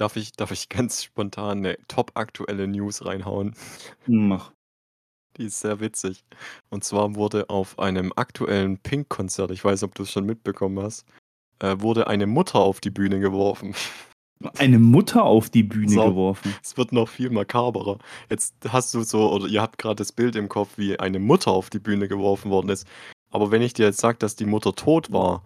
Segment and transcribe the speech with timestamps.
[0.00, 3.54] Darf ich darf ich ganz spontan 'ne top-aktuelle News reinhauen?
[4.06, 4.52] Mach.
[5.36, 6.24] Die ist sehr witzig.
[6.70, 11.04] Und zwar wurde auf einem aktuellen Pink-Konzert, ich weiß ob du's schon mitbekommen hast,
[11.60, 13.74] äh, wurde eine Mutter auf die Bühne geworfen.
[14.58, 16.58] Eine Mutter auf die Bühne So, geworfen?
[16.62, 17.98] es wird noch viel makaberer.
[18.30, 21.50] Jetzt hast du so oder ihr habt grad das Bild im Kopf, wie eine Mutter
[21.52, 22.86] auf die Bühne geworfen worden ist.
[23.30, 25.44] Aber wenn ich dir jetzt sage, dass die Mutter tot war,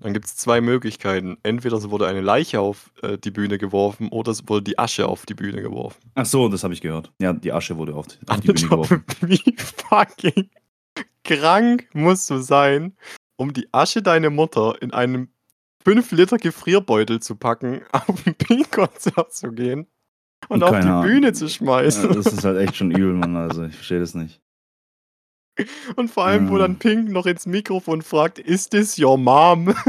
[0.00, 1.38] dann gibt's 2 Möglichkeiten.
[1.42, 5.06] Entweder es wurde eine Leiche auf, äh, die Bühne geworfen oder es wurde die Asche
[5.08, 6.00] auf die Bühne geworfen.
[6.14, 7.12] Ach so, das habe ich gehört.
[7.20, 9.04] Ja, die Asche wurde auf auf die Bühne geworfen.
[9.22, 9.56] wie
[9.88, 10.50] fucking
[11.24, 12.96] krank musst du sein,
[13.36, 15.28] um die Asche deiner Mutter in einem
[15.84, 19.86] 5 Liter Gefrierbeutel zu packen, auf 'n Pink-Konzert zu gehen
[20.48, 21.06] und auf die.
[21.08, 22.12] Bühne zu Ja, schmeißen.
[22.12, 23.36] das ist halt echt schon übel, Mann.
[23.36, 24.40] Also, ich verstehe das nicht.
[25.96, 26.78] Und vor allem, wo dann Ah.
[26.78, 29.74] Pink noch ins Mikrofon fragt: „Is this your mom?“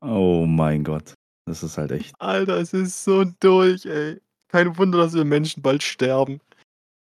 [0.00, 1.14] Oh mein Gott.
[1.46, 4.20] Das ist halt echt Alter, es ist so durch, ey.
[4.48, 6.40] Kein Wunder, dass wir Menschen bald sterben.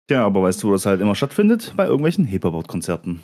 [0.09, 1.73] Ja, aber weißt du, wo das halt immer stattfindet?
[1.77, 3.21] Bei irgendwelchen Hip-Hop-Konzerten.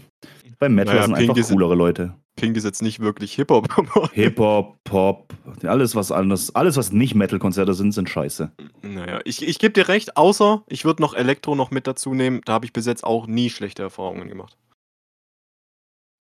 [0.59, 2.15] Beim Metal Na ja, sind Pink einfach ist coolere Leute.
[2.35, 3.67] Pink ist jetzt nicht wirklich Hip-Hop,
[4.13, 8.51] Hip-Hop, Pop, alles was anders alles, was nicht Metal-Konzerte sind, sind scheiße.
[8.81, 12.13] Na ja, ich ich gebe dir recht, außer ich würde noch Elektro noch mit dazu
[12.13, 12.41] nehmen.
[12.45, 14.57] Da habe ich bis jetzt auch nie schlechte Erfahrungen gemacht.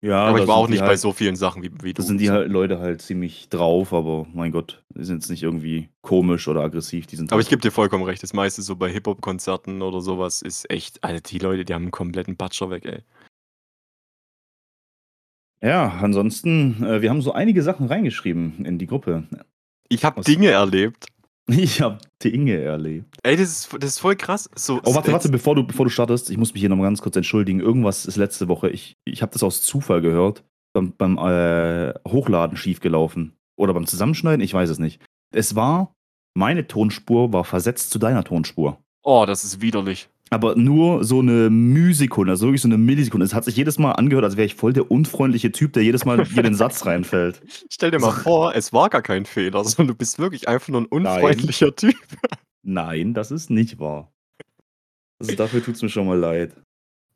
[0.06, 2.04] Ja, Aber da ich war auch nicht bei halt so vielen Sachen wie wie da
[2.04, 2.08] du.
[2.08, 5.90] sind die halt Leute halt ziemlich drauf, aber mein Gott, die sind jetzt nicht irgendwie
[6.02, 8.22] komisch oder aggressiv, die sind Aber halt ich gebe dir vollkommen recht.
[8.22, 11.86] Das meiste so bei Hip-Hop-Konzerten oder so was ist echt Alter, die Leute, die haben
[11.86, 13.02] 'n kompletten Batscher weg, ey.
[15.64, 19.24] Ja, ansonsten, äh, wir haben so einige Sachen reingeschrieben in die Gruppe.
[19.88, 21.08] Ich habe Dinge erlebt.
[21.46, 23.18] Ich habe Dinge erlebt.
[23.22, 24.50] Ey, das ist das ist voll krass.
[24.56, 26.78] So Oh, warte, warte, jetzt bevor du bevor du startest, ich muss mich hier noch
[26.78, 27.60] mal ganz kurz entschuldigen.
[27.60, 32.56] Irgendwas ist letzte Woche ich ich habe das aus Zufall gehört, beim beim, äh, Hochladen
[32.56, 35.02] schiefgelaufen oder beim Zusammenschneiden, ich weiß es nicht.
[35.36, 35.94] Es war
[36.34, 38.78] meine Tonspur war versetzt zu deiner Tonspur.
[39.04, 40.08] Oh, das ist widerlich.
[40.34, 43.26] Aber nur so 'ne Mühsekunde, also wirklich so 'ne Millisekunde.
[43.26, 46.06] Es hat sich jedes Mal angehört, als wäre ich voll der unfreundliche Typ, der jedes
[46.06, 47.42] Mal in den Satz reinfällt.
[47.70, 50.82] Stell dir mal vor, es war gar kein Fehler, sondern du bist wirklich einfach nur
[50.82, 51.02] 'n Nein.
[51.24, 51.96] unfreundlicher Typ.
[52.66, 54.12] Nein, das ist nicht wahr.
[55.22, 56.54] Also, dafür tut's mir schon mal leid.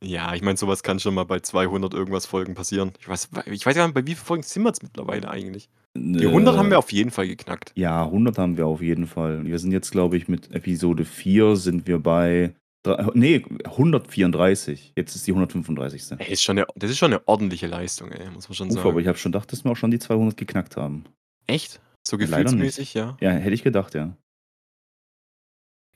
[0.04, 2.92] Ja, ich meine, so was kann schon mal bei 200 irgendwas Folgen passieren.
[3.00, 5.70] Ich weiß ich weiß gar nicht, bei wie vielen Folgen sind wir jetzt mittlerweile eigentlich?
[5.98, 7.72] Die 100 haben wir Äh, auf jeden Fall geknackt.
[7.76, 9.44] ja, 100 haben wir auf jeden Fall.
[9.46, 12.54] Wir sind jetzt, glaube ich, mit Episode 4 sind wir bei
[12.88, 14.94] drei ne, 134.
[14.96, 16.20] Jetzt ist die 135.
[16.20, 18.78] Ey, ist schon 'ne das ist schon 'ne ordentliche Leistung, ey, muss man schon Uff,
[18.78, 19.00] aber sagen.
[19.00, 21.06] ich habe schon gedacht, dass wir auch schon die 200 geknackt haben.
[21.48, 21.80] Echt?
[22.08, 23.18] So gefühlsmäßig, ja?
[23.22, 24.16] Ja, hätte ich gedacht, ja.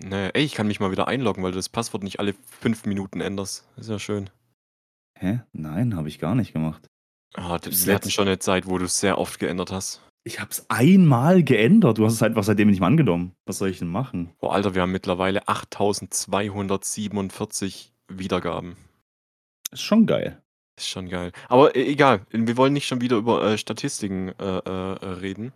[0.03, 2.33] Na ja, ey, ich kann mich mal wieder einloggen, weil du das Passwort nicht alle
[2.61, 3.65] 5 Minuten änderst.
[3.77, 4.29] Ist ja schön.
[5.19, 5.41] Hä?
[5.53, 6.87] Nein, habe ich gar nicht gemacht.
[7.35, 10.01] Ah, Das wir hatten schon 'ne Zeit, wo du's sehr oft geändert hast.
[10.23, 11.97] Ich habe es einmal geändert.
[11.97, 13.33] Du hast es einfach seitdem nicht mehr angenommen.
[13.45, 14.29] Was soll ich denn machen?
[14.39, 18.77] Boah, Alter, wir haben mittlerweile 8.247 Wiedergaben.
[19.71, 20.39] Ist schon geil.
[20.77, 21.31] Ist schon geil.
[21.49, 25.53] Aber e egal, wir wollen nicht schon wieder über, äh, Statistiken, äh, äh, äh, reden.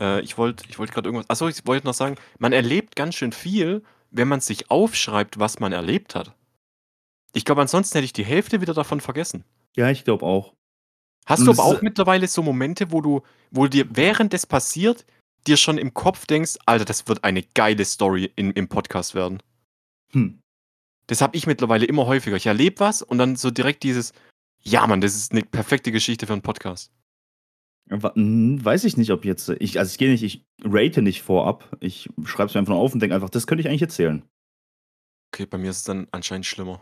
[0.00, 2.94] Äh, ich wollte ich wollte grad irgendwas ach so, ich wollte noch sagen, man erlebt
[2.96, 6.32] ganz schön viel, wenn man sich aufschreibt, was man erlebt hat.
[7.32, 9.44] Ich glaube, ansonsten hätte ich die Hälfte wieder davon vergessen.
[9.76, 10.54] Ja, ich glaube auch.
[11.26, 13.20] Hast Und du aber auch mittlerweile so Momente, wo du
[13.50, 15.04] wo dir, während es passiert,
[15.46, 19.42] dir schon im Kopf denkst: „Alter, das wird eine geile Story in im Podcast werden?“
[20.12, 20.40] Hm.
[21.08, 22.36] Das habe ich mittlerweile immer häufiger.
[22.36, 24.12] Ich erlebe was und dann so direkt dieses:
[24.62, 26.90] „Ja, Mann, das ist 'ne perfekte Geschichte für 'n Podcast.“
[27.88, 31.22] Wa hm, weiß ich nicht, ob jetzt ich also, ich gehe nicht ich rate nicht
[31.22, 31.76] vorab.
[31.80, 34.22] Ich schreibe es mir einfach auf und denke einfach: „Das könnte ich eigentlich erzählen.“
[35.34, 36.80] Okay, bei mir ist es dann anscheinend schlimmer.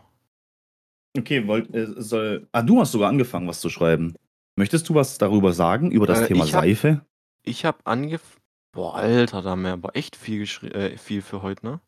[1.17, 4.15] Okay, wollt äh, soll ah, du hast sogar angefangen, was zu schreiben.
[4.57, 7.05] Möchtest du was darüber sagen, über das Äh, Thema ich habe Seife?
[7.43, 8.37] ich habe angef
[8.73, 10.43] boah, Alter, da haben wir aber echt viel
[10.73, 11.81] äh, viel für heute, ne?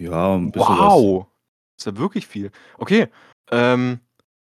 [0.00, 1.04] Ja, 'n bisschen was.
[1.04, 1.26] Wow!
[1.78, 2.50] Ist ja wirklich viel.
[2.78, 3.08] Okay,
[3.50, 4.00] ähm,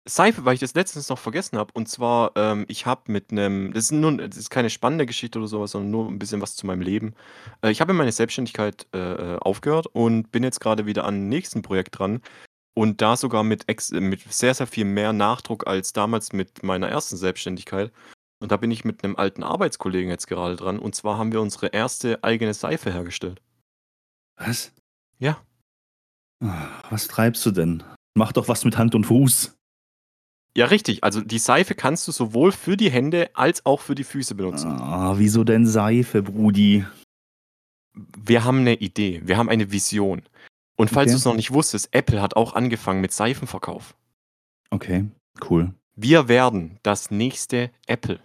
[0.06, 1.72] Seife, weil ich das letztens noch vergessen habe.
[1.74, 5.40] Und zwar, ähm, ich habe mit 'nem das ist nur das ist keine spannende Geschichte
[5.40, 7.14] oder so was, sondern nur 'n bisschen was zu meinem Leben.
[7.62, 8.98] Äh, ich habe meine Selbstständigkeit, äh,
[9.36, 12.22] äh, aufgehört und bin jetzt grade wieder an 'n nächsten Projekt dran
[12.76, 16.90] und da sogar mit ex mit sehr, sehr viel mehr Nachdruck als damals mit meiner
[16.90, 17.92] ersten Selbstständigkeit.
[18.42, 20.80] Und da bin ich mit 'nem alten Arbeitskollegen jetzt gerade dran.
[20.80, 23.42] Und zwar haben wir unsere erste eigene Seife hergestellt.
[24.38, 24.74] Was?
[25.20, 25.38] Ja.
[26.44, 27.84] Ah, was treibst du denn?
[28.16, 29.56] Mach doch was mit Hand und Fuß.
[30.56, 31.04] Ja, richtig.
[31.04, 34.72] Also, die Seife kannst du sowohl für die Hände als auch für die Füße benutzen.
[34.80, 36.86] Ah, wieso denn Seife, Brudi?
[37.96, 39.22] Wir haben 'ne Idee.
[39.24, 40.24] Wir haben eine Vision.
[40.76, 41.14] Und falls Okay.
[41.16, 43.96] du's noch nicht wusstest, Apple hat auch angefangen mit Seifenverkauf.
[44.72, 45.06] Okay,
[45.50, 45.74] cool.
[45.96, 48.20] Wir werden das nächste Apple.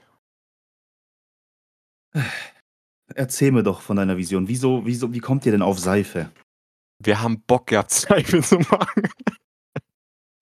[3.14, 4.48] Erzähl mir doch von deiner Vision.
[4.48, 6.30] Wieso, wieso, wie kommt ihr denn auf Seife?
[7.02, 9.02] Wir haben Bock gehabt, Seife zu machen.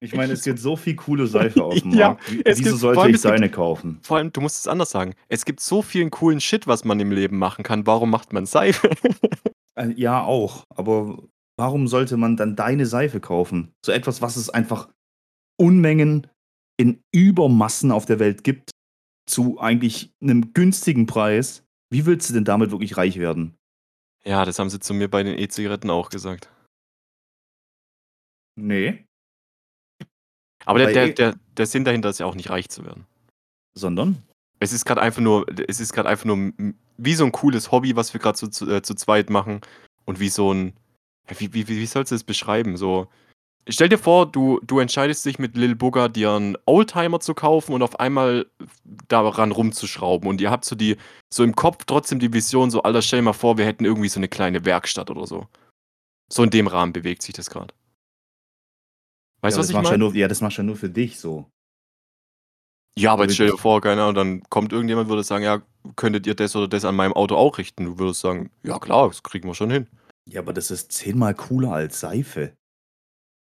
[0.01, 2.31] Ich meine, es gibt so viel coole Seife auf dem Ja, Markt.
[2.31, 3.99] Wie- es Wieso gibt- sollte allem ich es gibt- kaufen?
[4.03, 5.15] Vor allem, du musst es anders sagen.
[5.29, 7.87] Es gibt so vielen coolen Shit, was man im Leben machen kann.
[7.87, 8.91] Warum macht man Seife?
[9.79, 10.65] Äh, Ja, auch.
[10.75, 11.19] Aber
[11.57, 13.73] warum sollte man dann deine Seife kaufen?
[13.85, 14.89] So etwas, was es einfach
[15.59, 16.27] Unmengen
[16.77, 18.71] in Übermassen auf der Welt gibt,
[19.29, 21.65] zu eigentlich einem günstigen Preis.
[21.91, 23.57] Wie willst du denn damit wirklich reich werden?
[24.25, 26.51] ja, das haben sie zu mir bei den E-Zigaretten auch gesagt.
[28.59, 29.07] Nee.
[30.65, 33.07] Aber der, der, E- der, der Sinn dahinter ist ja auch nicht reich zu werden.
[33.75, 34.23] Sondern?
[34.59, 36.53] Es ist gerade einfach nur, es ist gerade einfach nur
[36.97, 39.61] wie so ein cooles Hobby, was wir gerade zu, zu, äh, zu zweit machen.
[40.07, 40.73] Und wie so ein.
[41.29, 42.77] Wie, wie, wie sollst du das beschreiben?
[42.77, 43.09] So.
[43.69, 47.73] Stell dir vor, du, du entscheidest dich mit Lil Booger, dir einen Oldtimer zu kaufen
[47.73, 48.47] und auf einmal
[49.09, 50.29] daran rumzuschrauben.
[50.29, 50.97] Und ihr habt so die,
[51.35, 54.09] so im Kopf trotzdem die Vision, so, Alter, stell dir mal vor, wir hätten irgendwie
[54.09, 55.49] so eine kleine Werkstatt oder so.
[56.33, 57.75] So in dem Rahmen bewegt sich das gerade.
[59.41, 59.89] Weißt du, ja, was ich meine?
[59.91, 61.51] Ja, nur, ja, das machst du ja nur für dich so.
[62.99, 65.61] Ja, aber stell dir vor, keine Ahnung, dann kommt irgendjemand, würde sagen, ja,
[65.97, 67.85] könntet ihr das oder das an meinem Auto auch richten?
[67.85, 69.87] Du würdest sagen, ja klar, das kriegen wir schon hin.
[70.29, 72.53] Ja, aber das ist zehnmal cooler als Seife.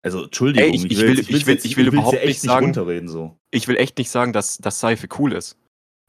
[0.04, 2.42] Also, Entschuldigung, Ey, ich- ich will- ich will- ich will will's überhaupt ja echt nicht
[2.42, 3.38] sagen- runterreden so.
[3.51, 5.57] Ich will echt nicht sagen, dass, dass Seife cool ist.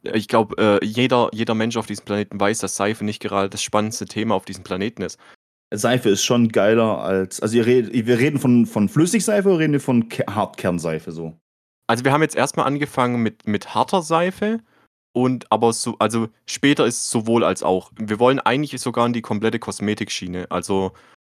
[0.03, 3.63] Ich glaube, äh, jeder, jeder Mensch auf diesem Planeten weiß, dass Seife nicht gerade das
[3.63, 5.19] spannendste Thema auf diesem Planeten ist.
[5.75, 7.41] Seife ist schon geiler als.
[7.41, 11.37] Also, redet, wir reden von, von Flüssigseife oder reden wir von Ke- Hartkernseife so?
[11.89, 14.61] Also wir haben jetzt erstmal angefangen mit, mit harter Seife
[15.17, 17.91] und aber so, also später ist sowohl als auch.
[17.97, 20.51] Wir wollen eigentlich sogar in die komplette Kosmetikschiene.
[20.51, 20.93] Also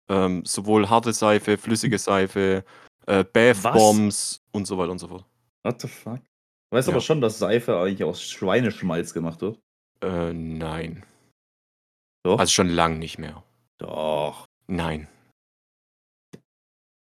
[0.07, 2.63] ähm, sowohl harte Seife, flüssige Seife,
[3.07, 3.73] äh, Bath Was?
[3.73, 5.25] Bombs und so weiter und so fort.
[5.63, 6.19] What the fuck?
[6.69, 6.93] Du weißt Ja.
[6.93, 9.59] aber schon, dass Seife eigentlich aus Schweineschmalz gemacht wird.
[10.03, 11.03] Äh, nein.
[12.23, 12.37] Doch.
[12.37, 13.43] Also schon lang nicht mehr.
[13.79, 14.45] Doch.
[14.67, 15.07] Nein.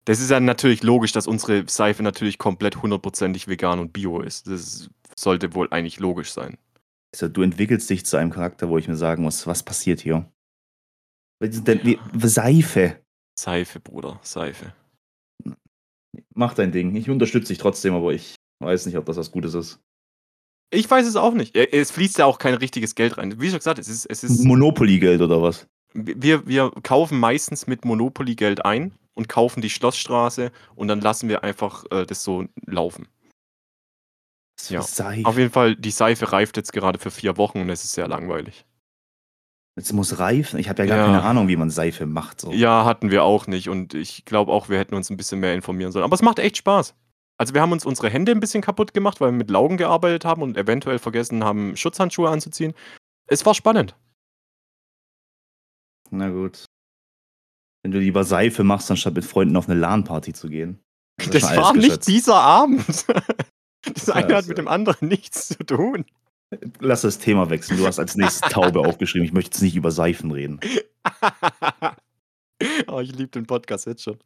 [0.06, 4.46] Das ist ja natürlich logisch, dass unsere Seife natürlich komplett hundertprozentig vegan und bio ist.
[4.46, 6.58] Das sollte wohl eigentlich logisch sein.
[7.14, 10.30] Also, du entwickelst dich zu einem Charakter, wo ich mir sagen muss, was passiert hier?
[12.24, 13.02] Seife.
[13.40, 14.74] Seife, Bruder, Seife.
[16.34, 16.96] Mach dein Ding.
[16.96, 19.80] Ich unterstütze dich trotzdem, aber ich weiß nicht, ob das was Gutes ist.
[20.72, 21.56] Ich weiß es auch nicht.
[21.56, 23.40] Es fließt ja auch kein richtiges Geld rein.
[23.40, 25.68] Wie schon gesagt, es ist, es ist Monopoly-Geld oder was?
[25.98, 31.28] wir, wir kaufen meistens mit Monopoly Geld ein und kaufen die Schlossstraße und dann lassen
[31.28, 33.08] wir einfach äh, das so laufen.
[34.60, 34.82] Für Ja.
[34.82, 35.26] Seife.
[35.26, 38.08] Auf jeden Fall, die Seife reift jetzt gerade für vier Wochen und es ist sehr
[38.08, 38.66] langweilig.
[39.76, 40.60] Es muss reifen.
[40.60, 41.06] Ich habe ja gar Ja.
[41.06, 42.42] keine Ahnung, wie man Seife macht.
[42.42, 42.52] So.
[42.52, 45.54] Ja, hatten wir auch nicht und ich glaube auch, wir hätten uns ein bisschen mehr
[45.54, 46.04] informieren sollen.
[46.04, 46.96] Aber es macht echt Spaß.
[47.40, 50.26] Also wir haben uns unsere Hände ein bisschen kaputt gemacht, weil wir mit Laugen gearbeitet
[50.26, 52.74] haben und eventuell vergessen haben, Schutzhandschuhe anzuziehen.
[53.28, 53.96] Es war spannend.
[56.10, 56.66] Na gut.
[57.84, 60.80] Wenn du lieber Seife machst, anstatt mit Freunden auf eine LAN-Party zu gehen.
[61.32, 62.84] Das alles war nicht dieser Abend.
[63.94, 66.06] Das eine hat mit dem anderen nichts zu tun.
[66.80, 67.78] Lass das Thema wechseln.
[67.78, 69.26] Du hast als nächstes Taube aufgeschrieben.
[69.26, 70.60] Ich möchte jetzt nicht über Seifen reden.
[72.88, 74.18] oh, ich liebe den Podcast jetzt schon.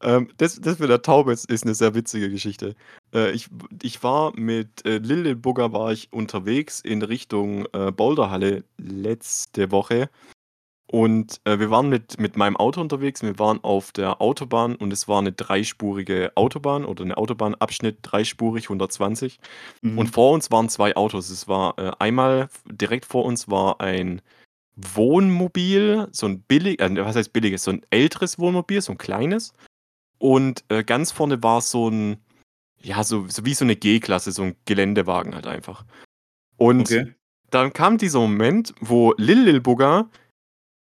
[0.00, 2.76] Ähm, das, das mit der Taube ist, ist eine sehr witzige Geschichte.
[3.12, 3.48] Äh, ich,
[3.82, 10.10] ich war mit äh, Lil Bugger war ich unterwegs in Richtung äh, Boulderhalle letzte Woche.
[10.90, 13.22] Und äh, wir waren mit, mit meinem Auto unterwegs.
[13.22, 18.64] Wir waren auf der Autobahn und es war eine dreispurige Autobahn oder eine Autobahnabschnitt, dreispurig,
[18.64, 19.38] 120.
[19.82, 19.98] Mhm.
[19.98, 21.28] Und vor uns waren zwei Autos.
[21.28, 24.22] Es war äh, einmal direkt vor uns war ein
[24.76, 29.52] Wohnmobil, so ein billig, äh, was heißt billiges, so ein älteres Wohnmobil, so ein kleines.
[30.16, 32.16] Und äh, ganz vorne war so ein,
[32.80, 35.84] ja, so, so wie so eine G-Klasse, so ein Geländewagen halt einfach.
[36.56, 37.14] Und okay.
[37.50, 40.08] dann kam dieser Moment, wo Lil Lil Bugger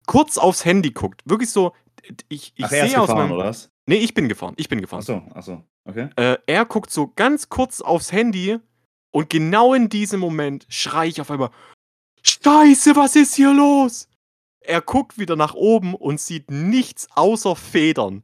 [0.08, 1.22] kurz aufs Handy guckt.
[1.26, 1.74] Wirklich so,
[2.30, 3.38] ich, ich Ach, er ist sehe aus gefahren, meinem.
[3.38, 3.70] oder was?
[3.86, 4.54] Nee, ich bin gefahren.
[4.58, 5.00] Ich bin gefahren.
[5.02, 5.64] Achso, achso.
[5.86, 6.10] Okay.
[6.16, 8.60] Äh, er guckt so ganz kurz aufs Handy
[9.12, 11.50] und genau in diesem Moment schrei ich auf einmal:
[12.24, 14.08] Scheiße, was ist hier los?
[14.60, 18.24] Er guckt wieder nach oben und sieht nichts außer Federn.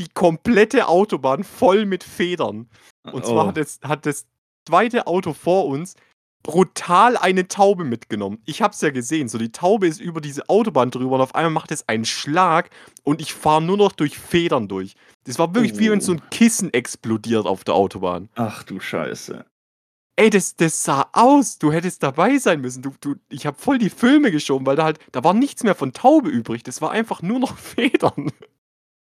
[0.00, 2.68] Die komplette Autobahn voll mit Federn.
[3.12, 3.48] Und zwar Oh.
[3.48, 4.26] hat, das, hat das
[4.66, 5.94] zweite Auto vor uns
[6.42, 8.40] brutal eine Taube mitgenommen.
[8.46, 9.28] Ich hab's ja gesehen.
[9.28, 12.70] So, die Taube ist über diese Autobahn drüber und auf einmal macht es einen Schlag
[13.02, 14.94] und ich fahre nur noch durch Federn durch.
[15.24, 18.28] Das war wirklich wie wenn so ein Kissen explodiert auf der Autobahn.
[18.34, 19.44] Ach du Scheiße.
[20.16, 21.58] Ey, das, das sah aus.
[21.58, 22.82] Du hättest dabei sein müssen.
[22.82, 25.76] Du, du, ich habe voll die Filme geschoben, weil da halt, da war nichts mehr
[25.76, 26.64] von Taube übrig.
[26.64, 28.32] Das war einfach nur noch Federn.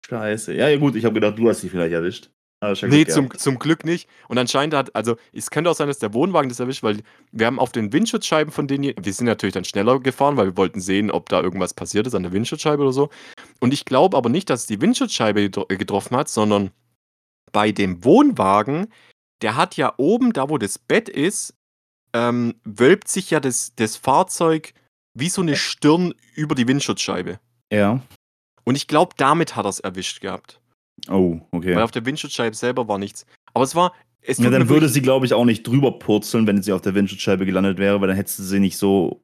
[0.09, 0.53] Scheiße.
[0.53, 2.31] Ja, ja gut, ich habe gedacht, du hast sie vielleicht erwischt.
[2.61, 4.09] Ah, ja Nee, zum, zum Glück nicht.
[4.27, 7.01] Und anscheinend hat, also es könnte auch sein, dass der Wohnwagen das erwischt, weil
[7.31, 10.57] wir haben auf den Windschutzscheiben von denen, wir sind natürlich dann schneller gefahren, weil wir
[10.57, 13.09] wollten sehen, ob da irgendwas passiert ist an der Windschutzscheibe oder so.
[13.61, 16.71] Und ich glaube aber nicht, dass es die Windschutzscheibe getro- getroffen hat, sondern
[17.51, 18.91] bei dem Wohnwagen,
[19.41, 21.55] der hat ja oben, da wo das Bett ist,
[22.13, 24.73] ähm, wölbt sich ja das, das Fahrzeug
[25.13, 27.39] wie so eine Stirn über die Windschutzscheibe.
[27.71, 28.01] Ja.
[28.65, 30.59] Und ich glaube, damit hat er es erwischt gehabt.
[31.08, 31.75] Oh, okay.
[31.75, 33.25] Weil auf der Windschutzscheibe selber war nichts.
[33.53, 33.94] Aber es war.
[34.22, 36.94] Es Ja, dann würde sie, glaube ich, auch nicht drüber purzeln, wenn sie auf der
[36.94, 39.24] Windschutzscheibe gelandet wäre, weil dann hättest du sie nicht so,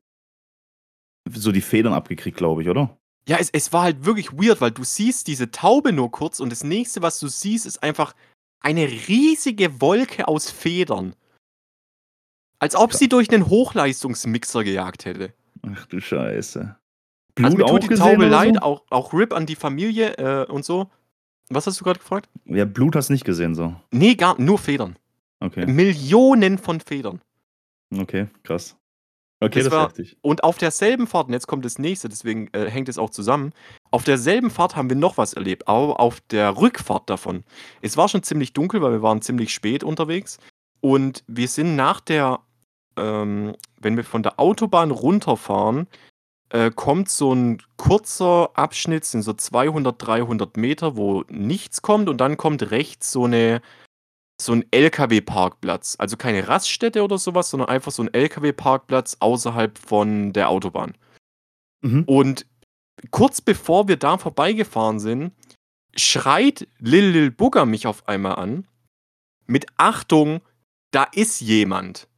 [1.30, 2.98] so die Federn abgekriegt, glaube ich, oder?
[3.28, 6.50] Ja, es, es war halt wirklich weird, weil du siehst diese Taube nur kurz und
[6.50, 8.14] das nächste, was du siehst, ist einfach
[8.62, 11.16] eine riesige Wolke aus Federn.
[12.60, 13.00] Als ob Krass.
[13.00, 15.34] sie durch einen Hochleistungsmixer gejagt hätte.
[15.64, 16.76] Ach du Scheiße.
[17.42, 18.62] also mir auch tut die Taube leid, So?
[18.62, 20.90] auch, auch RIP an die Familie äh, und so.
[21.50, 22.30] Was hast du gerade gefragt?
[22.46, 23.76] Ja, Blut hast du nicht gesehen, so.
[23.92, 24.98] Nee, gar nur Federn.
[25.40, 27.22] Okay, Millionen von Federn.
[27.98, 28.76] okay, krass.
[29.42, 30.18] Okay, Das das, war- heftig.
[30.22, 33.52] Und auf derselben Fahrt, und jetzt kommt das nächste, deswegen äh, hängt es auch zusammen.
[33.92, 37.44] Auf derselben Fahrt haben wir noch was erlebt, aber auf der Rückfahrt davon.
[37.82, 40.40] Es war schon ziemlich dunkel, weil wir waren ziemlich spät unterwegs.
[40.80, 42.40] Und wir sind nach der,
[42.98, 45.88] ähm, wenn wir von der Autobahn runterfahren,
[46.50, 52.20] äh, kommt so ein kurzer Abschnitt, sind so 200, 300 Meter, wo nichts kommt und
[52.20, 53.62] dann kommt rechts so eine
[54.42, 55.96] so ein LKW-Parkplatz.
[55.98, 60.98] Also keine Raststätte oder sowas, sondern einfach so ein LKW-Parkplatz außerhalb von der Autobahn.
[61.82, 62.04] Mhm.
[62.04, 62.46] Und
[63.12, 65.32] kurz bevor wir da vorbeigefahren sind,
[65.96, 68.68] schreit Lil Lil Bugger mich auf einmal an.
[69.48, 70.42] Mit Achtung,
[70.92, 72.10] da ist jemand.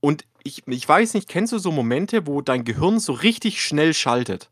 [0.00, 3.94] Und ich, ich weiß nicht, kennst du so Momente, wo dein Gehirn so richtig schnell
[3.94, 4.50] schaltet?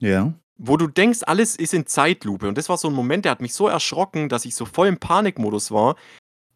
[0.00, 0.34] Ja.
[0.56, 2.46] wo du denkst, alles ist in Zeitlupe.
[2.48, 4.86] Und das war so ein Moment, der hat mich so erschrocken, dass ich so voll
[4.86, 5.96] im Panikmodus war.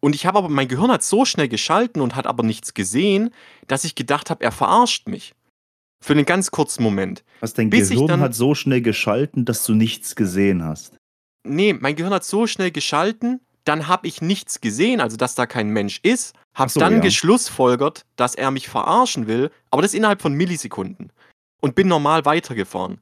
[0.01, 3.31] Und ich habe aber, mein Gehirn hat so schnell geschalten und hat aber nichts gesehen,
[3.67, 5.33] dass ich gedacht habe, er verarscht mich.
[6.01, 7.25] Für einen ganz kurzen Moment.
[7.41, 10.95] Was dein Bis ich Gehirn dann- hat so schnell geschalten, dass du nichts gesehen hast.
[11.45, 15.45] Nee, mein Gehirn hat so schnell geschalten, dann habe ich nichts gesehen, also dass da
[15.45, 16.99] kein Mensch ist, habe so, dann ja.
[16.99, 21.11] geschlussfolgert, dass er mich verarschen will, aber das innerhalb von Millisekunden.
[21.61, 23.01] Und bin normal weitergefahren.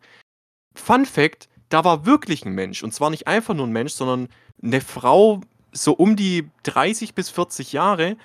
[0.75, 2.83] Fun Fact, da war wirklich ein Mensch.
[2.83, 4.29] Und zwar nicht einfach nur ein Mensch, sondern
[4.63, 8.17] eine Frau so um die 30 bis 40 Jahre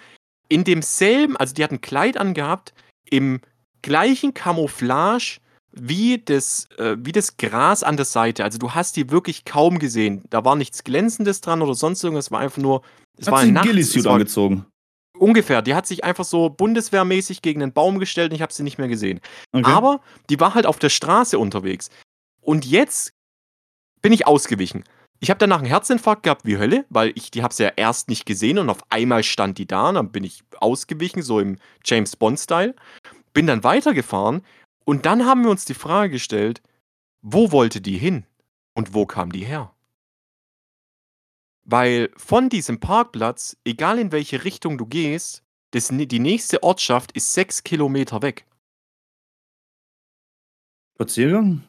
[0.49, 2.73] in demselben, also die hat ein Kleid angehabt,
[3.05, 3.41] im
[3.83, 5.41] gleichen Camouflage
[5.73, 8.45] wie das, äh, wie das Gras an der Seite.
[8.45, 10.23] Also du hast die wirklich kaum gesehen.
[10.31, 12.27] Da war nichts Glänzendes dran oder sonst irgendwas.
[12.27, 12.83] Es war einfach nur,
[13.17, 14.67] es hat war es war angezogen.
[15.19, 15.63] ungefähr.
[15.63, 18.79] Die hat sich einfach so bundeswehrmäßig gegen einen Baum gestellt und ich habe sie nicht
[18.79, 19.21] mehr gesehen.
[19.53, 19.71] Okay.
[19.71, 21.91] Aber die war halt auf der Straße unterwegs.
[22.41, 23.13] Und jetzt
[24.03, 24.85] bin ich ausgewichen.
[25.21, 28.09] Ich habe danach einen Herzinfarkt gehabt wie Hölle, weil ich die habe sie ja erst
[28.09, 31.59] nicht gesehen und auf einmal stand die da und dann bin ich ausgewichen, so im
[31.85, 32.75] James Bond-Style.
[33.33, 34.43] Bin dann weitergefahren
[34.85, 36.63] und dann haben wir uns die Frage gestellt,
[37.21, 38.27] wo wollte die hin
[38.75, 39.75] und wo kam die her?
[41.65, 47.33] Weil von diesem Parkplatz, egal in welche Richtung du gehst, das, die nächste Ortschaft ist
[47.33, 48.47] sechs Kilometer weg.
[50.97, 51.69] Spaziergang?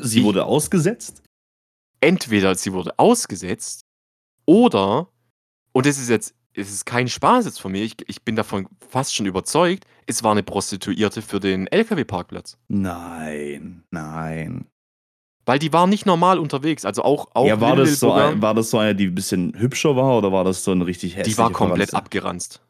[0.00, 1.22] Sie Ich- wurde ausgesetzt?
[2.00, 3.86] entweder sie wurde ausgesetzt
[4.46, 5.10] oder,
[5.72, 8.68] und es ist jetzt, es ist kein Spaß jetzt von mir, ich, ich bin davon
[8.88, 12.56] fast schon überzeugt, es war eine Prostituierte für den LKW-Parkplatz.
[12.68, 14.66] Nein, nein.
[15.46, 18.40] Weil die war nicht normal unterwegs, also auch, auch ja, war Lil das, so ein,
[18.40, 21.16] war das so eine, die ein bisschen hübscher war oder war das so ein richtig
[21.16, 21.96] hässlicher die war komplett Verranzte?
[21.96, 22.60] abgeranzt.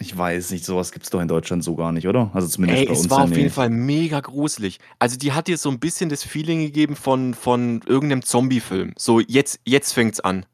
[0.00, 2.30] Ich weiß nicht, sowas gibt es doch in Deutschland so gar nicht, oder?
[2.34, 3.50] Also zumindest Ey, bei uns es war ja auf jeden.
[3.50, 4.78] Fall mega gruselig.
[4.98, 8.92] Also die hat dir so ein bisschen das Feeling gegeben von, von irgendeinem Zombie-Film.
[8.98, 10.44] So, jetzt, jetzt fängt's an.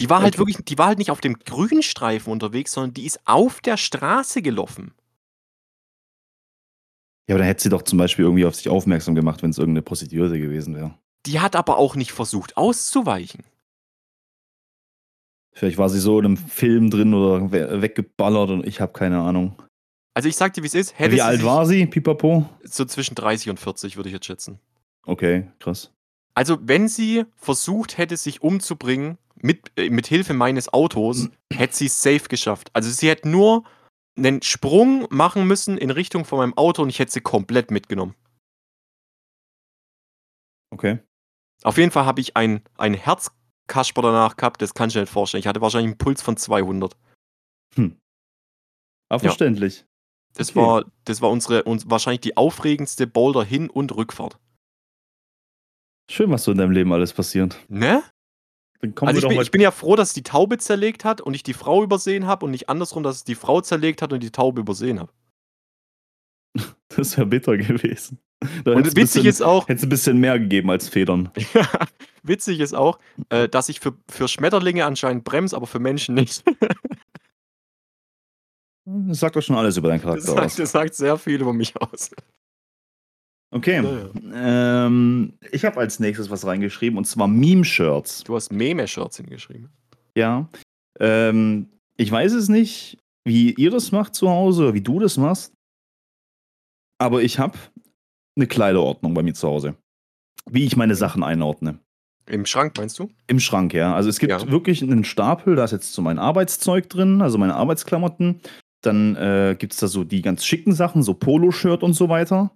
[0.00, 0.38] Die war halt Okay.
[0.38, 4.42] wirklich, die war halt nicht auf dem Grünstreifen unterwegs, sondern die ist auf der Straße
[4.42, 4.92] gelaufen.
[7.28, 9.58] Ja, aber dann hätte sie doch zum Beispiel irgendwie auf sich aufmerksam gemacht, wenn es
[9.58, 10.98] irgendeine Prostituierte gewesen wäre.
[11.26, 13.44] Die hat aber auch nicht versucht auszuweichen.
[15.54, 19.20] Vielleicht war sie so in einem Film drin oder we weggeballert und ich habe keine
[19.20, 19.62] Ahnung.
[20.12, 20.98] Also ich sag dir, wie es ist.
[20.98, 21.86] Hätte Wie sie alt war sie?
[21.86, 22.48] Pipapo?
[22.64, 24.58] So zwischen 30 und 40, würde ich jetzt schätzen.
[25.06, 25.92] Okay, krass.
[26.34, 31.86] Also, wenn sie versucht hätte, sich umzubringen, mit, äh, mit Hilfe meines Autos, hätte sie
[31.86, 32.70] es safe geschafft.
[32.72, 33.64] Also, sie hätte nur
[34.16, 38.14] einen Sprung machen müssen in Richtung von meinem Auto und ich hätte sie komplett mitgenommen.
[40.72, 40.98] Okay.
[41.62, 45.12] Auf jeden Fall habe ich ein, ein Herzkasper danach gehabt, das kann ich mir nicht
[45.12, 45.40] vorstellen.
[45.40, 46.96] Ich hatte wahrscheinlich einen Puls von 200.
[47.76, 47.92] Aber
[49.10, 49.18] Ja.
[49.18, 49.84] verständlich.
[50.34, 50.60] Das Okay.
[50.60, 54.38] war, das war unsere, uns, wahrscheinlich die aufregendste Boulder-Hin- und Rückfahrt.
[56.10, 57.64] Schön, was so in deinem Leben alles passiert.
[57.68, 58.02] Ne?
[58.84, 59.42] Dann kommen Also wir ich doch bin, mal.
[59.42, 62.26] ich bin ja froh, dass es die Taube zerlegt hat und ich die Frau übersehen
[62.26, 65.12] habe und nicht andersrum, dass es die Frau zerlegt hat und die Taube übersehen habe.
[66.96, 68.18] Das wäre bitter gewesen.
[68.64, 71.30] Da Und witzig bisschen, ist auch, hättest du ein bisschen mehr gegeben als Federn.
[72.22, 73.00] witzig ist auch,
[73.30, 76.44] äh, dass ich für, für Schmetterlinge anscheinend bremse, aber für Menschen nicht.
[78.84, 80.56] Das sagt doch schon alles über deinen Das Charakter sagt, aus.
[80.56, 82.10] das sagt sehr viel über mich aus.
[83.54, 83.82] Okay.
[83.82, 88.24] Ja, Ähm, ich habe als nächstes was reingeschrieben und zwar Meme-Shirts.
[88.24, 89.68] Du hast Meme-Shirts hingeschrieben.
[90.16, 90.48] Ja.
[90.98, 95.16] Ähm, ich weiß es nicht, wie ihr das macht zu Hause oder wie du das
[95.16, 95.52] machst.
[96.98, 97.56] Aber ich habe
[98.36, 99.76] eine Kleiderordnung bei mir zu Hause.
[100.50, 101.78] Wie ich meine Sachen einordne.
[102.26, 103.08] Im Schrank, meinst du?
[103.28, 103.94] Im Schrank, ja.
[103.94, 104.50] Also es gibt Ja.
[104.50, 108.40] wirklich einen Stapel, da ist jetzt so mein Arbeitszeug drin, also meine Arbeitsklamotten.
[108.82, 112.50] Dann äh, gibt es da so die ganz schicken Sachen, so Poloshirt und so weiter.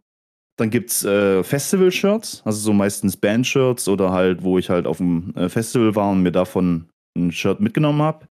[0.59, 4.99] Dann gibt es äh, Festival-Shirts, also so meistens Band-Shirts oder halt, wo ich halt auf
[4.99, 8.27] dem äh, Festival war und mir davon ein Shirt mitgenommen habe.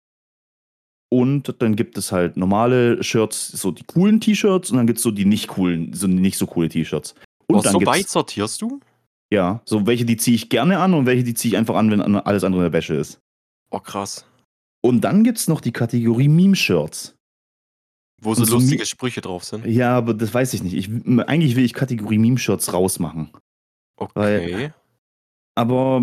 [1.13, 5.03] Und dann gibt es halt normale Shirts, so die coolen T-Shirts und dann gibt es
[5.03, 7.15] so die nicht coolen, so nicht so coole T-Shirts.
[7.47, 8.81] Und Boah, dann so weit sortierst du?
[9.35, 11.91] ja, so welche, die ziehe ich gerne an und welche, die ziehe ich einfach an,
[11.91, 13.21] wenn alles andere in der Wäsche ist.
[13.71, 14.25] Oh, krass.
[14.81, 17.17] Und dann gibt es noch die Kategorie Meme-Shirts.
[18.25, 19.67] Wo so Und lustige Sprüche drauf sind.
[19.67, 20.75] Ja, aber das weiß ich nicht.
[20.75, 20.89] Ich,
[21.29, 23.31] eigentlich will ich Kategorie Meme-Shirts rausmachen.
[23.97, 24.73] Okay.
[25.55, 26.03] Aber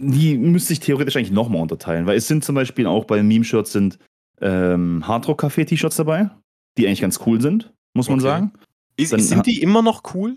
[0.00, 3.72] die müsste ich theoretisch eigentlich nochmal unterteilen, weil es sind zum Beispiel auch bei Meme-Shirts
[3.72, 3.98] sind
[4.40, 6.30] ähm, Hardrock-Café-T-Shirts dabei,
[6.76, 8.28] die eigentlich ganz cool sind, muss man Okay.
[8.28, 8.52] sagen.
[8.96, 10.36] Ist, Dann sind die immer noch cool?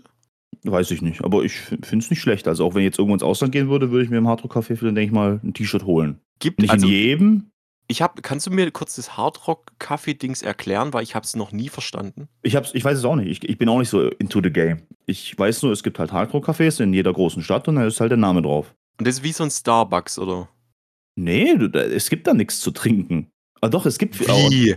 [0.64, 2.46] Weiß ich nicht, aber ich finde es nicht schlecht.
[2.46, 4.76] Also auch wenn ich jetzt irgendwo ins Ausland gehen würde, würde ich mir im Hardrock-Café
[4.76, 6.20] für, denke ich mal, ein T-Shirt holen.
[6.38, 7.51] Gibt Nicht also, in jedem.
[7.92, 11.68] Ich hab, kannst du mir kurz das Hardrock-Kaffee-Dings erklären, weil ich habe es noch nie
[11.68, 12.28] verstanden.
[12.42, 13.28] Ich, hab's, ich weiß es auch nicht.
[13.28, 14.82] Ich, ich bin auch nicht so into the game.
[15.06, 18.10] Ich weiß nur, es gibt halt Hardrock-Cafés in jeder großen Stadt und da ist halt
[18.10, 18.74] der Name drauf.
[18.98, 20.48] Und das ist wie so ein Starbucks, oder?
[21.16, 23.30] Nee, du, da, es gibt da nichts zu trinken.
[23.60, 24.76] Ah, doch, es gibt, Wie?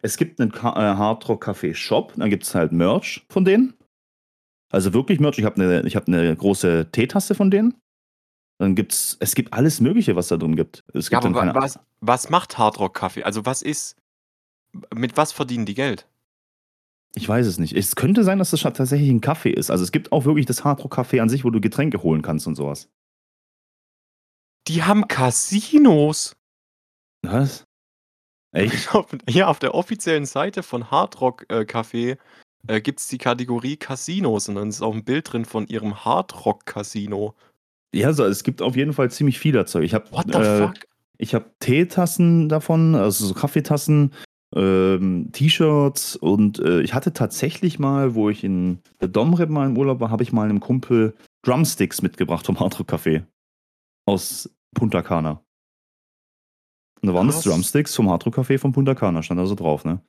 [0.00, 3.74] es gibt einen Ka äh, Hardrock-Café-Shop, dann gibt es halt Merch von denen.
[4.72, 5.38] Also wirklich Merch.
[5.38, 7.74] Ich habe eine hab ne große Teetasse von denen.
[8.58, 10.84] Dann gibt's, es gibt alles Mögliche, was da drin gibt.
[10.94, 13.24] Es Ja, gibt aber dann wa- was, was macht Hardrock-Kaffee?
[13.24, 13.96] Also was ist,
[14.94, 16.06] mit was verdienen die Geld?
[17.16, 17.76] Ich weiß es nicht.
[17.76, 19.70] Es könnte sein, dass das tatsächlich ein Kaffee ist.
[19.70, 22.54] Also es gibt auch wirklich das Hardrock-Café an sich, wo du Getränke holen kannst und
[22.56, 22.88] sowas.
[24.68, 26.36] Die haben Casinos.
[27.22, 27.64] Was?
[28.52, 28.88] Echt?
[29.28, 32.18] Ja, auf der offiziellen Seite von Hardrock äh, Café
[32.68, 36.04] äh, gibt es die Kategorie Casinos und dann ist auch ein Bild drin von ihrem
[36.04, 37.34] Hardrock Casino.
[37.94, 39.80] Ja, also es gibt auf jeden Fall ziemlich viel dazu.
[39.80, 40.68] Ich habe äh,
[41.18, 44.12] ich habe Teetassen davon, also so Kaffeetassen,
[44.56, 49.76] ähm, T-Shirts und äh, ich hatte tatsächlich mal, wo ich in der Domrep mal im
[49.76, 53.24] Urlaub war, habe ich mal einem Kumpel Drumsticks mitgebracht vom Hardrock Café
[54.06, 55.40] aus Punta Cana.
[57.00, 57.42] Und da waren das.
[57.42, 60.00] Drumsticks vom Hardrock Café von Punta Cana, stand da so drauf, ne?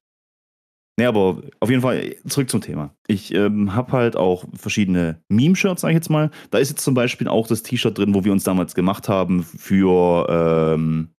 [0.98, 2.96] Nee, aber auf jeden Fall zurück zum Thema.
[3.08, 6.32] Ich ähm, habe halt auch verschiedene Meme-Shirts, sag ich jetzt mal.
[6.52, 9.44] Da ist jetzt zum Beispiel auch das T-Shirt drin, wo wir uns damals gemacht haben
[9.44, 11.10] für, ähm,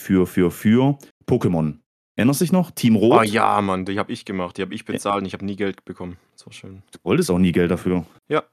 [0.00, 1.78] für, für, für Pokémon.
[2.16, 2.70] Erinnerst du dich noch?
[2.70, 3.18] Team Rot?
[3.20, 5.56] Ah ja, Mann, die habe ich gemacht, die habe ich bezahlt und ich habe nie
[5.56, 6.16] Geld bekommen.
[6.32, 6.82] Das war schön.
[6.92, 8.06] Du wolltest auch nie Geld dafür.
[8.28, 8.44] Ja.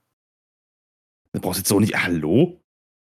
[1.33, 2.03] Du brauchst jetzt so nicht.
[2.03, 2.59] Hallo?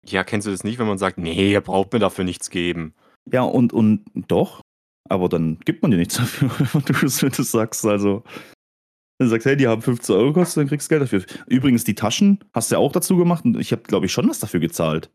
[0.06, 2.94] Ja, kennst du das nicht, wenn man sagt, nee, ihr braucht mir dafür nichts geben?
[3.30, 4.62] Ja, und, und doch.
[5.10, 7.86] Aber dann gibt man dir nichts dafür, wenn du wenn du sagst.
[7.86, 8.24] Also,
[9.18, 11.26] wenn du sagst, hey, die haben 15 Euro gekostet, dann kriegst du Geld dafür.
[11.48, 14.30] Übrigens, die Taschen hast du ja auch dazu gemacht und ich habe, glaube ich, schon
[14.30, 15.10] was dafür gezahlt.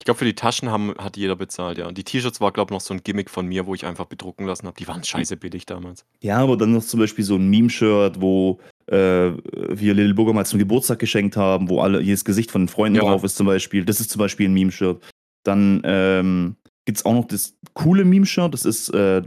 [0.00, 1.86] Ich glaube, für die Taschen haben, hat jeder bezahlt, ja.
[1.86, 4.06] Und die T-Shirts war, glaube ich, noch so ein Gimmick von mir, wo ich einfach
[4.06, 4.76] bedrucken lassen habe.
[4.78, 6.06] Die waren scheiße billig damals.
[6.22, 10.46] Ja, aber dann noch zum Beispiel so ein Meme-Shirt, wo äh, wir Little Booger mal
[10.46, 13.02] zum Geburtstag geschenkt haben, wo alle jedes Gesicht von den Freunden Ja.
[13.02, 13.84] drauf ist, zum Beispiel.
[13.84, 15.02] Das ist zum Beispiel ein Meme-Shirt.
[15.44, 19.22] Dann ähm, gibt es auch noch das coole Meme-Shirt, das ist äh,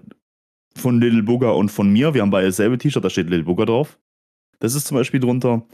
[0.76, 2.13] von Little Booger und von mir.
[2.13, 4.00] Wir haben beide dasselbe T-Shirt, da steht Little Booger drauf.
[4.60, 5.66] Das ist zum Beispiel drunter.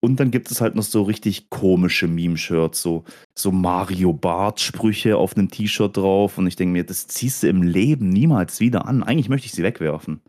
[0.00, 5.34] Und dann gibt es halt noch so richtig komische Meme-Shirts, so, so Mario Bart-Sprüche auf
[5.34, 6.36] einem T-Shirt drauf.
[6.36, 9.02] Und ich denke mir, das ziehst du im Leben niemals wieder an.
[9.02, 10.20] Eigentlich möchte ich sie wegwerfen.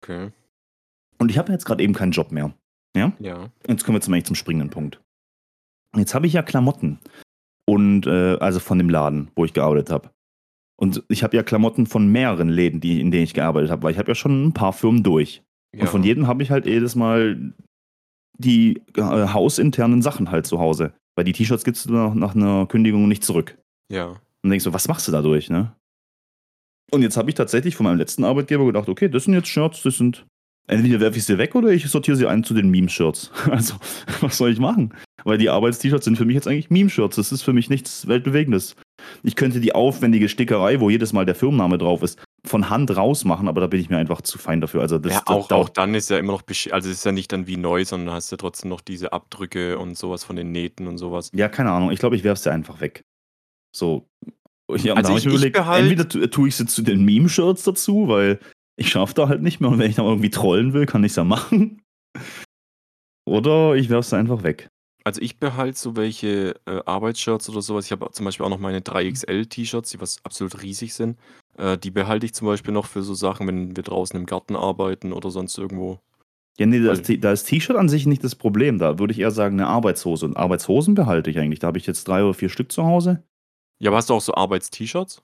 [0.00, 0.30] Okay.
[1.18, 2.54] Und ich habe jetzt gerade eben keinen Job mehr.
[2.94, 3.12] Ja.
[3.66, 5.00] Jetzt kommen wir zum, zum springenden Punkt.
[5.96, 7.00] Jetzt habe ich ja Klamotten.
[7.64, 10.10] Und äh, also von dem Laden, wo ich gearbeitet habe.
[10.78, 13.92] Und ich habe ja Klamotten von mehreren Läden, die, in denen ich gearbeitet habe, weil
[13.92, 15.42] ich habe ja schon ein paar Firmen durch.
[15.74, 15.82] ja.
[15.82, 17.54] Und von jedem habe ich halt jedes Mal
[18.38, 20.92] die äh, hausinternen Sachen halt zu Hause.
[21.16, 23.56] Weil die T-Shirts gibst du nach, nach einer Kündigung nicht zurück.
[23.90, 24.08] Ja.
[24.08, 25.72] Und dann denkst du, was machst du dadurch, ne?
[26.90, 29.82] Und jetzt habe ich tatsächlich von meinem letzten Arbeitgeber gedacht, okay, das sind jetzt Shirts,
[29.82, 30.26] das sind.
[30.68, 33.30] Entweder werfe ich sie weg oder ich sortiere sie ein zu den Meme-Shirts.
[33.50, 33.76] Also,
[34.20, 34.92] was soll ich machen?
[35.26, 37.16] weil die Arbeits-T-Shirts sind für mich jetzt eigentlich Meme-Shirts.
[37.16, 38.76] Das ist für mich nichts Weltbewegendes.
[39.22, 43.48] Ich könnte die aufwendige Stickerei, wo jedes Mal der Firmenname drauf ist, von Hand rausmachen,
[43.48, 44.80] aber da bin ich mir einfach zu fein dafür.
[44.80, 45.78] Also das, Ja, das auch, auch dauert.
[45.78, 48.30] dann ist ja immer noch, also es ist ja nicht dann wie neu, sondern hast
[48.30, 51.30] ja trotzdem noch diese Abdrücke und sowas von den Nähten und sowas.
[51.34, 51.90] Ja, keine Ahnung.
[51.90, 53.02] Ich glaube, ich werfe sie einfach weg.
[53.74, 54.06] So.
[54.76, 58.08] Ja, Also ich- ich überlegt, behalt- entweder tu- tue ich sie zu den Meme-Shirts dazu,
[58.08, 58.38] weil
[58.76, 61.12] ich schaffe da halt nicht mehr und wenn ich da irgendwie trollen will, kann ich
[61.12, 61.82] es ja machen.
[63.28, 64.68] Oder ich werfe sie einfach weg.
[65.06, 67.84] Also ich behalte so welche äh, Arbeitsshirts oder sowas.
[67.84, 71.16] Ich habe zum Beispiel auch noch meine 3XL-T-Shirts, die was absolut riesig sind.
[71.56, 74.56] Äh, die behalte ich zum Beispiel noch für so Sachen, wenn wir draußen im Garten
[74.56, 76.00] arbeiten oder sonst irgendwo.
[76.58, 78.78] Ja, nee, das, Weil- T- da ist T-Shirt an sich nicht das Problem.
[78.80, 80.26] Da würde ich eher sagen, eine Arbeitshose.
[80.26, 81.60] Und Arbeitshosen behalte ich eigentlich.
[81.60, 83.22] Da habe ich jetzt drei oder vier Stück zu Hause.
[83.78, 85.22] Ja, aber hast du auch so Arbeits-T-Shirts?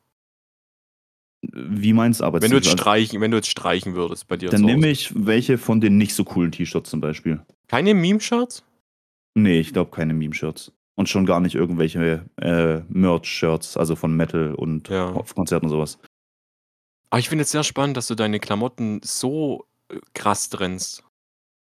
[1.52, 2.80] Wie meinst du Wenn du jetzt Arbeits-T-Shirt?
[2.80, 4.88] streichen, wenn du jetzt streichen würdest bei dir Dann zu nehme Hause.
[4.90, 7.40] ich welche von den nicht so coolen T-Shirts zum Beispiel.
[7.66, 8.62] Keine Meme-Shirts?
[9.34, 10.72] Nee, ich glaube keine Meme-Shirts.
[10.94, 15.10] Und schon gar nicht irgendwelche äh, Merch-Shirts, also von Metal und Ja.
[15.10, 15.98] auf Konzerten und sowas.
[17.10, 21.02] Aber ich finde es sehr spannend, dass du deine Klamotten so äh, krass trennst.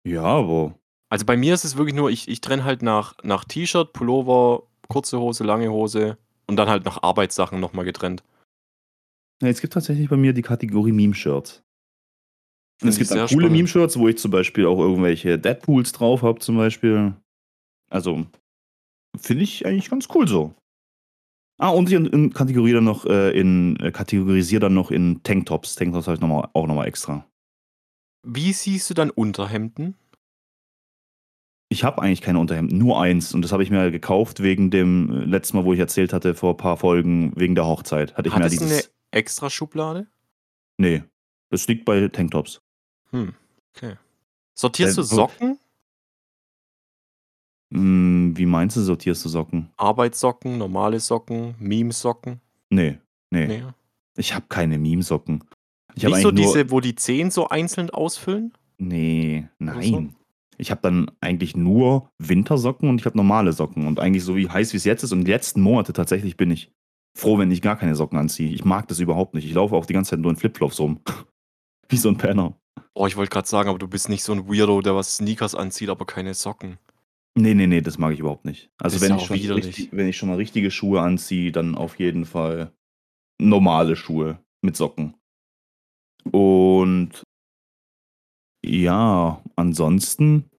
[0.05, 0.75] Ja, aber
[1.09, 4.63] Also bei mir ist es wirklich nur, ich, ich trenne halt nach, nach T-Shirt, Pullover,
[4.87, 8.23] kurze Hose, lange Hose und dann halt nach Arbeitssachen nochmal getrennt.
[9.41, 11.63] ja, es gibt tatsächlich bei mir die Kategorie Meme-Shirts.
[12.83, 13.49] Es gibt sehr coole.
[13.49, 17.15] Meme-Shirts, wo ich zum Beispiel auch irgendwelche Deadpools drauf habe, zum Beispiel.
[17.89, 18.25] Also,
[19.17, 20.53] finde ich eigentlich ganz cool so.
[21.59, 25.23] Ah, und ich in, in Kategorie dann noch, äh, in, äh, kategorisiere dann noch in
[25.23, 25.75] Tanktops.
[25.75, 27.25] Tanktops habe ich noch mal, auch nochmal extra.
[28.23, 29.95] Wie siehst du dann Unterhemden?
[31.69, 33.33] Ich habe eigentlich keine Unterhemden, nur eins.
[33.33, 36.35] Und das habe ich mir gekauft wegen dem äh, letzten Mal, wo ich erzählt hatte,
[36.35, 38.15] vor ein paar Folgen, wegen der Hochzeit.
[38.15, 38.71] Hatte ich Hat mir es dieses.
[38.71, 40.07] eine extra Schublade?
[40.77, 41.03] Nee,
[41.49, 42.61] das liegt bei Tanktops.
[43.11, 43.33] Hm,
[43.75, 43.95] okay.
[44.53, 45.59] Sortierst Äh, du Socken?
[47.73, 49.69] Hm, wie meinst du, sortierst du Socken?
[49.77, 52.39] Arbeitssocken, normale Socken, Meme-Socken?
[52.69, 52.99] Nee,
[53.31, 53.47] nee.
[53.47, 53.63] Nee.
[54.15, 55.43] Ich habe keine Meme-Socken.
[55.95, 58.53] Ich Nicht so diese, wo die Zehen so einzeln ausfüllen?
[58.77, 59.65] Nee, so?
[59.65, 60.15] nein.
[60.59, 63.85] Ich habe dann eigentlich nur Wintersocken und ich habe normale Socken.
[63.85, 65.11] Und eigentlich so wie heiß wie es jetzt ist.
[65.11, 66.71] Und die letzten Monate tatsächlich bin ich
[67.15, 68.49] froh, wenn ich gar keine Socken anziehe.
[68.49, 69.45] Ich mag das überhaupt nicht.
[69.45, 70.99] Ich laufe auch die ganze Zeit nur in Flipflops rum.
[71.89, 72.57] wie so ein Penner.
[72.93, 75.53] Boah, ich wollte gerade sagen, aber du bist nicht so ein Weirdo, der was Sneakers
[75.53, 76.77] anzieht, aber keine Socken.
[77.37, 78.71] Nee, nee, nee, das mag ich überhaupt nicht.
[78.79, 82.71] Also wenn ich, richtig, wenn ich schon mal richtige Schuhe anziehe, dann auf jeden Fall
[83.39, 85.13] normale Schuhe mit Socken.
[86.31, 87.21] Und
[88.65, 90.49] ja, ansonsten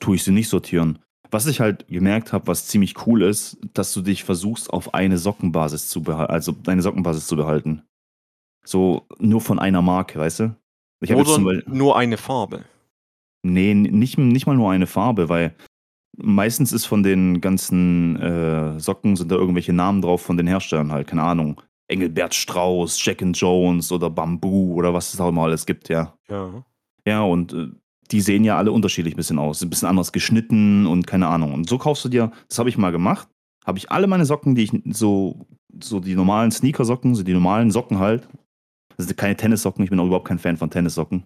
[0.00, 0.98] tue ich sie nicht sortieren.
[1.30, 5.18] Was ich halt gemerkt habe, was ziemlich cool ist, dass du dich versuchst, auf eine
[5.18, 7.84] Sockenbasis zu behalten, also deine Sockenbasis zu behalten.
[8.64, 10.56] So nur von einer Marke, weißt du?
[11.00, 12.64] Ich habe jetzt Oder nur eine Farbe.
[13.42, 15.54] Nee, nicht, nicht mal nur eine Farbe, weil
[16.16, 20.92] meistens ist von den ganzen äh, Socken sind da irgendwelche Namen drauf von den Herstellern
[20.92, 21.60] halt, keine Ahnung.
[21.88, 26.14] Engelbert Strauß, Jack and Jones oder Bamboo oder was es auch immer alles gibt, ja.
[26.28, 26.64] Ja.
[27.06, 27.68] Ja, und äh,
[28.10, 29.60] die sehen ja alle unterschiedlich ein bisschen aus.
[29.60, 31.54] Sind ein bisschen anders geschnitten und keine Ahnung.
[31.54, 33.28] Und so kaufst du dir, das habe ich mal gemacht,
[33.64, 35.46] habe ich alle meine Socken, die ich so,
[35.82, 38.28] so die normalen Sneakersocken, so die normalen Socken halt.
[38.96, 41.24] Das sind keine Tennissocken, ich bin auch überhaupt kein Fan von Tennissocken.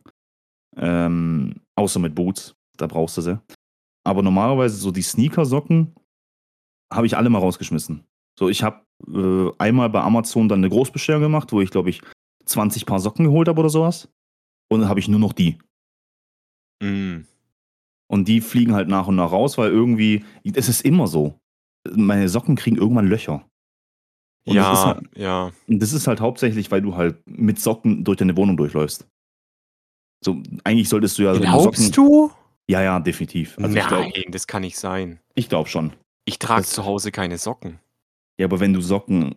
[0.76, 3.40] Ähm, außer mit Boots, da brauchst du sie.
[4.06, 5.94] Aber normalerweise so die Sneakersocken
[6.92, 8.04] habe ich alle mal rausgeschmissen.
[8.38, 12.02] So, ich habe äh, einmal bei Amazon dann eine Großbestellung gemacht, wo ich glaube ich
[12.46, 14.08] 20 Paar Socken geholt habe oder sowas.
[14.70, 15.58] Und dann habe ich nur noch die.
[16.82, 17.26] Mm.
[18.08, 21.38] Und die fliegen halt nach und nach raus, weil irgendwie, es ist immer so.
[21.90, 23.46] Meine Socken kriegen irgendwann Löcher.
[24.46, 25.52] Und das, Ja, halt, ja.
[25.66, 29.08] und das ist halt hauptsächlich, weil du halt mit Socken durch deine Wohnung durchläufst.
[30.24, 31.32] So, eigentlich solltest du ja.
[31.36, 32.30] Glaubst Socken, du?
[32.68, 33.58] Ja, ja, definitiv.
[33.58, 35.20] Also ich Nein, glaube das kann nicht sein.
[35.34, 35.92] ich glaub schon.
[36.24, 37.78] Ich trage zu Hause keine Socken.
[38.38, 39.34] Ja, aber wenn du Socken,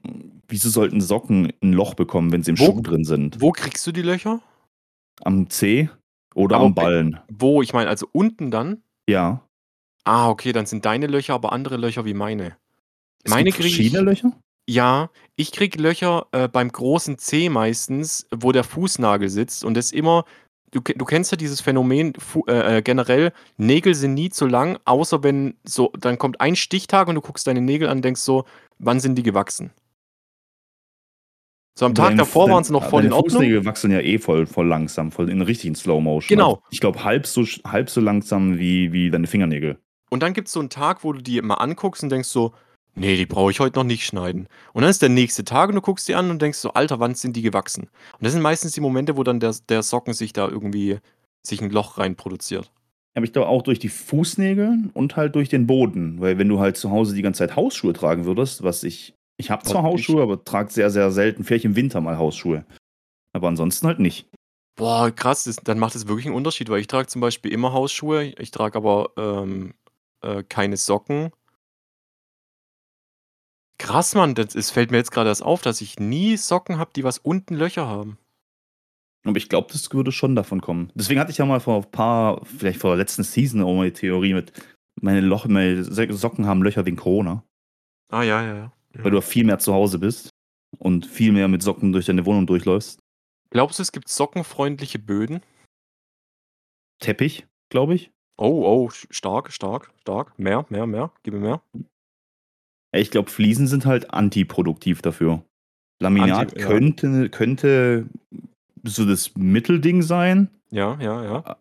[0.47, 3.41] wieso sollten Socken ein Loch bekommen, wenn sie im Wo- Schuh drin sind?
[3.41, 4.39] Wo kriegst du die Löcher?
[5.23, 5.89] Am Zeh
[6.36, 7.19] oder Aber am Ballen?
[7.30, 7.62] Wo?
[7.62, 8.82] Ich meine, also unten dann?
[9.10, 9.41] Ja.
[10.06, 12.56] Ah, okay, dann sind deine Löcher aber andere Löcher wie meine.
[13.23, 14.32] Es Meine gibt krieg ich- verschiedene Löcher?
[14.69, 19.91] Ja, ich krieg Löcher äh, beim großen C meistens, wo der Fußnagel sitzt und das
[19.91, 20.23] immer.
[20.72, 22.14] Du, du kennst ja dieses Phänomen
[22.48, 27.08] äh, äh, generell, Nägel sind nie zu lang, außer wenn so, dann kommt ein Stichtag
[27.08, 28.44] und du guckst deine Nägel an und denkst so,
[28.78, 29.72] wann sind die gewachsen?
[31.78, 33.32] So am Tag Deine- davor dein- waren sie noch voll in Ordnung.
[33.32, 36.36] Fußnägel wachsen ja eh voll, voll langsam, voll in richtigen Slow Motion.
[36.36, 36.56] Genau.
[36.56, 39.78] Also ich glaube, halb so, halb so langsam wie, wie deine Fingernägel.
[40.10, 42.54] Und dann gibt es so einen Tag, wo du die mal anguckst und denkst so,
[42.98, 44.48] nee, die brauche ich heute noch nicht schneiden.
[44.74, 47.00] Und dann ist der nächste Tag und du guckst die an und denkst so, Alter,
[47.00, 47.84] wann sind die gewachsen?
[47.84, 51.00] Und das sind meistens die Momente, wo dann der, der Socken sich da irgendwie
[51.46, 52.72] sich ein Loch rein produziert.
[53.16, 56.22] Aber ich glaube auch durch die Fußnägel und halt durch den Boden.
[56.22, 59.16] Weil wenn du halt zu Hause die ganze Zeit Hausschuhe tragen würdest, was ich.
[59.38, 62.66] Ich habe zwar Hausschuhe, aber trage sehr, sehr selten, vielleicht im Winter mal Hausschuhe.
[63.34, 64.28] Aber ansonsten halt nicht.
[64.76, 67.74] Boah, krass, das, dann macht es wirklich einen Unterschied, weil ich trage zum Beispiel immer
[67.74, 69.74] Hausschuhe, ich trage aber ähm,
[70.22, 71.32] äh, keine Socken.
[73.80, 76.92] Krass, Mann, das, es fällt mir jetzt gerade erst auf, dass ich nie Socken habe,
[76.96, 78.18] die was unten Löcher haben.
[79.24, 80.92] Aber ich glaube, das würde schon davon kommen.
[80.96, 83.92] Deswegen hatte ich ja mal vor ein paar, vielleicht vor der letzten Season auch mal
[83.92, 84.54] die Theorie mit,
[85.02, 87.44] meine, Loch, meine Socken haben Löcher wegen Corona.
[88.10, 88.72] Ah, ja, ja, ja.
[88.94, 90.30] Weil du viel mehr zu Hause bist
[90.80, 93.00] und viel mehr mit Socken durch deine Wohnung durchläufst.
[93.50, 95.42] Glaubst du, es gibt sockenfreundliche Böden?
[97.00, 98.12] Teppich, glaube ich.
[98.38, 100.38] Oh, oh, stark, stark, stark.
[100.40, 101.12] Mehr, mehr, mehr.
[101.24, 101.62] Gib mir mehr.
[102.95, 105.43] Ich glaube, Fliesen sind halt antiproduktiv dafür.
[106.02, 106.67] Laminat Anti- ja.
[106.67, 108.08] könnte, könnte
[108.84, 111.58] so das Mittelding sein, Ja, ja, ja.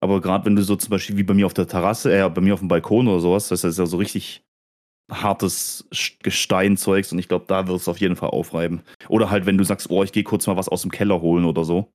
[0.00, 2.40] aber gerade wenn du so zum Beispiel wie bei mir auf der Terrasse, äh, bei
[2.40, 4.42] mir auf dem Balkon oder sowas, das ist ja so richtig
[5.10, 5.88] hartes
[6.22, 8.82] Gesteinzeugs und ich glaube, da wird es auf jeden Fall aufreiben.
[9.08, 11.46] Oder halt, wenn du sagst, oh, ich gehe kurz mal was aus dem Keller holen
[11.46, 11.90] oder so.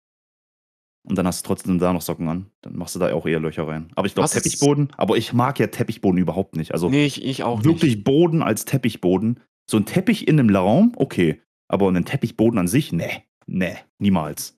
[1.05, 2.51] Und dann hast du trotzdem da noch Socken an.
[2.61, 3.91] Dann machst du da auch eher Löcher rein.
[3.95, 6.71] Aber ich glaube, Teppichboden, aber ich mag ja Teppichboden überhaupt nicht.
[6.71, 8.03] Also Nee, ich, ich auch wirklich nicht.
[8.05, 9.39] Boden als Teppichboden.
[9.69, 11.41] So ein Teppich in einem Raum, okay.
[11.67, 14.57] Aber einen Teppichboden an sich, nee, nee, niemals.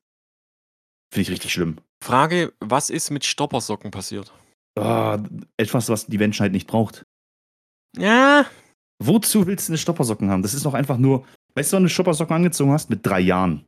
[1.11, 1.77] Finde ich richtig schlimm.
[2.03, 4.31] Frage, was ist mit Stoppersocken passiert?
[4.77, 5.19] Ah,
[5.57, 7.05] etwas, was die Menschheit nicht braucht.
[7.97, 8.45] Ja,
[9.03, 10.41] Wozu willst du eine Stoppersocken haben?
[10.41, 12.89] Das ist doch einfach nur, weißt du, wann du eine Stoppersocken angezogen hast?
[12.89, 13.65] Mit drei Jahren.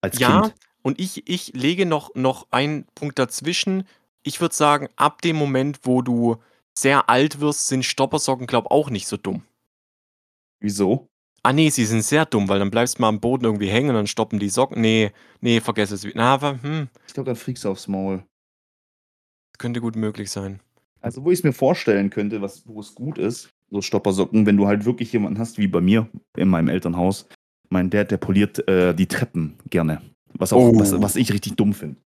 [0.00, 0.42] Als ja.
[0.42, 0.54] Kind.
[0.82, 3.84] Und ich, ich lege noch, noch einen Punkt dazwischen.
[4.22, 6.36] Ich würde sagen, ab dem Moment, wo du
[6.74, 9.42] sehr alt wirst, sind Stoppersocken, glaube ich, auch nicht so dumm.
[10.60, 11.08] Wieso?
[11.42, 13.88] Ah nee, sie sind sehr dumm, weil dann bleibst du mal am Boden irgendwie hängen
[13.90, 14.80] und dann stoppen die Socken.
[14.80, 16.06] Nee, nee, vergess es.
[16.14, 18.24] Na, aber, hm, Ich glaube, dann fliegst du aufs Maul.
[19.58, 20.60] könnte gut möglich sein.
[21.00, 24.56] Also, wo ich es mir vorstellen könnte, was, wo es gut ist, so Stoppersocken, wenn
[24.58, 27.26] du halt wirklich jemanden hast, wie bei mir in meinem Elternhaus.
[27.70, 30.02] Mein Dad, der poliert äh, die Treppen gerne.
[30.34, 30.78] Was, auch, Oh.
[30.78, 32.00] was, was ich richtig dumm finde.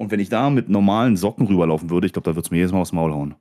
[0.00, 2.56] Und wenn ich da mit normalen Socken rüberlaufen würde, ich glaube, da würde es mir
[2.58, 3.34] jedes Mal aufs Maul hauen.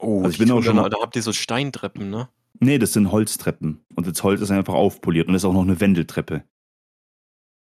[0.00, 2.28] Oh, Also ich bin auch schon da, mal- da habt ihr so Steintreppen, ne?
[2.60, 3.84] Nee, das sind Holztreppen.
[3.94, 6.44] Und das Holz ist einfach aufpoliert und ist auch noch eine Wendeltreppe.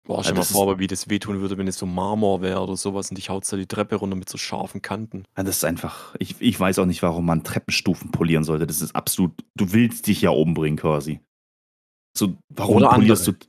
[0.08, 2.78] Boah, Ja, stell mal vor, wie das wehtun würde, wenn es so Marmor wäre oder
[2.78, 5.24] sowas und dich haut da die Treppe runter mit so scharfen Kanten.
[5.36, 8.68] Ja, das ist einfach, ich, ich weiß auch nicht, warum man Treppenstufen polieren sollte.
[8.68, 11.20] Das ist absolut, du willst dich ja umbringen quasi.
[12.16, 13.40] So, warum Oder polierst andere.
[13.40, 13.48] du.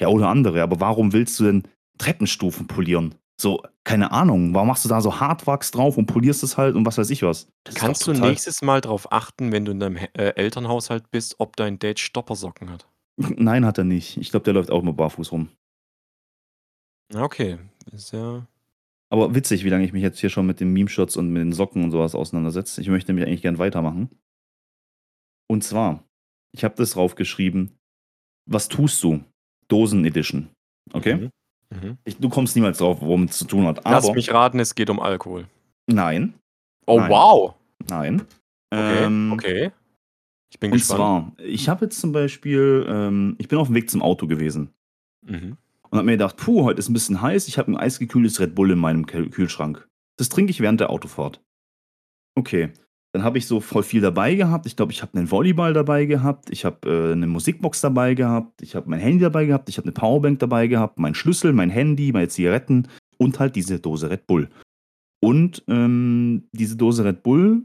[0.00, 1.62] Ja, oder andere, aber warum willst du denn
[1.98, 3.14] Treppenstufen polieren?
[3.40, 6.84] So, keine Ahnung, warum machst du da so Hartwachs drauf und polierst es halt und
[6.84, 7.48] was weiß ich was?
[7.64, 11.56] Das Kannst du nächstes Mal darauf achten, wenn du in deinem äh, Elternhaushalt bist, ob
[11.56, 12.86] dein Dad Stoppersocken hat?
[13.16, 14.16] Nein, hat er nicht.
[14.16, 15.48] Ich glaube, der läuft auch nur barfuß rum.
[17.14, 17.58] Okay.
[17.92, 18.46] Ist ja.
[19.10, 21.52] Aber witzig, wie lange ich mich jetzt hier schon mit den Meme-Shots und mit den
[21.52, 22.80] Socken und sowas auseinandersetze.
[22.80, 24.10] Ich möchte nämlich eigentlich gern weitermachen.
[25.48, 26.04] Und zwar,
[26.52, 27.78] ich habe das draufgeschrieben,
[28.46, 29.24] was tust du?
[29.70, 30.48] Dosen Edition.
[30.92, 31.14] Okay?
[31.16, 31.30] Mhm.
[31.72, 31.98] Mhm.
[32.04, 33.80] Ich, du kommst niemals drauf, worum es zu tun hat.
[33.84, 35.46] Lass Aber mich raten, es geht um Alkohol.
[35.86, 36.34] nein,
[36.86, 37.10] Oh, Nein.
[37.10, 37.54] wow.
[37.88, 38.22] nein.
[38.72, 39.70] Okay, Ähm, okay.
[40.52, 41.36] Ich bin Und gespannt.
[41.36, 44.70] zwar, ich habe jetzt zum Beispiel, ähm, ich bin auf dem Weg zum Auto gewesen
[45.24, 45.56] Mhm.
[45.90, 48.56] und habe mir gedacht, puh, heute ist ein bisschen heiß, ich habe ein eisgekühltes Red
[48.56, 49.86] Bull in meinem Kühl- Kühlschrank.
[50.16, 51.40] Das trinke ich während der Autofahrt.
[52.36, 52.72] Okay,
[53.12, 54.66] dann habe ich so voll viel dabei gehabt.
[54.66, 58.62] Ich glaube, ich habe einen Volleyball dabei gehabt, ich habe äh, eine Musikbox dabei gehabt,
[58.62, 61.70] ich habe mein Handy dabei gehabt, ich habe eine Powerbank dabei gehabt, mein Schlüssel, mein
[61.70, 64.48] Handy, meine Zigaretten und halt diese Dose Red Bull.
[65.22, 67.62] Und ähm, diese Dose Red Bull,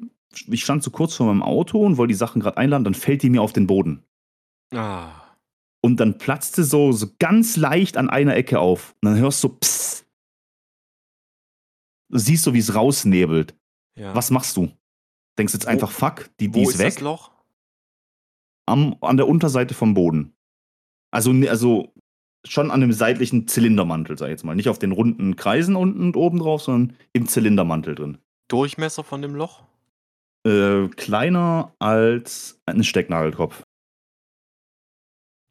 [0.47, 3.23] ich stand so kurz vor meinem Auto und wollte die Sachen gerade einladen, dann fällt
[3.23, 4.03] die mir auf den Boden.
[4.73, 5.11] Ah.
[5.81, 8.95] Und dann platzte so, so ganz leicht an einer Ecke auf.
[9.01, 10.07] Und dann hörst du Psst.
[12.09, 13.55] Du siehst so, wie es rausnebelt.
[13.97, 14.13] Ja.
[14.15, 14.71] Was machst du?
[15.37, 16.93] Denkst jetzt Wo- einfach, fuck, die, die Wo ist ist weg.
[16.95, 17.31] das Loch?
[18.67, 20.33] Am, an der Unterseite vom Boden.
[21.11, 21.93] Also, also
[22.45, 24.55] schon an dem seitlichen Zylindermantel, sag ich jetzt mal.
[24.55, 28.17] Nicht auf den runden Kreisen unten und oben drauf, sondern im Zylindermantel drin.
[28.47, 29.63] Durchmesser von dem Loch?
[30.45, 33.63] Äh, kleiner als ein Stecknagelkopf.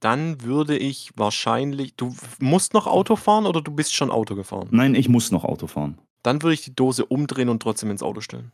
[0.00, 1.96] Dann würde ich wahrscheinlich.
[1.96, 4.68] Du musst noch Auto fahren oder du bist schon Auto gefahren?
[4.70, 5.98] Nein, ich muss noch Auto fahren.
[6.22, 8.52] Dann würde ich die Dose umdrehen und trotzdem ins Auto stellen.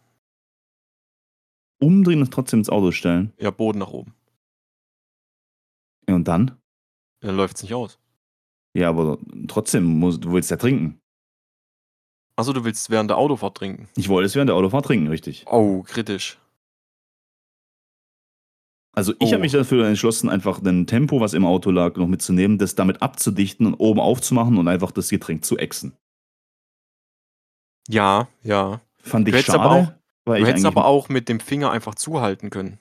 [1.81, 3.33] Umdrehen und trotzdem ins Auto stellen.
[3.39, 4.15] Ja, Boden nach oben.
[6.09, 6.59] Ja, und dann?
[7.21, 7.99] Dann läuft es nicht aus.
[8.75, 11.01] Ja, aber trotzdem, musst, du willst ja trinken.
[12.37, 13.89] Achso, du willst während der Autofahrt trinken.
[13.97, 15.45] Ich wollte es während der Autofahrt trinken, richtig.
[15.47, 16.39] Oh, kritisch.
[18.93, 19.33] Also ich Oh.
[19.33, 23.03] habe mich dafür entschlossen, einfach ein Tempo, was im Auto lag, noch mitzunehmen, das damit
[23.03, 25.97] abzudichten und oben aufzumachen und einfach das Getränk zu exen.
[27.89, 28.81] Ja, ja.
[28.99, 30.00] Fand ich schade,
[30.31, 32.79] weil du ich hättest aber auch mit dem Finger einfach zuhalten können.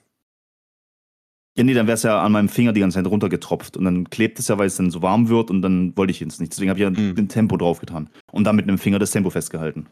[1.56, 4.38] Ja, ne, dann wär's ja an meinem Finger die ganze Zeit runtergetropft und dann klebt
[4.38, 6.52] es ja, weil es dann so warm wird und dann wollte ich jetzt nicht.
[6.52, 7.14] Deswegen habe ich ja Mhm.
[7.18, 9.88] ein Tempo draufgetan und dann mit 'nem Finger das Tempo festgehalten.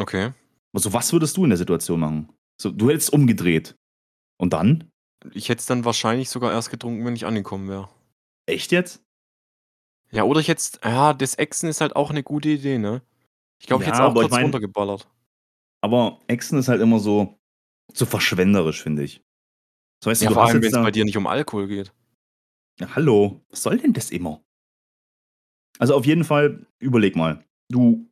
[0.00, 0.32] Okay.
[0.74, 2.28] Also, was würdest du in der Situation machen?
[2.60, 3.74] So, du hättest umgedreht.
[4.40, 4.90] Und dann?
[5.34, 7.88] Ich hätte es dann wahrscheinlich sogar erst getrunken, wenn ich angekommen wäre.
[8.48, 9.02] Echt jetzt?
[10.10, 13.02] Ja, oder ich hätte ja, das Echsen ist halt auch 'ne gute Idee, ne?
[13.60, 15.08] Ich glaube, ich hätte Ja, es auch aber ich kurz meine runtergeballert.
[15.82, 17.38] Aber Echsen ist halt immer so
[17.94, 19.22] so verschwenderisch, finde ich.
[20.04, 21.92] So, weißt Ja, du vor allem, wenn's da bei dir nicht um Alkohol geht.
[22.80, 24.40] Ja, hallo, was soll denn das immer?
[25.80, 27.44] Also, auf jeden Fall, überleg mal.
[27.70, 28.08] Du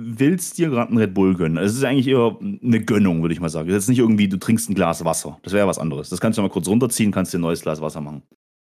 [0.00, 1.56] willst dir grad 'n Red Bull gönnen.
[1.58, 3.68] Es ist eigentlich eher 'ne Gönnung, würde ich mal sagen.
[3.68, 5.38] Das ist jetzt nicht irgendwie, du trinkst 'n Glas Wasser.
[5.42, 6.08] Das wäre ja was anderes.
[6.10, 8.22] Das kannst du mal kurz runterziehen, kannst dir 'n neues Glas Wasser machen.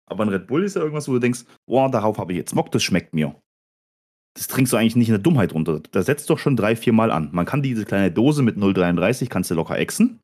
[0.07, 2.55] Aber 'n Red Bull ist ja irgendwas, wo du denkst: „Boah, darauf habe ich jetzt
[2.55, 3.35] Bock, das schmeckt mir.“
[4.39, 5.81] Das trinkst du eigentlich nicht in der Dummheit runter.
[5.91, 7.29] Da setzt doch schon 3, 4 Mal an.
[7.33, 10.21] Man kann diese kleine Dose mit 0,33 kannst du locker exen.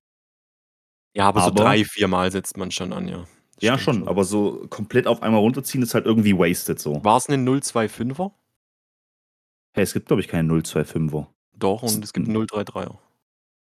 [1.17, 3.25] Ja, aber so Aber 3, 4 Mal setzt man schon an, ja.
[3.61, 4.09] Ja, Stimmt schon, schon.
[4.09, 7.05] aber so komplett auf einmal runterziehen ist halt irgendwie wasted so.
[7.05, 8.35] War's 'ne 0,25er?
[9.77, 11.27] Hey, es gibt, glaube ich, keine 0,25er.
[11.57, 12.99] Doch, und es gibt 'n 0,33er.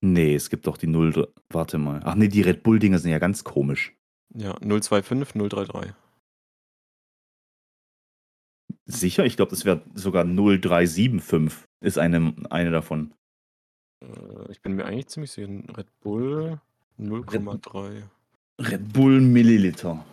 [0.03, 2.01] Ne, es gibt doch die 0 dr warte mal.
[2.03, 3.95] Ach ne, die Red Bull Dinger sind ja ganz komisch.
[4.35, 5.93] Ja, 0,25, 0,33.
[8.87, 9.25] Sicher?
[9.25, 13.13] Ich glaube, das wäre sogar 0,375 ist eine eine davon.
[14.03, 16.59] Äh, ich bin mir eigentlich ziemlich sicher, Red Bull
[16.99, 18.03] Red 0,3.
[18.59, 20.03] Red Bull Milliliter.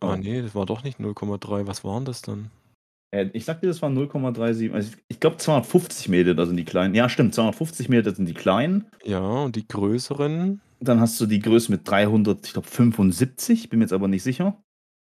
[0.00, 0.16] Ah, Oh.
[0.16, 1.66] ne, das war doch nicht 0,3.
[1.66, 2.50] Was waren das dann?
[3.14, 6.94] Äh, ich dir, das waren 0,37 also, ich glaube 250 Milliliter sind die kleinen.
[6.94, 8.86] Ja, stimmt, 250 Milliliter sind die kleinen.
[9.04, 10.60] Ja, und die größeren?
[10.80, 14.24] Dann hast du die Größe mit 300, ich glaube 75, bin mir jetzt aber nicht
[14.24, 14.60] sicher.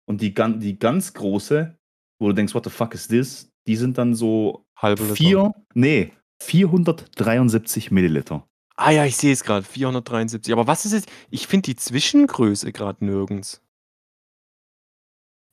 [0.06, 1.76] Und die die ganz große,
[2.18, 5.14] wo du denkst: „What the fuck is this?“ Die sind dann so Halbe Liter.
[5.16, 8.46] 4 ne, 473 Milliliter.
[8.76, 10.52] Ah ja, ich sehe es grad, 473.
[10.52, 13.60] Aber was ist jetzt ich finde die Zwischengröße grad nirgends.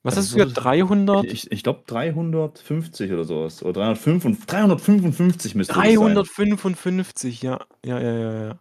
[0.05, 0.65] Was Also, hast du gesagt?
[0.65, 1.31] 300?
[1.31, 5.93] Ich ich glaube 350 oder so was oder 305 355 müsste das sein.
[5.93, 7.59] 355, ja.
[7.85, 8.59] Ja, ja, ja, ja.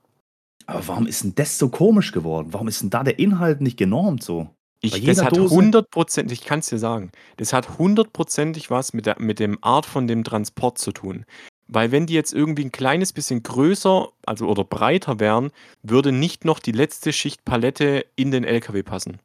[0.67, 2.49] Aber warum ist 'n das so komisch geworden?
[2.53, 4.51] Warum ist 'n da der Inhalt nicht genormt so?
[4.83, 5.37] Ich das hat?
[5.37, 10.07] 100 ich kann's dir sagen, das hat hundertprozentig was mit der mit dem Art von
[10.07, 11.27] dem Transport zu tun.
[11.69, 15.51] Weil wenn die jetzt irgendwie 'n kleines bisschen größer, also oder breiter wären,
[15.83, 19.19] würde nicht noch die letzte Schicht Palette in den LKW passen.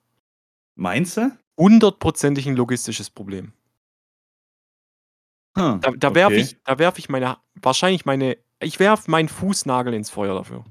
[0.75, 1.31] Meinst du?
[1.57, 3.53] Hundertprozentig 'n logistisches Problem.
[5.57, 6.41] Ha, Da da werfe okay.
[6.41, 10.65] ich da werfe ich meine wahrscheinlich meine ich werfe meinen Fußnagel ins Feuer dafür.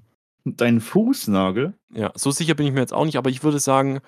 [0.47, 1.73] Dein Fußnagel?
[1.93, 4.01] Ja, so sicher bin ich mir jetzt auch nicht, aber ich würde sagen,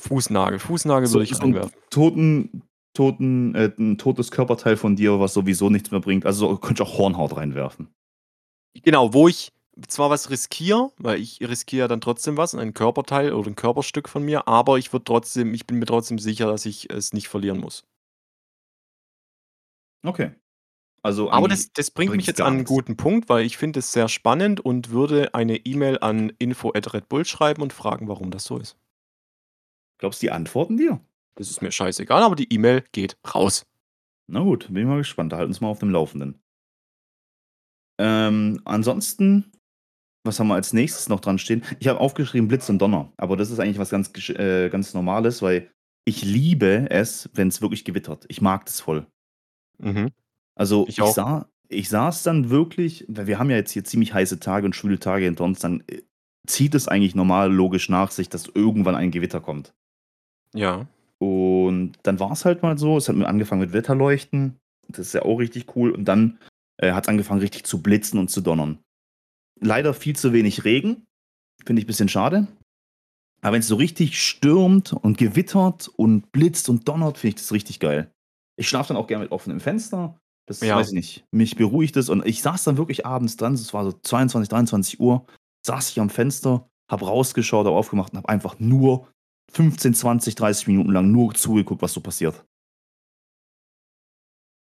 [0.00, 0.58] Fußnagel.
[0.58, 1.80] Fußnagel würde ich so 'n reinwerfen.
[1.90, 2.62] toten
[2.94, 6.26] toten äh, 'n totes Körperteil von dir, was sowieso nichts mehr bringt.
[6.26, 7.88] Also, so könnte ich auch Hornhaut reinwerfen.
[8.84, 9.52] Genau, wo ich
[9.88, 14.08] zwar was riskiere, weil ich riskiere ja dann trotzdem was, ein Körperteil oder 'n Körperstück
[14.08, 17.28] von mir, aber ich würde trotzdem ich bin mir trotzdem sicher, dass ich es nicht
[17.28, 17.82] verlieren muss.
[20.04, 20.32] Okay.
[21.02, 22.64] Also, Aber das das bringt mich jetzt an 'n nix.
[22.64, 27.62] guten Punkt, weil ich finde es sehr spannend und würde eine E-Mail an info@redbull schreiben
[27.62, 28.76] und fragen, warum das so ist.
[29.98, 31.00] Glaubst du, die antworten dir?
[31.36, 33.66] Das ist mir scheißegal, aber die E-Mail geht raus.
[34.28, 35.32] Na gut, bin ich mal gespannt.
[35.32, 36.40] Da halt uns mal auf dem Laufenden.
[37.98, 39.52] Ähm, ansonsten,
[40.24, 41.62] was haben wir als Nächstes noch dran stehen?
[41.78, 45.40] Ich habe aufgeschrieben Blitz und Donner, aber das ist eigentlich was ganz äh, ganz Normales,
[45.42, 45.70] weil
[46.04, 48.24] ich liebe es, wenn's wirklich gewittert.
[48.28, 49.06] Ich mag das voll.
[49.78, 50.10] Mhm.
[50.54, 54.14] Also, Ich ich sah ich saß dann wirklich weil wir haben ja jetzt hier ziemlich
[54.14, 56.02] heiße Tage und schwüle Tage hinter uns, dann, äh,
[56.46, 59.74] zieht es eigentlich normal logisch nach sich, dass irgendwann ein Gewitter kommt.
[60.54, 60.86] Ja.
[61.18, 64.56] Und dann war's halt mal so, es hat angefangen mit Wetterleuchten.
[64.88, 65.90] Das ist ja auch richtig cool.
[65.90, 66.38] Und dann,
[66.78, 68.78] äh, hat's angefangen, richtig zu blitzen und zu donnern.
[69.60, 71.04] Leider viel zu wenig Regen,
[71.64, 72.48] finde ich bisschen schade.
[73.42, 77.80] Aber wenn's so richtig stürmt und gewittert und blitzt und donnert, finde ich das richtig
[77.80, 78.10] geil.
[78.58, 80.18] Ich schlafe dann auch gerne mit offenem Fenster.
[80.48, 80.76] Das Ja.
[80.76, 83.84] weiß ich nicht, mich beruhigt es und ich saß dann wirklich abends dran, es war
[83.84, 85.26] so 22:00, 23:00,
[85.66, 89.08] saß ich am Fenster, habe rausgeschaut, habe aufgemacht und habe einfach nur
[89.52, 92.44] 15, 20, 30 Minuten lang nur zugeguckt, was so passiert.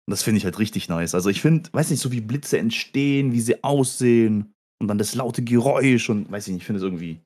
[0.07, 1.15] Und das finde ich halt richtig nice.
[1.15, 5.15] Also, ich finde weiß nicht, so wie Blitze entstehen, wie sie aussehen und dann das
[5.15, 7.21] laute Geräusch und weiß ich nicht, ich finde es irgendwie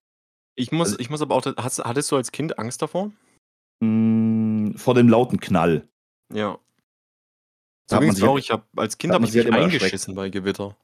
[0.56, 3.12] Ich muss Also ich muss aber auch hast hattest du als Kind Angst davor?
[3.82, 5.88] Hm, vor dem lauten Knall.
[6.34, 6.60] Ja.
[7.90, 8.38] So sich mir halt auch.
[8.38, 9.74] Ich habe als Kind habe ich halt mich erschreckt.
[9.74, 10.76] eingeschissen bei Gewitter.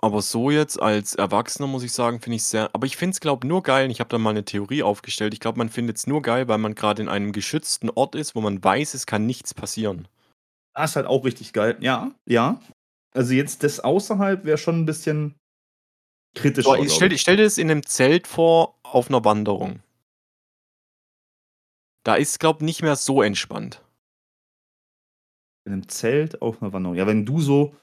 [0.00, 3.20] Aber so jetzt als Erwachsener muss ich sagen, finde ich's sehr aber ich finde es,
[3.20, 5.34] glaube nur geil ich habe da mal 'ne Theorie aufgestellt.
[5.34, 8.40] Ich glaube, man findet's nur geil, weil man grad in einem geschützten Ort ist, wo
[8.40, 10.06] man weiß, es kann nichts passieren.
[10.74, 11.76] Das ist halt auch richtig geil.
[11.80, 12.60] Ja, ja.
[13.12, 15.34] Also jetzt das außerhalb wäre schon ein bisschen
[16.36, 17.20] kritischer, So, glaube stell, ich.
[17.20, 19.80] stell dir das in einem Zelt vor auf einer Wanderung.
[22.06, 23.82] Da ist, glaube ich, nicht mehr so entspannt.
[25.66, 26.96] In einem Zelt auf einer Wanderung.
[26.96, 27.74] Ja, wenn du so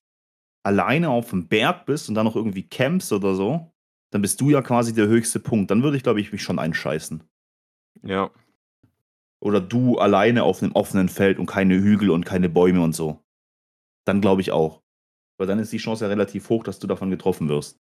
[0.65, 3.71] alleine auf dem Berg bist und dann noch irgendwie campst oder so,
[4.11, 5.69] dann bist du ja quasi der höchste Punkt.
[5.69, 7.23] Dann würde ich, glaube ich, mich schon einscheißen.
[8.03, 8.31] Ja.
[9.39, 13.23] Oder du alleine auf einem offenen Feld und keine Hügel und keine Bäume und so.
[14.05, 14.81] Dann glaube ich auch.
[15.37, 17.79] Weil dann ist die Chance ja relativ hoch, dass du davon getroffen wirst.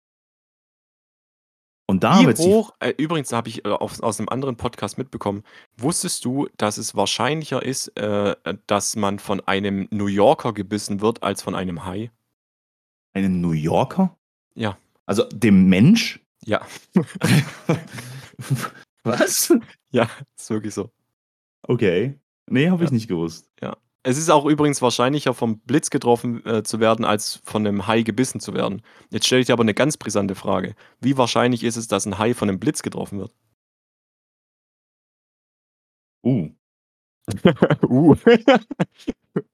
[1.86, 5.44] Und da Wie hoch, äh, übrigens habe ich äh, auf, aus einem anderen Podcast mitbekommen,
[5.78, 8.36] wusstest du, dass es wahrscheinlicher ist, äh,
[8.68, 12.12] dass man von einem New Yorker gebissen wird, als von einem Hai?
[13.14, 14.18] Einen New Yorker?
[14.56, 14.78] Ja.
[15.06, 16.20] Also dem Mensch?
[16.46, 16.66] Ja.
[19.04, 19.54] Was?
[19.92, 20.92] Ja, ist wirklich so.
[21.68, 22.20] Okay.
[22.50, 22.94] Nee, habe ich Ja.
[22.94, 23.50] nicht gewusst.
[24.06, 28.02] Es ist auch übrigens wahrscheinlicher, vom Blitz getroffen äh, zu werden, als von einem Hai
[28.02, 28.82] gebissen zu werden.
[29.12, 30.76] Jetzt stelle ich dir aber eine ganz brisante Frage.
[31.00, 33.34] Wie wahrscheinlich ist es, dass ein Hai von einem Blitz getroffen wird?
[36.26, 36.50] Uh.
[37.90, 38.16] uh.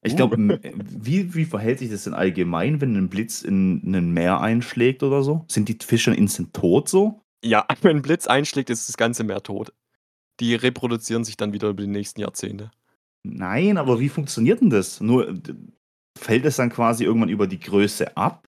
[0.01, 0.15] Ich Uh.
[0.17, 5.03] glaube, wie, wie verhält sich das denn allgemein, wenn ein Blitz in ein Meer einschlägt
[5.03, 5.45] oder so?
[5.47, 7.22] Sind die Fische instant tot so?
[7.43, 9.74] Ja, wenn ein Blitz einschlägt, ist das ganze Meer tot.
[10.39, 12.72] Die reproduzieren sich dann wieder über die nächsten Jahrzehnte.
[13.24, 14.99] Nein, aber wie funktioniert denn das?
[15.01, 15.39] Nur
[16.17, 18.45] fällt es dann quasi irgendwann über die Größe ab?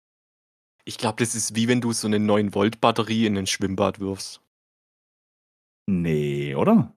[0.85, 4.41] Ich glaube, das ist wie wenn du so eine 9-Volt-Batterie in ein Schwimmbad wirfst.
[5.87, 6.95] Nee, oder?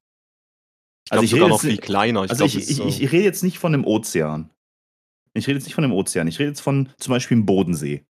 [1.12, 2.24] Ich Also ich sogar rede noch jetzt viel nicht- kleiner.
[2.24, 4.50] Ich Also glaub, ich, ich, so- ich, ich rede jetzt nicht von einem Ozean.
[5.34, 6.26] Ich rede jetzt nicht von einem Ozean.
[6.28, 8.04] Ich rede jetzt von zum Beispiel dem Bodensee.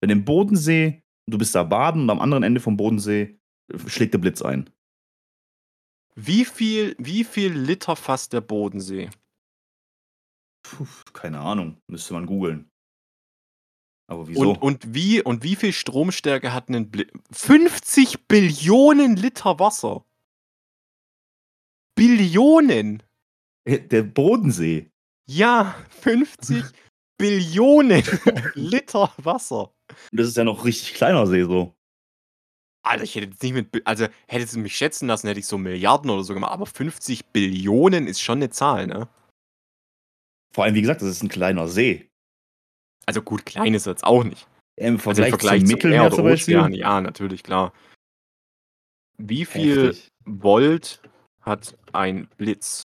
[0.00, 3.38] Wenn im Bodensee, du bist da baden und am anderen Ende vom Bodensee
[3.72, 4.68] äh, schlägt der Blitz ein.
[6.14, 9.10] wie, viel, wie viel Liter fasst der Bodensee?
[10.62, 12.68] Puh, keine Ahnung, müsste man googeln.
[14.08, 14.50] Aber wieso?
[14.50, 17.12] Und, und, wie, und wie viel Stromstärke hat ein Blitz?
[17.32, 20.04] 50 Billionen Liter Wasser.
[21.96, 23.02] Billionen.
[23.64, 24.90] Äh, der Bodensee.
[25.28, 26.64] Ja, 50
[27.18, 28.04] Billionen
[28.54, 29.72] Liter Wasser.
[30.12, 31.74] Und das ist ja noch richtig kleiner See so.
[32.84, 35.58] Alter, ich hätte jetzt nicht mit, also hättest du mich schätzen lassen, hätte ich so
[35.58, 39.08] Milliarden oder so gemacht, aber 50 Billionen ist schon eine Zahl, ne?
[40.54, 42.08] Vor allem, wie gesagt, das ist ein kleiner See.
[43.04, 44.46] Also gut, klein ist er jetzt auch nicht.
[44.76, 46.34] Im Also Vergleich, im Vergleich zum zum Mittelmeer zum oder.
[46.34, 47.72] Ozean, ja, natürlich, klar.
[49.18, 50.12] Wie viel Heftig.
[50.24, 51.02] Volt
[51.46, 52.82] hat ein Blitz?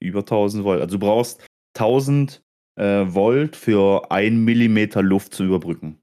[0.00, 0.80] Über 1000 Volt.
[0.80, 2.42] Also du brauchst 1000
[2.76, 6.00] äh, Volt für 1 Millimeter Luft zu überbrücken.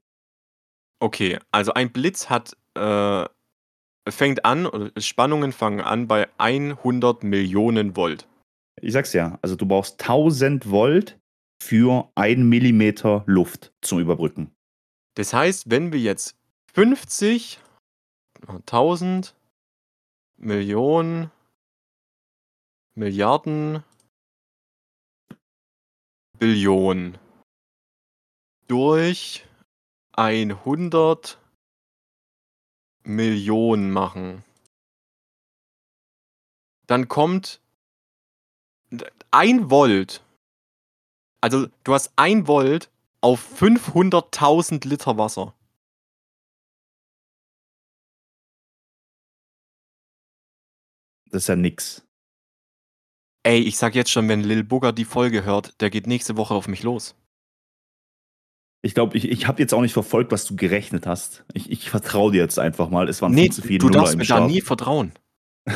[1.00, 3.26] Okay, also ein Blitz hat, äh,
[4.08, 8.26] fängt an, oder Spannungen fangen an bei 100 Millionen Volt.
[8.80, 11.18] Ich sag's ja, also du brauchst 1000 Volt
[11.62, 14.52] für 1 Millimeter Luft zum Überbrücken.
[15.14, 16.36] Das heißt, wenn wir jetzt
[16.74, 17.58] 50,
[18.48, 19.35] 1000
[20.38, 21.30] Millionen,
[22.94, 23.82] Milliarden,
[26.38, 27.18] Billionen.
[28.68, 29.46] Durch
[30.12, 31.38] 100
[33.04, 34.44] Millionen machen,
[36.86, 37.60] dann kommt
[39.30, 40.24] ein Volt,
[41.40, 45.54] also du hast ein Volt auf 500.000 Liter Wasser.
[51.36, 52.02] Das ist ja nix.
[53.42, 56.54] Ey, ich sag jetzt schon, wenn Lil Booger die Folge hört, der geht nächste Woche
[56.54, 57.14] auf mich los.
[58.80, 61.44] Ich glaube, ich, ich habe jetzt auch nicht verfolgt, was du gerechnet hast.
[61.52, 63.06] Ich, ich vertraue dir jetzt einfach mal.
[63.06, 65.12] Es waren Nee, viel zu viele du Nuller darfst mir da nie vertrauen.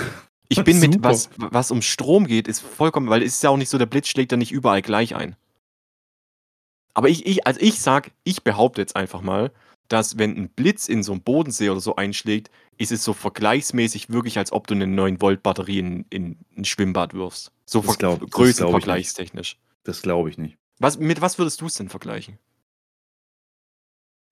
[0.52, 3.56] Ich bin mit, was, was um Strom geht, ist vollkommen, weil es ist ja auch
[3.56, 5.36] nicht so, der Blitz schlägt ja nicht überall gleich ein.
[6.92, 9.52] Aber ich, ich, also ich sag, ich behaupte jetzt einfach mal,
[9.90, 14.08] dass wenn ein Blitz in so einen Bodensee oder so einschlägt, ist es so vergleichsmäßig
[14.08, 17.50] wirklich, als ob du eine 9-Volt-Batterie in, in ein Schwimmbad wirfst.
[17.66, 19.58] So Das glaub- größenvergleichstechnisch.
[19.82, 20.56] Das glaube ich nicht.
[20.78, 22.38] Was, mit was würdest du es denn vergleichen?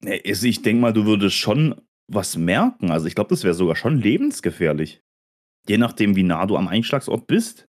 [0.01, 1.75] Ich denke mal, du würdest schon
[2.07, 2.93] was merken.
[2.93, 5.03] Also ich glaube, das wäre sogar schon lebensgefährlich.
[5.67, 7.67] Je nachdem, wie nah du am Einschlagsort bist.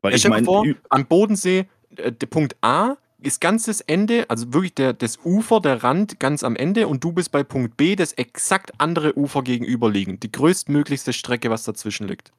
[0.00, 1.66] Weil Ja, ich stell dir meine, vor, am Bodensee,
[1.96, 6.20] äh, der Punkt A ist ganz das Ende, also wirklich der, das Ufer, der Rand
[6.20, 10.22] ganz am Ende und du bist bei Punkt B, das exakt andere Ufer gegenüberliegend.
[10.22, 12.32] Die größtmöglichste Strecke, was dazwischen liegt.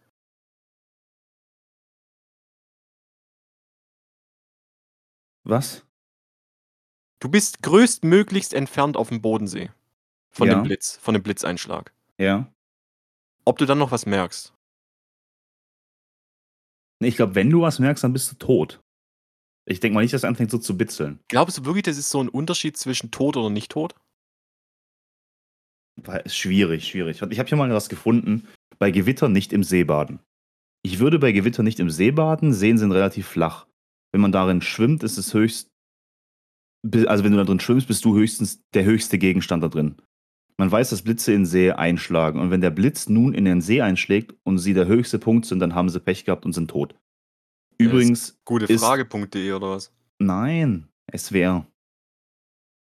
[5.43, 5.85] was?
[7.19, 9.71] Du bist größtmöglichst entfernt auf dem Bodensee.
[10.31, 10.55] Von Ja.
[10.55, 11.93] dem Blitz, von dem Blitzeinschlag.
[12.17, 12.51] Ja.
[13.45, 14.53] Ob du dann noch was merkst?
[16.99, 18.82] Ich glaube, wenn du was merkst, dann bist du tot.
[19.65, 21.19] Ich denke mal nicht, dass er anfängt so zu bitzeln.
[21.29, 23.95] Glaubst du wirklich, das ist so ein Unterschied zwischen tot oder nicht tot?
[26.25, 27.21] Schwierig, schwierig.
[27.21, 28.47] Ich habe hier mal was gefunden.
[28.79, 30.19] Bei Gewitter nicht im See baden.
[30.81, 32.51] Ich würde bei Gewitter nicht im See baden.
[32.51, 33.67] Seen sind relativ flach.
[34.11, 35.69] Wenn man darin schwimmt, ist es höchst.
[37.07, 39.95] Also, wenn du da drin schwimmst, bist du höchstens der höchste Gegenstand da drin.
[40.57, 42.39] Man weiß, dass Blitze in See einschlagen.
[42.39, 45.59] Und wenn der Blitz nun in den See einschlägt und sie der höchste Punkt sind,
[45.59, 46.95] dann haben sie Pech gehabt und sind tot.
[47.77, 48.39] Übrigens.
[48.45, 49.93] Gutefrage.de oder was?
[50.19, 51.65] Nein, es wäre.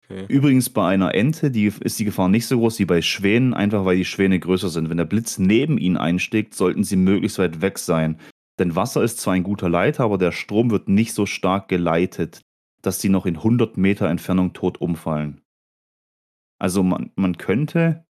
[0.04, 0.26] Okay.
[0.28, 3.84] Übrigens bei einer Ente die, ist die Gefahr nicht so groß wie bei Schwänen, einfach
[3.84, 4.90] weil die Schwäne größer sind.
[4.90, 8.18] Wenn der Blitz neben ihnen einschlägt, sollten sie möglichst weit weg sein.
[8.58, 12.42] Denn Wasser ist zwar ein guter Leiter, aber der Strom wird nicht so stark geleitet,
[12.82, 15.40] dass sie noch in 100 Meter Entfernung tot umfallen.
[16.58, 18.04] Also man, man könnte,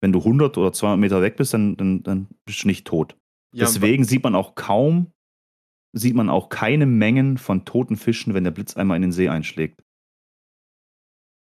[0.00, 3.16] wenn du 100 oder 200 Meter weg bist, dann, dann, dann bist du nicht tot.
[3.52, 5.12] Ja, Deswegen sieht man auch kaum,
[5.92, 9.28] sieht man auch keine Mengen von toten Fischen, wenn der Blitz einmal in den See
[9.28, 9.82] einschlägt.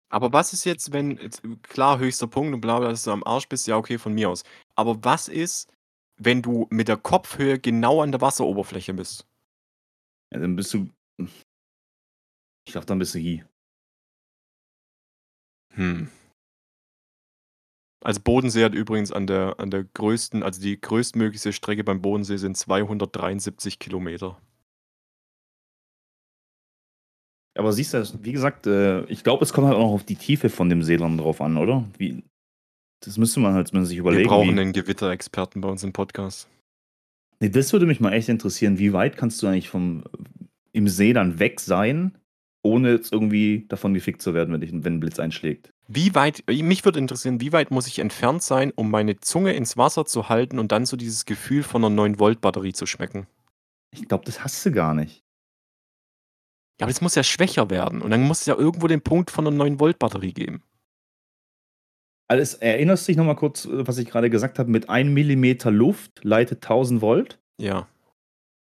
[0.08, 3.24] Aber was ist jetzt, wenn, jetzt, klar, höchster Punkt und bla bla, dass du am
[3.24, 4.44] Arsch bist, ja, okay, von mir aus.
[4.76, 5.72] Aber was ist,
[6.16, 9.26] wenn du mit der Kopfhöhe genau an der Wasseroberfläche bist?
[10.32, 10.88] Ja, dann bist du.
[11.18, 13.48] Ich glaube, dann bist du hier.
[15.74, 16.08] Hm.
[18.06, 22.36] Also Bodensee hat übrigens an der, an der größten, also die größtmögliche Strecke beim Bodensee
[22.36, 24.40] sind 273 Kilometer.
[27.58, 30.14] Aber siehst du, wie gesagt, äh, ich glaube, es kommt halt auch noch auf die
[30.14, 31.84] Tiefe von dem See dann drauf an, oder?
[31.98, 32.22] Wie,
[33.00, 34.22] das müsste man halt sich überlegen.
[34.22, 36.48] Wir brauchen wie, einen Gewitterexperten bei uns im Podcast.
[37.40, 38.78] nee, das würde mich mal echt interessieren.
[38.78, 40.04] Wie weit kannst du eigentlich vom
[40.70, 42.16] im See dann weg sein,
[42.66, 45.70] ohne jetzt irgendwie davon gefickt zu werden, wenn, dich, wenn ein Blitz einschlägt?
[45.88, 49.76] Wie weit, mich würde interessieren, wie weit muss ich entfernt sein, um meine Zunge ins
[49.76, 53.26] Wasser zu halten und dann so dieses Gefühl von einer 9-Volt-Batterie zu schmecken?
[53.92, 55.22] Ich glaube, das hast du gar nicht.
[56.78, 59.30] Ja, aber es muss ja schwächer werden und dann muss es ja irgendwo den Punkt
[59.30, 60.62] von einer 9-Volt-Batterie geben.
[62.28, 65.68] Alles, erinnerst du dich nochmal kurz, äh, was ich gerade gesagt habe, mit 1 mm
[65.70, 67.38] Luft leitet 1000 Volt?
[67.60, 67.86] Ja.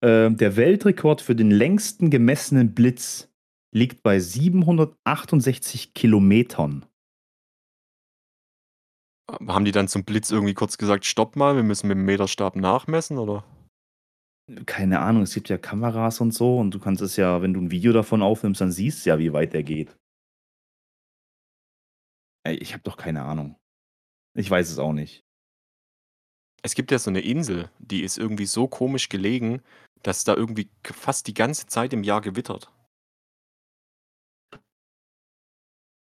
[0.01, 3.28] Ähm, der Weltrekord für den längsten gemessenen Blitz
[3.71, 6.87] liegt bei 768 Kilometern.
[9.47, 12.57] Haben die dann zum Blitz irgendwie kurz gesagt, stopp mal, wir müssen mit dem Meterstab
[12.57, 13.45] nachmessen, oder?
[14.65, 17.61] Keine Ahnung, es gibt ja Kameras und so und du kannst es ja, wenn du
[17.61, 19.95] ein Video davon aufnimmst, dann siehst du ja, wie weit der geht.
[22.47, 23.57] Ey, ich habe doch keine Ahnung.
[24.35, 25.23] Ich weiß es auch nicht.
[26.63, 29.63] Es gibt ja so eine Insel, die ist irgendwie so komisch gelegen,
[30.03, 32.73] dass da irgendwie fast die ganze Zeit im Jahr gewittert.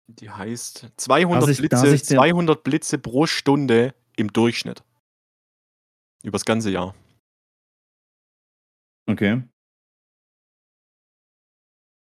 [0.10, 4.84] Die heißt 200 Darf ich- Blitze, ich dir- 200 Blitze pro Stunde im Durchschnitt.
[6.24, 6.96] Übers ganze Jahr.
[9.08, 9.44] Okay.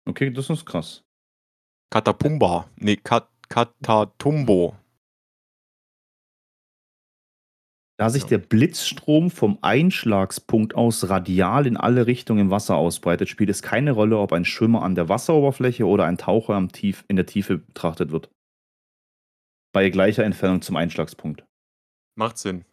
[0.07, 1.03] Okay, das ist krass.
[1.91, 2.69] Katapumba.
[2.77, 4.75] Nee, Kat Katatumbo.
[7.97, 13.49] Da sich der Blitzstrom vom Einschlagspunkt aus radial in alle Richtungen im Wasser ausbreitet, spielt
[13.49, 17.15] es keine Rolle, ob ein Schwimmer an der Wasseroberfläche oder ein Taucher am Tief, in
[17.15, 18.29] der Tiefe betrachtet wird.
[19.73, 21.45] Bei gleicher Entfernung zum Einschlagspunkt.
[22.17, 22.65] Macht Sinn.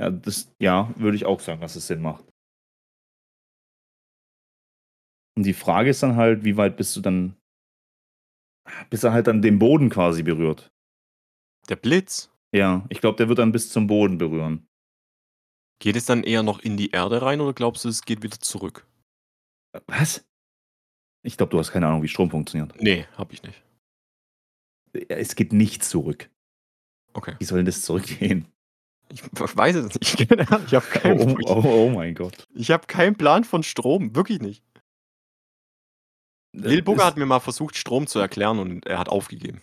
[0.00, 2.24] Ja, das, ja, würde ich auch sagen, dass es Sinn macht.
[5.36, 7.36] Und die Frage ist dann halt, wie weit bist du dann,
[8.90, 10.72] bis er halt dann den Boden quasi berührt.
[11.68, 12.33] Der Blitz.
[12.54, 14.66] Ja, ich glaube, der wird dann bis zum Boden berühren.
[15.80, 18.38] Geht es dann eher noch in die Erde rein oder glaubst du, es geht wieder
[18.38, 18.86] zurück?
[19.86, 20.24] Was?
[21.24, 22.80] Ich glaube, du hast keine Ahnung, wie Strom funktioniert.
[22.80, 23.60] Nee, hab ich nicht.
[25.08, 26.30] Es geht nicht zurück.
[27.12, 27.34] Okay.
[27.40, 28.46] Wie soll denn das zurückgehen?
[29.08, 30.30] Ich weiß es nicht.
[30.52, 32.46] Ahnung, Ich habe keinen, Oh, oh, oh mein Gott.
[32.54, 34.14] ich hab keinen Plan von Strom.
[34.14, 34.62] Wirklich nicht.
[36.52, 39.60] Lil Bugger hat mir mal versucht, Strom zu erklären und er hat aufgegeben.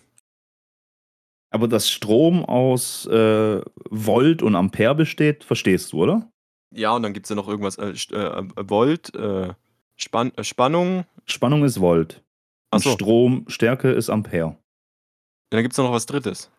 [1.54, 6.32] Aber dass Strom aus äh, Volt und Ampere besteht, verstehst du, oder?
[6.74, 9.54] Ja, und dann gibt es ja noch irgendwas, äh, St- äh, Volt, äh,
[9.97, 11.06] Spann äh, Spannung.
[11.26, 12.24] Spannung ist Volt.
[12.74, 14.47] Und Achso, Stromstärke ist Ampere.
[14.47, 14.58] und
[15.49, 16.49] dann gibt es noch was Drittes.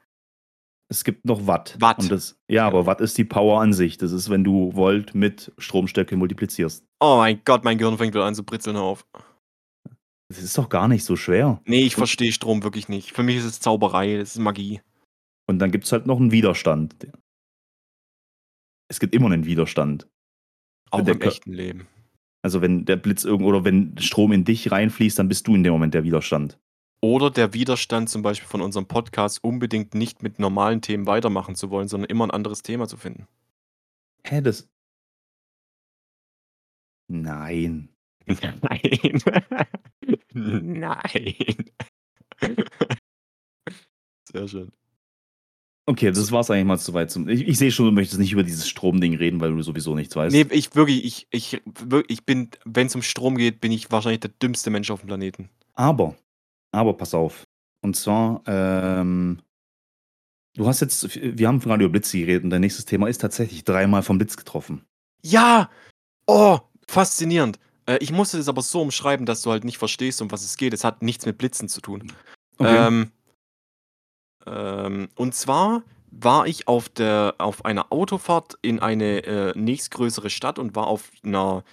[0.90, 1.74] Es gibt noch Watt.
[1.80, 2.01] Watt.
[2.01, 3.97] Und das, ja, aber Watt ist die Power an sich.
[3.97, 6.84] Das ist, wenn du Volt mit Stromstärke multiplizierst.
[7.01, 9.07] Oh mein Gott, mein Gehirn fängt wieder an zu britzeln auf.
[10.33, 11.61] Das ist doch gar nicht so schwer.
[11.66, 13.12] Nee, ich verstehe Strom wirklich nicht.
[13.12, 14.80] Für mich ist es Zauberei, das ist Magie.
[15.47, 16.97] Und dann gibt es halt noch einen Widerstand.
[18.89, 20.09] Es gibt immer einen Widerstand.
[20.91, 21.87] Auch im echten Leben.
[22.41, 25.64] Also wenn der Blitz irgendwo oder wenn Strom in dich reinfließt, dann bist du in
[25.64, 26.59] dem Moment der Widerstand.
[27.03, 31.68] Oder der Widerstand zum Beispiel von unserem Podcast, unbedingt nicht mit normalen Themen weitermachen zu
[31.68, 33.26] wollen, sondern immer ein anderes Thema zu finden.
[34.24, 34.66] Hä, das.
[37.09, 37.91] Nein.
[38.27, 39.23] Nein.
[40.35, 41.70] Nein.
[44.33, 44.73] Sehr schön.
[45.85, 48.45] Okay, das war's eigentlich mal soweit zum ich ich sehe schon, du möchtest nicht über
[48.45, 50.35] dieses Stromding reden, weil du sowieso nichts weißt.
[50.35, 51.61] Ne, ich wirklich ich ich
[52.09, 55.49] ich bin wenn's um Strom geht, bin ich wahrscheinlich der dümmste Mensch aufm Planeten.
[55.75, 56.16] Aber
[56.70, 57.47] aber pass auf.
[57.83, 59.43] Und zwar, ähm
[60.55, 63.64] du hast jetzt wir haben gerade über Blitze geredet und dein nächstes Thema ist tatsächlich
[63.64, 64.85] dreimal vom Blitz getroffen.
[65.25, 65.68] Ja!
[66.29, 67.59] Oh, faszinierend.
[67.87, 70.57] Äh, ich musste das aber so umschreiben, dass du halt nicht verstehst, um was es
[70.57, 70.72] geht.
[70.74, 72.12] Es hat nichts mit Blitzen zu tun.
[72.59, 72.76] Okay.
[72.76, 73.12] Ähm
[74.47, 80.59] ähm, und zwar war ich auf der auf einer Autofahrt in eine, äh, nächstgrößere Stadt
[80.59, 81.64] und war auf 'ner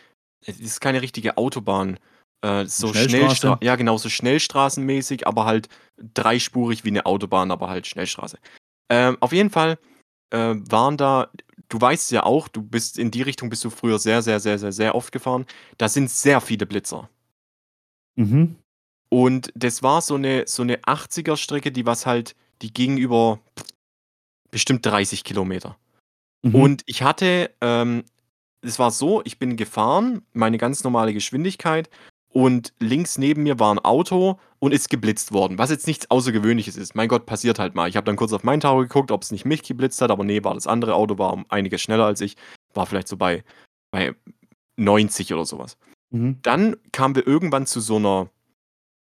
[0.45, 1.99] es ist keine richtige Autobahn,
[2.41, 3.66] äh, so Schnellstra Schnellstraße?
[3.66, 5.70] ja genau, so schnellstraßenmäßig, aber halt
[6.14, 8.38] dreispurig wie 'ne Autobahn, aber halt Schnellstraße.
[8.89, 9.78] Ähm, auf jeden Fall,
[10.32, 11.30] äh, waren da
[11.69, 14.57] du weißt ja auch, du bist in die Richtung bist du früher sehr, sehr, sehr,
[14.59, 15.45] sehr, sehr oft gefahren.
[15.77, 17.09] Da sind sehr viele Blitzer.
[18.17, 18.55] Mhm.
[19.09, 23.39] Und das war so 'ne so 'ne 80er Strecke, die was halt die ging über
[24.51, 25.77] bestimmt 30 Kilometer.
[26.43, 26.55] Mhm.
[26.55, 28.05] Und ich hatte, ähm
[28.63, 31.89] es war so, ich bin gefahren, meine ganz normale Geschwindigkeit
[32.30, 36.77] und links neben mir war 'n Auto und ist geblitzt worden, was jetzt nichts Außergewöhnliches
[36.77, 36.95] ist.
[36.95, 37.89] Mein Gott, passiert halt mal.
[37.89, 40.43] Ich habe dann kurz auf mein Tacho geguckt, ob's nicht mich geblitzt hat, aber ne,
[40.43, 42.36] war das andere Auto, war um einiges schneller als ich,
[42.73, 43.43] war vielleicht so bei
[43.91, 44.13] bei
[44.77, 45.77] 90 oder so was.
[46.11, 46.39] Mhm.
[46.43, 48.30] Dann kamen wir irgendwann zu so 'ner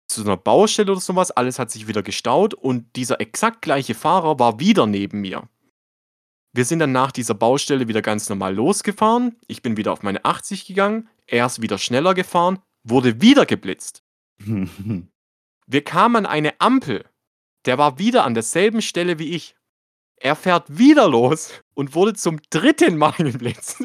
[0.09, 1.32] zu 'ner Baustelle oder so was.
[1.32, 5.47] Alles hat sich wieder gestaut und dieser exakt gleiche Fahrer war wieder neben mir.
[6.53, 9.38] Wir sind dann nach dieser Baustelle wieder ganz normal losgefahren.
[9.47, 11.07] Ich bin wieder auf meine 80 gegangen.
[11.28, 14.04] Er ist wieder schneller gefahren, wurde wieder geblitzt.
[15.68, 17.06] Wir kamen an eine Ampel.
[17.66, 19.56] Der war wieder an derselben Stelle wie ich.
[20.18, 22.92] Er fährt wieder los und wurde zum 3.
[22.92, 23.84] Mal geblitzt.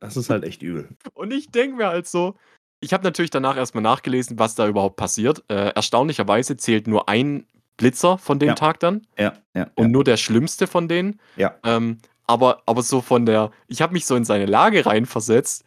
[0.00, 0.88] Das ist halt echt übel.
[1.14, 2.36] Und ich denke mir halt so
[2.84, 5.42] ich habe natürlich danach erst mal nachgelesen, was da überhaupt passiert.
[5.48, 7.44] Äh, erstaunlicherweise zählt nur 1
[7.78, 8.54] Blitzer von dem Ja.
[8.54, 9.88] Tag dann Ja, ja, und ja.
[9.88, 11.18] nur der schlimmste von denen.
[11.36, 11.54] Ja.
[11.64, 15.64] Ähm, aber aber so von der ich habe mich so in seine Lage reinversetzt.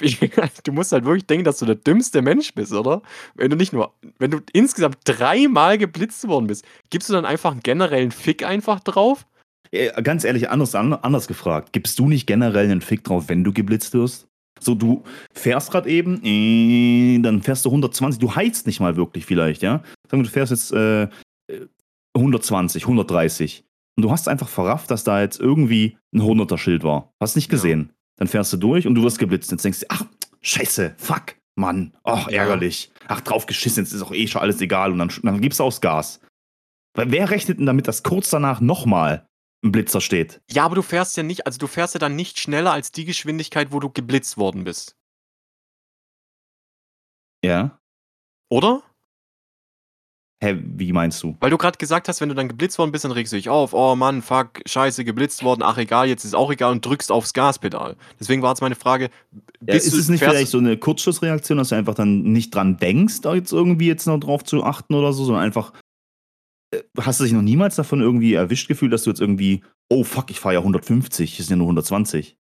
[0.64, 3.02] Du musst halt wirklich denken, dass du der dümmste Mensch bist, oder?
[3.34, 7.52] Wenn du nicht nur wenn du insgesamt dreimal geblitzt worden bist, gibst du dann einfach
[7.54, 9.26] 'n generellen Fick einfach drauf?
[9.72, 11.72] Äh, ganz ehrlich, anders an anders gefragt.
[11.72, 14.26] Gibst du nicht generell 'nen Fick drauf, wenn du geblitzt wirst?
[14.60, 19.24] So, du fährst grad eben, äh, dann fährst du 120, du heizt nicht mal wirklich
[19.26, 19.82] vielleicht, ja?
[20.10, 21.08] Sagen wir, du fährst jetzt, äh, äh,
[22.16, 23.64] 120, 130
[23.96, 27.12] und du hast einfach verrafft, dass da jetzt irgendwie 'n 100er Schild war.
[27.22, 27.58] Hast nicht Ja.
[28.18, 29.50] Dann fährst du durch und du wirst geblitzt.
[29.50, 30.04] Jetzt denkst du: „Ach,
[30.40, 32.42] Scheiße, fuck, Mann, ach, Ja.
[32.42, 32.90] ärgerlich.
[33.08, 35.64] Ach, drauf geschissen, jetzt ist auch eh schon alles egal“ und dann dann gibst du
[35.64, 36.20] aufs Gas.
[36.94, 39.26] Weil wer rechnet denn damit, dass kurz danach noch mal
[39.64, 40.40] 'n Blitzer steht?
[40.50, 43.04] Ja, aber du fährst ja nicht also, du fährst ja dann nicht schneller als die
[43.04, 44.94] Geschwindigkeit, wo du geblitzt worden bist.
[47.44, 47.78] Ja.
[48.50, 48.82] Oder?
[50.40, 51.36] Hä, wie meinst du?
[51.40, 53.48] Weil du grad gesagt hast, wenn du dann geblitzt worden bist, dann regst du dich
[53.48, 55.62] auf: „Oh Mann, fuck, scheiße, geblitzt worden.
[55.64, 57.96] Ach egal, jetzt ist auch egal“ und drückst aufs Gaspedal.
[58.20, 59.10] Deswegen war jetzt meine Frage,
[59.66, 63.20] Ja, ist es nicht vielleicht so 'ne Kurzschlussreaktion, dass du einfach dann nicht dran denkst,
[63.22, 65.72] da jetzt irgendwie jetzt noch drauf zu achten oder so, sondern einfach
[66.72, 70.04] äh, hast du dich noch niemals davon irgendwie erwischt gefühlt, dass du jetzt irgendwie: „Oh
[70.04, 72.37] fuck, ich fahre ja 150, es sind ja nur 120?“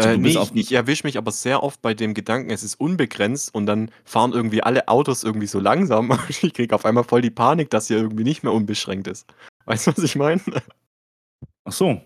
[0.00, 2.62] So, Äh, ne, bist ich ich erwische mich aber sehr oft bei dem Gedanken, es
[2.62, 6.12] ist unbegrenzt und dann fahren irgendwie alle Autos irgendwie so langsam.
[6.28, 9.26] Ich kriege auf einmal voll die Panik, dass hier irgendwie nicht mehr unbeschränkt ist.
[9.66, 10.40] Weißt du, was ich meine?
[11.64, 12.00] Ach so.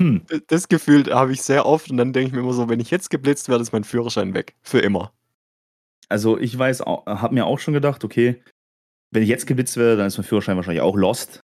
[0.00, 0.26] Hm.
[0.48, 2.90] Das Gefühl habe ich sehr oft und dann denke ich mir immer so: „Wenn ich
[2.90, 4.56] jetzt geblitzt werde, ist mein Führerschein weg.
[4.62, 5.12] Für immer.“
[6.08, 8.42] Also, ich weiß habe mir auch schon gedacht: „Okay,
[9.12, 11.40] wenn ich jetzt geblitzt werde, dann ist mein Führerschein wahrscheinlich auch lost.“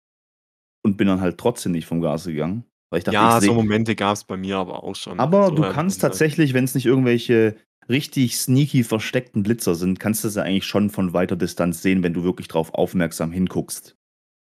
[0.83, 4.37] Und bin dann halt trotzdem nicht vom Gas gegangen, dachte, Ja, so Momente gab's bei
[4.37, 5.19] mir aber auch schon.
[5.19, 7.55] Aber So du halt kannst tatsächlich, wenn's nicht irgendwelche
[7.89, 12.13] richtig sneaky versteckten Blitzer sind, kannst du sie eigentlich schon von weiter Distanz sehen, wenn
[12.13, 13.95] du wirklich drauf aufmerksam hinguckst.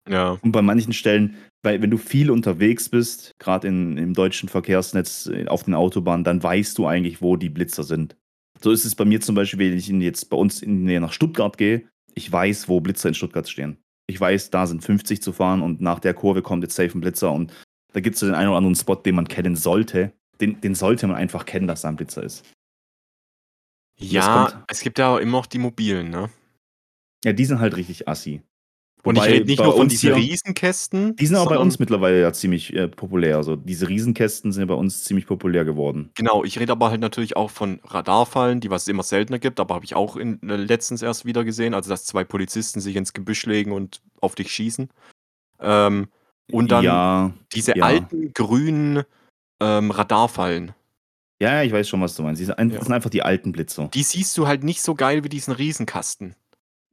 [0.10, 0.40] Ja.
[0.42, 5.28] Und bei manchen Stellen weil wenn du viel unterwegs bist, grad in im deutschen Verkehrsnetz,
[5.28, 8.16] äh, auf den Autobahnen, dann weißt du eigentlich, wo die Blitzer sind.
[8.62, 11.02] So ist es bei mir zum Beispiel, wenn ich jetzt bei uns in die Nähe
[11.02, 13.78] nach Stuttgart gehe, ich weiß, wo Blitzer in Stuttgart stehen.
[14.08, 17.02] Ich weiß, da sind 50 zu fahren und nach der Kurve kommt jetzt safe 'n
[17.02, 17.54] Blitzer und
[17.94, 20.14] da gibt's so den einen oder anderen Spot, den man kennen sollte.
[20.42, 22.46] Den den sollte man einfach kennen, dass da 'n Blitzer ist.
[23.98, 26.30] Ja, es gibt ja auch immer noch die mobilen, ne?
[27.26, 28.42] Ja, die sind halt richtig assi.
[29.04, 32.34] Und ich rede nicht nur von diesen Riesenkästen, die sind aber bei uns mittlerweile ja
[32.34, 33.38] ziemlich, äh, populär.
[33.38, 36.12] Also, diese Riesenkästen sind ja bei uns ziemlich populär geworden.
[36.16, 39.60] Genau, ich rede aber halt natürlich auch von Radarfallen, die was es immer seltener gibt,
[39.60, 42.96] aber habe ich auch in äh, letztens erst wieder gesehen, also, dass 2 Polizisten sich
[42.98, 44.90] ins Gebüsch legen und auf dich schießen.
[45.62, 46.10] Ähm,
[46.52, 47.84] und dann Ja, diese ja.
[47.86, 49.04] alten grünen,
[49.62, 50.74] ähm, Radarfallen.
[51.42, 52.42] Ja, ja, ich weiß schon, was du meinst.
[52.42, 52.66] Die sind, Ja.
[52.66, 53.90] das sind einfach die alten Blitzer.
[53.94, 56.36] Die siehst du halt nicht so geil wie diesen Riesenkasten.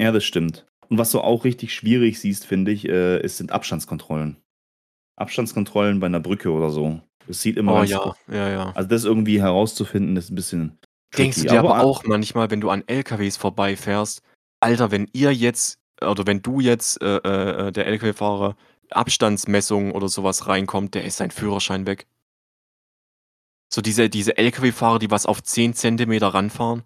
[0.01, 0.67] Ja, das stimmt.
[0.89, 4.37] Und was du auch richtig schwierig siehst, finde ich, äh, es sind Abstandskontrollen.
[5.17, 7.01] Abstandskontrollen bei einer Brücke oder so.
[7.27, 8.73] Das sieht immer Oh ja, ja, ja.
[8.75, 10.79] Also das irgendwie herauszufinden, ist ein bisschen
[11.17, 11.55] Denkst du tricky.
[11.55, 14.23] dir aber a- auch manchmal, wenn du an LKWs vorbeifährst,
[14.61, 18.57] Alter, wenn ihr jetzt, oder wenn du jetzt, äh, äh, der LKW-Fahrer,
[18.91, 22.07] Abstandsmessung oder sowas reinkommt, der ist sein Führerschein weg.
[23.73, 26.85] So diese, diese LKW-Fahrer, die was auf 10 Zentimeter ranfahren.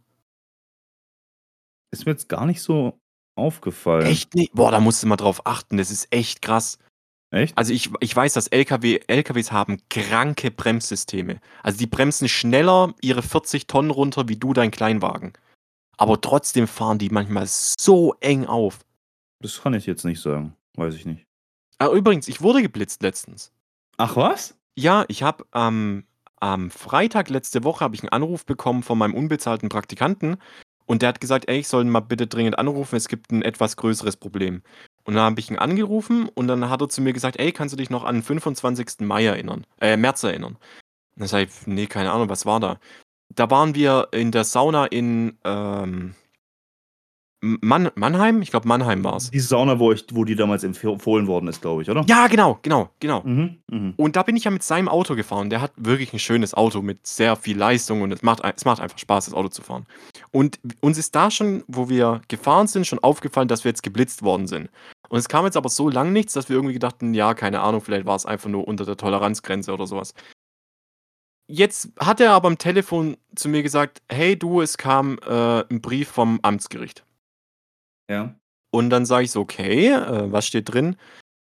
[1.92, 2.98] Ist mir jetzt gar nicht so
[3.36, 4.06] aufgefallen.
[4.06, 4.52] Echt nicht?
[4.52, 6.78] Boah, da musst du mal drauf achten, das ist echt krass.
[7.32, 7.56] Echt?
[7.56, 11.40] Also ich, ich weiß, dass LKW, LKWs haben kranke Bremssysteme.
[11.62, 15.32] Also die bremsen schneller ihre 40 Tonnen runter wie du dein Kleinwagen.
[15.96, 18.80] Aber trotzdem fahren die manchmal so eng auf.
[19.40, 20.56] Das kann ich jetzt nicht sagen.
[20.74, 21.26] Weiß ich nicht.
[21.80, 23.52] Ah, übrigens, ich wurde geblitzt letztens.
[23.96, 24.54] Ach was?
[24.76, 26.04] Ja, ich habe am
[26.40, 30.36] am Freitag letzte Woche habe ich einen Anruf bekommen von meinem unbezahlten Praktikanten
[30.86, 33.76] und der hat gesagt, ey, ich soll mal bitte dringend anrufen, es gibt ein etwas
[33.76, 34.62] größeres Problem.
[35.04, 37.72] Und dann habe ich ihn angerufen und dann hat er zu mir gesagt, ey, kannst
[37.72, 39.00] du dich noch an den 25.
[39.06, 40.54] Mai erinnern, äh, März erinnern?
[41.14, 42.78] Und dann sage ich, nee, keine Ahnung, was war da?
[43.34, 46.14] Da waren wir in der Sauna in ähm,
[47.42, 48.42] Mann, Mannheim?
[48.42, 49.30] Ich glaube, Mannheim war es.
[49.30, 52.04] Die Sauna, wo, ich, wo die damals empfohlen worden ist, glaube ich, oder?
[52.06, 53.22] Ja, genau, genau, genau.
[53.22, 53.94] Mhm, mhm.
[53.96, 55.48] Und da bin ich ja mit seinem Auto gefahren.
[55.48, 58.80] Der hat wirklich ein schönes Auto mit sehr viel Leistung und es macht, es macht
[58.80, 59.86] einfach Spaß, das Auto zu fahren.
[60.32, 64.22] Und uns ist da schon, wo wir gefahren sind, schon aufgefallen, dass wir jetzt geblitzt
[64.22, 64.68] worden sind.
[65.08, 67.80] Und es kam jetzt aber so lang nichts, dass wir irgendwie gedachten, ja, keine Ahnung,
[67.80, 70.12] vielleicht war es einfach nur unter der Toleranzgrenze oder sowas.
[71.48, 75.80] Jetzt hat er aber am Telefon zu mir gesagt, hey du, es kam äh, ein
[75.80, 77.02] Brief vom Amtsgericht.
[78.10, 78.34] Ja.
[78.72, 80.96] Und dann sage ich so, okay, äh, was steht drin?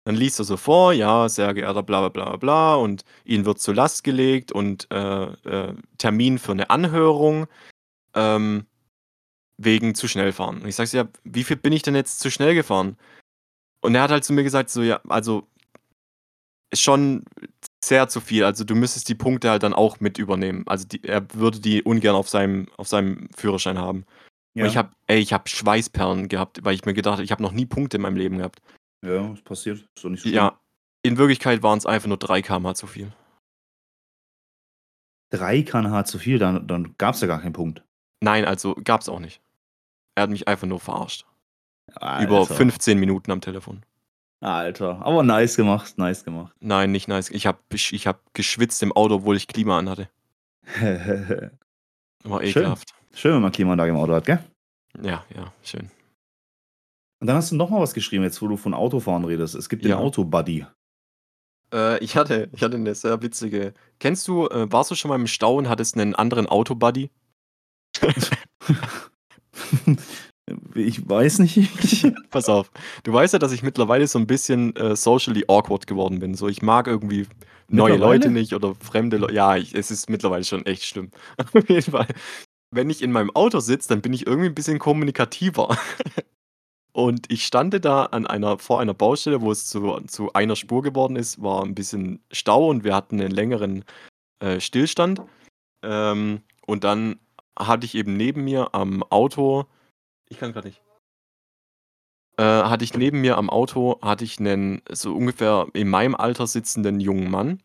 [0.05, 3.59] Dann liest er so vor, ja, sehr geehrter bla bla bla bla und Ihnen wird
[3.59, 7.47] zur Last gelegt und äh, äh, Termin für eine Anhörung
[8.15, 8.67] ähm,
[9.59, 10.63] wegen zu schnell fahren.
[10.63, 12.97] Und ich sage so, ja, wie viel bin ich denn jetzt zu schnell gefahren?
[13.81, 15.47] Und er hat halt zu mir gesagt, so, ja, also
[16.71, 17.25] ist schon
[17.83, 18.45] sehr zu viel.
[18.45, 20.65] Also du müsstest die Punkte halt dann auch mit übernehmen.
[20.67, 24.05] Also die, er würde die ungern auf seinem, auf seinem Führerschein haben.
[24.59, 24.65] Ja.
[24.65, 27.43] Und ich habe, ey, ich habe Schweißperlen gehabt, weil ich mir gedacht habe, ich habe
[27.43, 28.61] noch nie Punkte in meinem Leben gehabt.
[29.05, 29.79] ja, das passiert.
[29.79, 30.35] Ist doch nicht so schlimm.
[30.35, 30.59] Ja,
[31.03, 33.13] in Wirklichkeit waren es einfach nur 3 km zu viel.
[35.31, 37.85] 3 kmh zu viel, dann, dann gab es ja gar keinen Punkt.
[38.21, 39.41] Nein, also gab's auch nicht.
[40.17, 41.25] Er hat mich einfach nur verarscht.
[41.95, 42.25] Alter.
[42.25, 43.85] Über 15 Minuten am Telefon.
[44.41, 46.55] Alter, aber nice gemacht, nice gemacht.
[46.61, 47.31] Nein, nicht nice.
[47.31, 50.09] Ich habe ich hab geschwitzt im Auto, obwohl ich Klima anhatte.
[52.25, 52.95] War ekelhaft.
[53.15, 54.39] Schön, wenn man Klimaanlage im Auto hat, gell?
[55.03, 55.91] Ja, ja, schön.
[57.21, 59.55] Und dann hast du noch mal was geschrieben, jetzt wo du von Autofahren redest.
[59.55, 59.99] Es gibt den Ja.
[59.99, 60.67] Autobuddy.
[61.73, 63.75] Äh, ich, hatte, ich hatte eine sehr witzige.
[63.99, 67.11] Kennst du, äh, warst du schon mal im Stau und hattest einen anderen Autobuddy?
[70.75, 71.69] ich weiß nicht.
[72.31, 72.71] Pass auf.
[73.03, 76.35] Du weißt ja, dass ich mittlerweile so ein bisschen äh, socially awkward geworden bin.
[76.35, 77.27] So, ich mag irgendwie
[77.69, 77.97] neue?
[77.97, 79.35] Leute nicht oder fremde Leute.
[79.35, 81.11] Ja, ich, es ist mittlerweile schon echt schlimm.
[81.37, 82.07] Auf jeden Fall.
[82.71, 85.77] Wenn ich in meinem Auto sitze, dann bin ich irgendwie ein bisschen kommunikativer.
[86.93, 90.83] Und ich stande da an einer, vor einer Baustelle, wo es zu, zu einer Spur
[90.83, 93.85] geworden ist, war ein bisschen Stau und wir hatten einen längeren
[94.41, 95.23] äh, Stillstand.
[95.85, 97.21] Ähm, und dann
[97.57, 99.67] hatte ich eben neben mir am Auto,
[100.29, 100.83] ich kann gerade nicht,
[102.37, 106.49] äh, hatte ich neben mir am Auto, hatte ich einen so ungefähr in meinem Alter
[106.49, 107.63] sitzenden jungen Mann.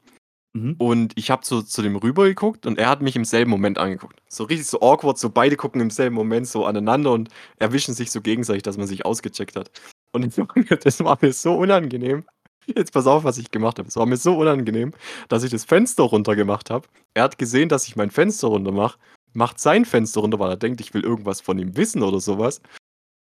[0.54, 0.76] Mhm.
[0.78, 3.78] Und ich habe so zu dem rüber geguckt und er hat mich im selben Moment
[3.80, 4.22] angeguckt.
[4.30, 8.12] So richtig so awkward, so beide gucken im selben Moment so aneinander und erwischen sich
[8.12, 9.72] so gegenseitig, dass man sich ausgecheckt hat.
[10.12, 10.38] Und
[10.86, 12.24] das war mir- so unangenehm.
[12.68, 13.90] Jetzt pass auf, was ich gemacht habe.
[13.90, 14.94] Es war mir so unangenehm,
[15.28, 16.88] dass ich das Fenster runter gemacht habe.
[17.14, 19.00] Er hat gesehen, dass ich mein Fenster runter mache,
[19.34, 22.62] macht sein Fenster runter, weil er denkt, ich will irgendwas von ihm wissen oder sowas.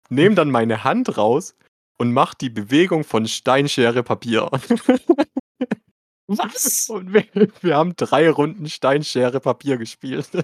[0.10, 1.56] Nehm dann meine Hand raus
[1.98, 4.50] und mach die Bewegung von Steinschere Papier.
[6.30, 6.90] Was?
[6.94, 7.26] Und wir,
[7.62, 10.30] wir haben drei Runden Steinschere Papier gespielt.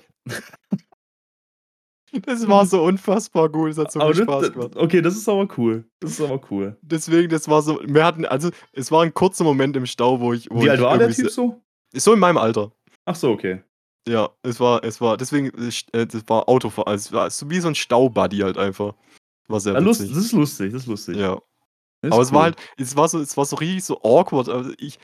[2.26, 3.72] Das war so unfassbar gut.
[3.72, 4.76] Es hat so aber viel das, Spaß gemacht.
[4.78, 5.84] okay, das ist aber cool.
[6.00, 6.78] Das ist aber cool.
[6.82, 7.78] Deswegen, das war so.
[7.84, 10.50] Wir hatten, also, es war ein kurzer Moment im Stau, wo ich.
[10.50, 11.62] Wo Wie alt war der Typ so?
[11.92, 12.72] So, so in meinem Alter.
[13.04, 13.62] Ach so, okay.
[14.08, 15.48] Ja, es war, es war, deswegen,
[15.92, 16.94] äh, das war Autofahren.
[16.94, 18.94] Es war so wie so ein Staubuddy halt einfach.
[19.48, 21.18] War sehr Ja, lust, das ist lustig, das ist lustig.
[21.18, 21.42] Ja.
[22.02, 22.44] Das ist Aber es war cool.
[22.44, 24.48] halt, es war so, es war so richtig so awkward.
[24.48, 25.00] Also ich,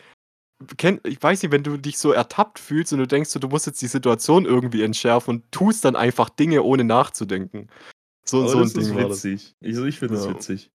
[0.78, 3.68] kenn, ich weiß nicht, wenn du dich so ertappt fühlst und du denkst, du musst
[3.68, 7.68] jetzt die Situation irgendwie entschärfen und tust dann einfach Dinge ohne nachzudenken.
[8.26, 9.26] So, Aber so ein das Ding war das.
[9.26, 10.32] Ich, ich finde das Ja.
[10.32, 10.72] witzig.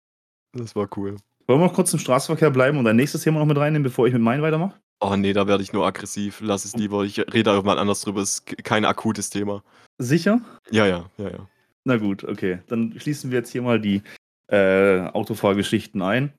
[0.53, 1.17] Das war cool.
[1.47, 4.07] Wollen wir noch kurz im Straßenverkehr bleiben und dein nächstes Thema noch mit reinnehmen, bevor
[4.07, 4.79] ich mit meinen weitermache?
[5.01, 6.41] Oh nee, da werde ich nur aggressiv.
[6.41, 7.03] Lass es lieber.
[7.03, 8.23] Ich rede da irgendwann anders drüber.
[8.23, 9.65] Ist kein akutes Thema.
[9.99, 10.41] Sicher?
[10.71, 11.49] Ja, ja, ja, ja.
[11.85, 12.61] Na gut, okay.
[12.69, 14.03] Dann schließen wir jetzt hier mal die
[14.47, 16.33] äh, Autofahrgeschichten ein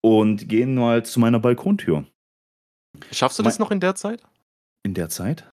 [0.00, 2.06] und gehen mal zu meiner Balkontür.
[3.12, 4.22] Schaffst du das noch in der Zeit?
[4.84, 5.48] In der Zeit?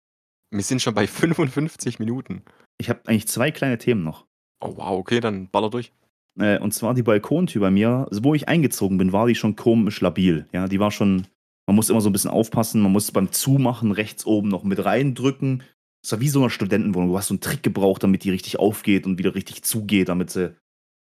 [0.51, 2.43] Wir sind schon bei 55 Minuten.
[2.77, 4.25] Ich habe eigentlich zwei kleine Themen noch.
[4.61, 5.91] Oh wow, okay, dann baller durch.
[6.39, 9.55] Äh, und zwar die Balkontür bei mir, also wo ich eingezogen bin, war die schon
[9.55, 10.47] komisch labil.
[10.51, 11.27] Ja, die war schon,
[11.67, 14.83] man muss immer so ein bisschen aufpassen, man muss beim Zumachen rechts oben noch mit
[14.83, 15.63] reindrücken.
[16.03, 17.09] Es war wie so eine Studentenwohnung.
[17.09, 20.29] Du hast so einen Trick gebraucht, damit die richtig aufgeht und wieder richtig zugeht, damit
[20.29, 20.55] sie,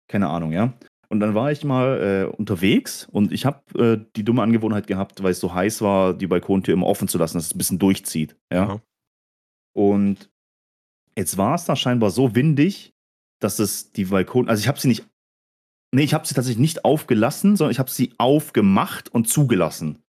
[0.07, 0.73] keine Ahnung, ja.
[1.11, 5.23] Und dann war ich mal äh, unterwegs und ich habe äh, die dumme Angewohnheit gehabt,
[5.23, 7.79] weil es so heiß war, die Balkontür immer offen zu lassen, dass es ein bisschen
[7.79, 8.37] durchzieht.
[8.53, 8.63] Ja.
[8.63, 8.81] Aha.
[9.75, 10.29] Und
[11.15, 12.93] jetzt war es da scheinbar so windig,
[13.41, 15.07] dass es die Balkon, also ich habe sie nicht,
[15.91, 20.03] nee, ich habe sie tatsächlich nicht aufgelassen, sondern ich habe sie aufgemacht und zugelassen.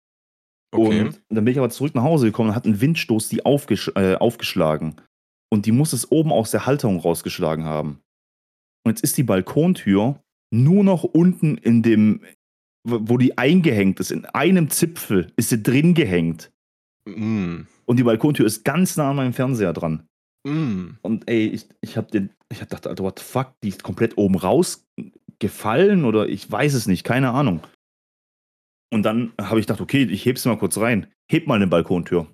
[0.72, 1.03] Okay.
[1.03, 3.92] Und dann bin ich aber zurück nach Hause gekommen und hat ein Windstoß die aufgesch
[3.94, 4.96] äh, aufgeschlagen.
[5.51, 8.01] Und die muss es oben aus der Halterung rausgeschlagen haben.
[8.84, 10.20] Und jetzt ist die Balkontür
[10.51, 12.22] nur noch unten in dem,
[12.84, 16.51] wo die eingehängt ist, in einem Zipfel ist sie drin gehängt.
[17.07, 17.62] Mm.
[17.84, 20.07] Und die Balkontür ist ganz nah an meinem Fernseher dran.
[20.44, 20.96] Mm.
[21.03, 23.82] Und ey, ich, ich hab den, ich hab gedacht, Alter, what the fuck, die ist
[23.82, 27.61] komplett oben rausgefallen oder ich weiß es nicht, keine Ahnung.
[28.90, 31.12] Und dann habe ich gedacht, okay, ich heb's mal kurz rein.
[31.30, 32.26] Heb mal eine Balkontür.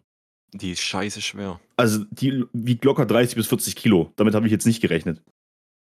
[0.52, 1.60] Die ist scheiße schwer.
[1.76, 4.12] Also die wiegt locker 30 bis 40 Kilo.
[4.14, 5.20] Damit habe ich jetzt nicht gerechnet.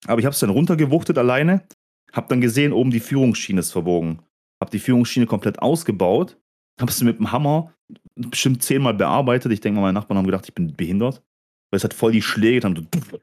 [0.08, 1.68] Aber ich habe es dann runtergewuchtet alleine.
[2.14, 4.22] Hab dann gesehen, oben die Führungsschiene ist verbogen.
[4.62, 6.38] Hab die Führungsschiene komplett ausgebaut.
[6.80, 7.74] Hab es mit dem Hammer
[8.16, 9.52] bestimmt zehnmal bearbeitet.
[9.52, 11.22] Ich denke mal, meine Nachbarn haben gedacht, ich bin behindert.
[11.70, 12.76] Weil es hat voll die Schläge getan.
[12.76, 13.18] So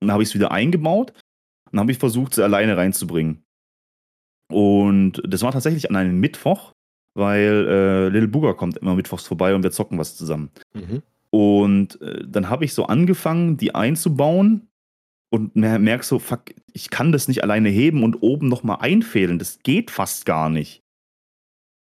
[0.00, 1.10] und dann habe ich es wieder eingebaut.
[1.10, 3.44] Und dann habe ich versucht, sie alleine reinzubringen.
[4.50, 6.72] Und das war tatsächlich an einem Mittwoch,
[7.14, 10.50] weil äh, Little Booger kommt immer mittwochs vorbei und wir zocken was zusammen.
[10.72, 11.02] Mhm.
[11.30, 14.67] Und äh, dann habe ich so angefangen, die einzubauen
[15.30, 19.38] und mer merk so, fuck, ich kann das nicht alleine heben und oben nochmal einfädeln.
[19.38, 20.82] Das geht fast gar nicht.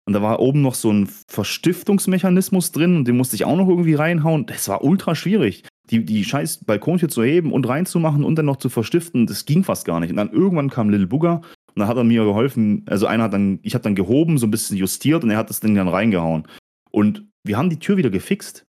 [0.07, 3.68] Und da war oben noch so ein Verstiftungsmechanismus drin und den musste ich auch noch
[3.68, 4.47] irgendwie reinhauen.
[4.47, 5.64] Das war ultra schwierig.
[5.90, 9.64] Die, die scheiß Balkontür zu heben und reinzumachen und dann noch zu verstiften, das ging
[9.64, 10.11] fast gar nicht.
[10.11, 11.40] Und dann irgendwann kam Little Booger
[11.74, 12.84] und dann hat er mir geholfen.
[12.86, 15.51] Also einer hat dann, ich habe dann gehoben, so ein bisschen justiert und er hat
[15.51, 16.47] das Ding dann reingehauen.
[16.90, 18.64] Und wir haben die Tür wieder gefixt.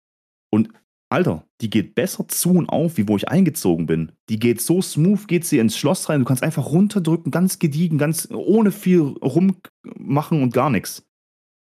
[0.51, 0.69] Und
[1.09, 4.11] Alter, die geht besser zu und auf, wie wo ich eingezogen bin.
[4.29, 6.19] Die geht so smooth, geht sie ins Schloss rein.
[6.19, 11.05] Du kannst einfach runterdrücken, ganz gediegen, ganz ohne viel rummachen und gar nichts.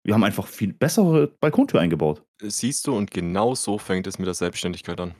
[0.04, 2.22] Wir haben einfach viel bessere Balkontür eingebaut.
[2.42, 5.14] Siehst du, und genau so fängt es mit der Selbstständigkeit an.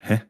[0.00, 0.22] Hä?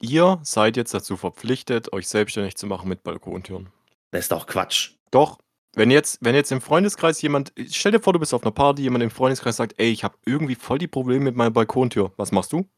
[0.00, 3.68] Ihr seid jetzt dazu verpflichtet, euch selbstständig zu machen mit Balkontüren.
[4.10, 4.94] Das ist doch Quatsch.
[5.10, 5.38] Doch,
[5.76, 8.82] wenn jetzt, wenn jetzt im Freundeskreis jemand, stell dir vor, du bist auf einer Party,
[8.82, 12.12] jemand im Freundeskreis sagt, ey, ich habe irgendwie voll die Probleme mit meiner Balkontür.
[12.16, 12.68] Was machst du?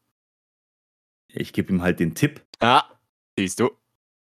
[1.33, 2.41] Ich gebe ihm halt den Tipp.
[2.59, 2.83] Ah,
[3.37, 3.69] siehst du.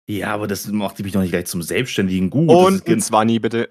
[0.09, 2.49] Ja, aber das macht mich doch nicht gleich zum selbstständigen Gut.
[2.51, 3.69] Und ein 20 bitte.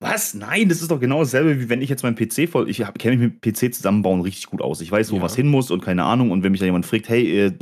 [0.00, 0.34] Was?
[0.34, 2.68] Nein, das ist doch genau dasselbe, wie wenn ich jetzt meinen PC voll.
[2.68, 4.80] Ich kenne mich mit PC zusammenbauen richtig gut aus.
[4.80, 5.22] Ich weiß, wo Ja.
[5.22, 6.32] was hin muss und keine Ahnung.
[6.32, 7.52] Und wenn mich da jemand fragt, hey, äh,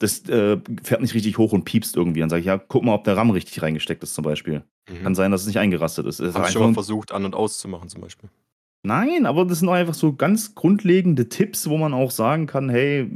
[0.00, 2.94] das äh, fährt nicht richtig hoch und piepst irgendwie, dann sage ich, ja, guck mal,
[2.94, 4.64] ob der RAM richtig reingesteckt ist zum Beispiel.
[5.02, 6.18] Kann sein, dass es nicht eingerastet ist.
[6.18, 8.28] Ich einfach schon mal versucht, an- und auszumachen zum Beispiel.
[8.82, 12.70] Nein, aber das sind doch einfach so ganz grundlegende Tipps, wo man auch sagen kann,
[12.70, 13.08] hey,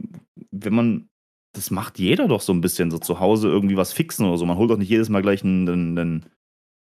[0.53, 1.09] wenn man,
[1.57, 4.47] das macht jeder doch so ein bisschen so zu Hause irgendwie was fixen oder so.
[4.47, 6.27] Man holt doch nicht jedes Mal gleich einen, einen,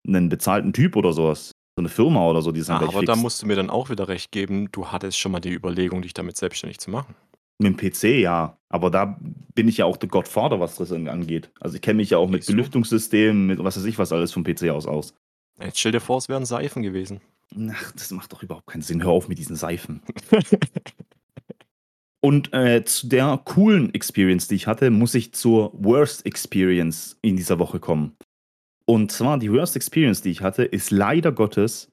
[0.06, 1.52] einen, bezahlten Typ oder sowas.
[1.78, 3.24] So eine Firma oder so, die es dann Ah, gleich aber da fixt.
[3.24, 6.14] musst du mir dann auch wieder recht geben, du hattest schon mal die Überlegung, dich
[6.14, 7.16] damit selbstständig zu machen.
[7.60, 8.58] Mit dem PC, ja.
[8.70, 9.20] Aber da
[9.54, 11.52] bin ich ja auch der Godfather, was das angeht.
[11.60, 12.46] Also ich kenne mich ja auch mit?
[12.46, 15.14] Belüftungssystemen, mit was weiß ich was alles vom PC aus aus.
[15.62, 17.22] Jetzt stell dir vor, es wären Seifen gewesen.
[17.70, 19.04] Ach, das macht doch überhaupt keinen Sinn.
[19.04, 20.02] Hör auf mit diesen Seifen.
[22.20, 27.36] Und äh, zu der coolen Experience, die ich hatte, muss ich zur Worst Experience in
[27.36, 28.16] dieser Woche kommen.
[28.86, 31.92] Und zwar die Worst Experience, die ich hatte, ist leider Gottes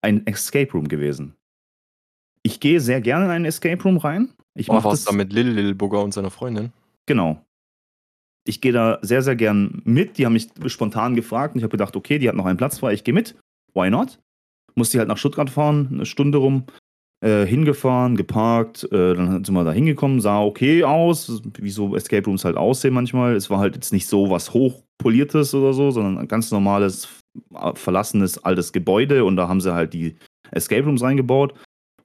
[0.00, 1.36] ein Escape Room gewesen.
[2.42, 4.32] Ich gehe sehr gerne in einen Escape Room rein.
[4.58, 6.72] Ich Oh, mach warst das du da mit Lil Lil Bugger und seiner Freundin?
[7.06, 7.44] Genau.
[8.44, 10.18] Ich gehe da sehr, sehr gern mit.
[10.18, 12.78] Die haben mich spontan gefragt und ich habe gedacht, okay, die hat noch einen Platz
[12.78, 13.36] frei, ich gehe mit.
[13.74, 14.18] Why not?
[14.74, 16.64] Musste halt nach Stuttgart fahren, eine Stunde rum.
[17.20, 22.24] Äh, hingefahren, geparkt, äh, dann sind wir da hingekommen, sah okay aus, wie so Escape
[22.24, 23.34] Rooms halt aussehen manchmal.
[23.34, 27.08] Es war halt jetzt nicht so was hochpoliertes oder so, sondern ein ganz normales,
[27.74, 30.16] verlassenes, altes Gebäude und da haben sie halt die
[30.52, 31.54] Escape Rooms reingebaut.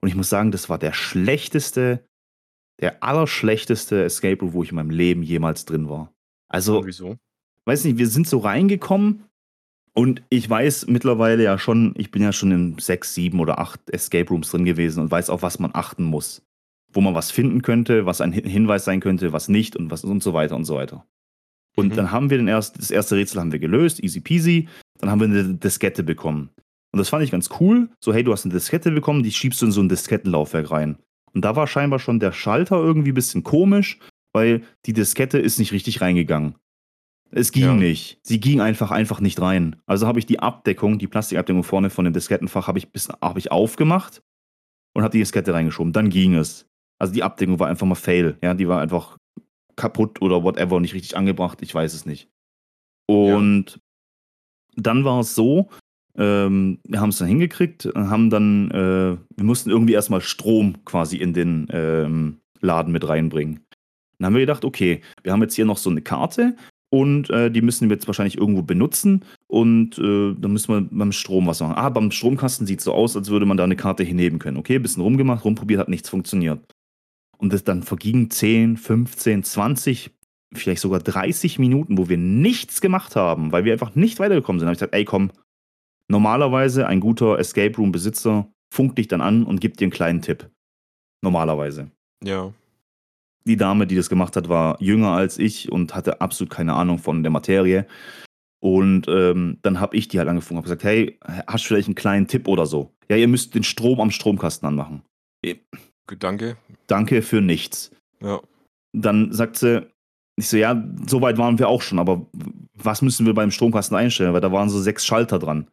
[0.02, 2.04] Und ich muss sagen, das war der schlechteste,
[2.84, 6.14] der allerschlechteste Escape Room, wo ich in meinem Leben jemals drin war.
[6.50, 7.16] Also, Wieso?
[7.64, 9.24] weiß nicht, wir sind so reingekommen
[9.94, 13.90] Und ich weiß mittlerweile ja schon, ich bin ja schon in sechs, sieben oder acht
[13.90, 16.42] Escape Rooms drin gewesen und weiß, auf was man achten muss.
[16.92, 20.22] Wo man was finden könnte, was ein Hinweis sein könnte, was nicht und was und
[20.22, 21.06] so weiter und so weiter.
[21.78, 21.96] Und mhm.
[21.96, 24.68] dann haben wir den erst, das erste Rätsel haben wir gelöst, easy peasy.
[25.00, 26.50] Dann haben wir eine Diskette bekommen.
[26.92, 27.90] Und das fand ich ganz cool.
[28.00, 30.98] So, hey, du hast eine Diskette bekommen, die schiebst du in so ein Diskettenlaufwerk rein.
[31.34, 34.00] Und da war scheinbar schon der Schalter irgendwie ein bisschen komisch,
[34.34, 36.56] weil die Diskette ist nicht richtig reingegangen.
[37.32, 37.74] Es ging ja.
[37.74, 38.20] nicht.
[38.22, 39.76] Sie ging einfach einfach nicht rein.
[39.88, 42.88] Also habe ich die Abdeckung, die Plastikabdeckung vorne von dem Diskettenfach, habe ich,
[43.22, 44.22] hab ich aufgemacht
[44.94, 45.94] und habe die Diskette reingeschoben.
[45.94, 46.68] Dann ging es.
[47.00, 48.38] Also die Abdeckung war einfach mal fail.
[48.44, 49.18] Ja, die war einfach
[49.76, 51.62] kaputt oder whatever, nicht richtig angebracht.
[51.64, 52.30] Ich weiß es nicht.
[53.08, 54.82] Und ja.
[54.84, 55.70] dann war es so,
[56.18, 61.18] ähm, wir haben es dann hingekriegt, haben dann, äh, wir mussten irgendwie erstmal Strom quasi
[61.18, 63.62] in den ähm, Laden mit reinbringen.
[64.18, 66.56] Dann haben wir gedacht, okay, wir haben jetzt hier noch so eine Karte
[66.90, 71.12] und äh, die müssen wir jetzt wahrscheinlich irgendwo benutzen und äh, dann müssen wir beim
[71.12, 71.76] Strom was machen.
[71.76, 74.58] Ah, beim Stromkasten sieht es so aus, als würde man da eine Karte hinheben können.
[74.58, 76.60] Okay, bisschen rumgemacht, rumprobiert, hat nichts funktioniert.
[77.38, 80.12] Und das dann vergingen 10, 15, 20,
[80.54, 84.68] vielleicht sogar 30 Minuten, wo wir nichts gemacht haben, weil wir einfach nicht weitergekommen sind.
[84.68, 85.32] Da habe ich gesagt, ey komm,
[86.10, 90.22] normalerweise ein guter Escape Room Besitzer funkt dich dann an und gibt dir einen kleinen
[90.22, 90.50] Tipp.
[91.22, 91.92] Normalerweise.
[92.24, 92.54] Ja
[93.46, 96.98] die Dame, die das gemacht hat, war jünger als ich und hatte absolut keine Ahnung
[96.98, 97.86] von der Materie.
[98.60, 101.96] Und ähm, dann habe ich die halt angefangen und gesagt, hey, hast du vielleicht einen
[101.96, 102.94] kleinen Tipp oder so?
[103.10, 105.02] Ja, ihr müsst den Strom am Stromkasten anmachen.
[106.20, 106.56] Danke.
[106.88, 107.92] Danke für nichts.
[108.22, 108.40] Ja.
[108.94, 109.86] Dann sagt sie,
[110.38, 112.26] ich so, ja, so weit waren wir auch schon, aber
[112.76, 114.34] was müssen wir beim Stromkasten einstellen?
[114.34, 115.68] Weil da waren so sechs Schalter dran.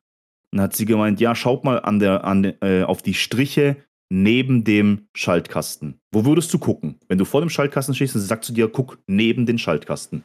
[0.52, 3.76] Dann hat sie gemeint, ja, schaut mal an der, an, äh, auf die Striche
[4.08, 6.00] neben dem Schaltkasten.
[6.12, 6.98] Wo würdest du gucken?
[7.08, 10.24] Wenn du vor dem Schaltkasten stehst und sie sagt zu dir, guck neben den Schaltkasten.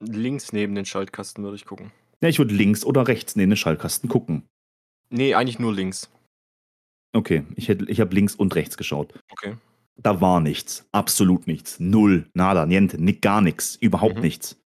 [0.00, 1.92] Links neben den Schaltkasten würde ich gucken.
[2.20, 4.44] Ja, ich würde links oder rechts neben den Schaltkasten gucken.
[5.08, 6.10] Nee, eigentlich nur links.
[7.14, 9.14] Okay, ich, ich habe links und rechts geschaut.
[9.30, 9.56] Okay.
[9.96, 10.86] Da war nichts.
[10.92, 11.78] Absolut nichts.
[11.78, 12.28] Null.
[12.34, 12.98] Nada, niente.
[13.20, 13.76] Gar nichts.
[13.76, 14.22] Überhaupt mhm.
[14.22, 14.60] nichts.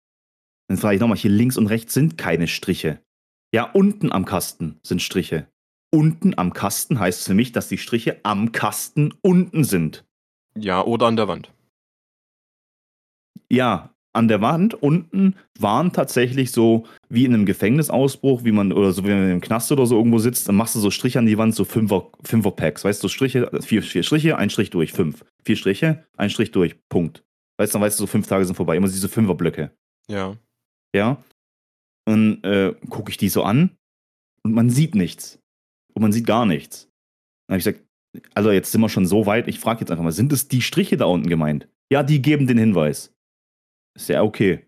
[0.69, 3.01] Dann frage ich nochmal, hier links und rechts sind keine Striche.
[3.53, 5.47] Ja, unten am Kasten sind Striche
[5.91, 10.05] unten am Kasten heißt für mich, dass die Striche am Kasten unten sind.
[10.55, 11.51] Ja, oder an der Wand.
[13.49, 18.91] Ja, an der Wand unten waren tatsächlich so wie in einem Gefängnisausbruch, wie man oder
[18.91, 21.27] so wie man im Knast oder so irgendwo sitzt, dann machst du so Striche an
[21.27, 24.91] die Wand, so Fünfer, Fünfer Packs, weißt du, Striche, vier, vier Striche, ein Strich durch,
[24.91, 25.23] fünf.
[25.45, 27.23] Vier Striche, ein Strich durch, Punkt.
[27.57, 29.71] Weißt du, dann weißt du, so fünf Tage sind vorbei, immer diese Fünferblöcke.
[30.09, 30.35] Ja.
[30.93, 31.23] Ja.
[32.07, 33.71] Und äh, gucke ich die so an
[34.43, 35.39] und man sieht nichts
[35.93, 36.89] und man sieht gar nichts.
[37.47, 37.85] Dann habe ich gesagt,
[38.33, 40.61] also jetzt sind wir schon so weit, ich frage jetzt einfach mal, sind es die
[40.61, 41.67] Striche da unten gemeint?
[41.91, 43.13] Ja, die geben den Hinweis.
[43.93, 44.65] Ist ja okay.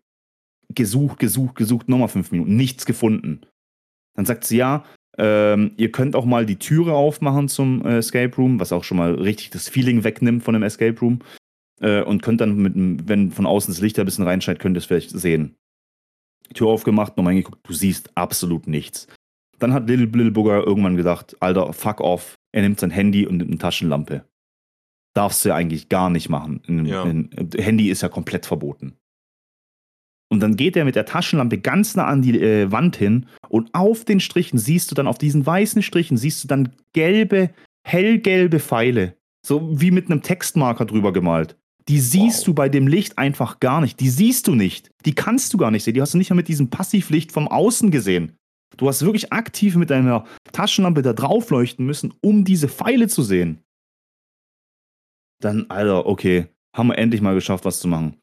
[0.75, 3.41] Gesucht, gesucht, gesucht, nochmal fünf Minuten, nichts gefunden.
[4.15, 4.83] Dann sagt sie, ja,
[5.17, 8.97] ähm, ihr könnt auch mal die Türe aufmachen zum äh, Escape Room, was auch schon
[8.97, 11.19] mal richtig das Feeling wegnimmt von dem Escape Room.
[11.79, 12.73] Äh, und könnt dann, mit,
[13.07, 15.55] wenn von außen das Licht ein bisschen reinscheint, könnt ihr es vielleicht sehen.
[16.53, 19.07] Tür aufgemacht, nochmal hingeguckt, du siehst absolut nichts.
[19.59, 22.35] Dann hat Little, Little Booger irgendwann gedacht, Alter, fuck off.
[22.51, 24.25] Er nimmt sein Handy und nimmt eine Taschenlampe.
[25.13, 26.61] Darfst du ja eigentlich gar nicht machen.
[26.65, 27.03] In, ja.
[27.03, 28.97] in, Handy ist ja komplett verboten.
[30.31, 33.73] Und dann geht er mit der Taschenlampe ganz nah an die äh, Wand hin und
[33.73, 37.49] auf den Strichen siehst du dann, auf diesen weißen Strichen, siehst du dann gelbe,
[37.83, 39.15] hellgelbe Pfeile.
[39.45, 41.57] So wie mit einem Textmarker drüber gemalt.
[41.89, 42.45] Die siehst wow.
[42.45, 43.99] du bei dem Licht einfach gar nicht.
[43.99, 44.91] Die siehst du nicht.
[45.05, 45.95] Die kannst du gar nicht sehen.
[45.95, 48.37] Die hast du nicht mal mit diesem Passivlicht vom Außen gesehen.
[48.77, 53.23] Du hast wirklich aktiv mit deiner Taschenlampe da drauf leuchten müssen, um diese Pfeile zu
[53.23, 53.63] sehen.
[55.41, 58.17] Dann, Alter, okay, haben wir endlich mal geschafft, was zu machen.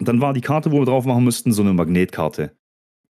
[0.00, 2.56] Und dann war die Karte, wo wir drauf machen müssten, so eine Magnetkarte.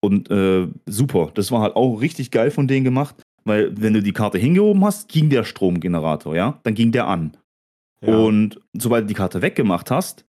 [0.00, 4.02] Und äh, super, das war halt auch richtig geil von denen gemacht, weil wenn du
[4.02, 6.60] die Karte hingehoben hast, ging der Stromgenerator, ja?
[6.64, 7.36] Dann ging der an.
[8.07, 10.26] Und sobald du die Karte weggemacht hast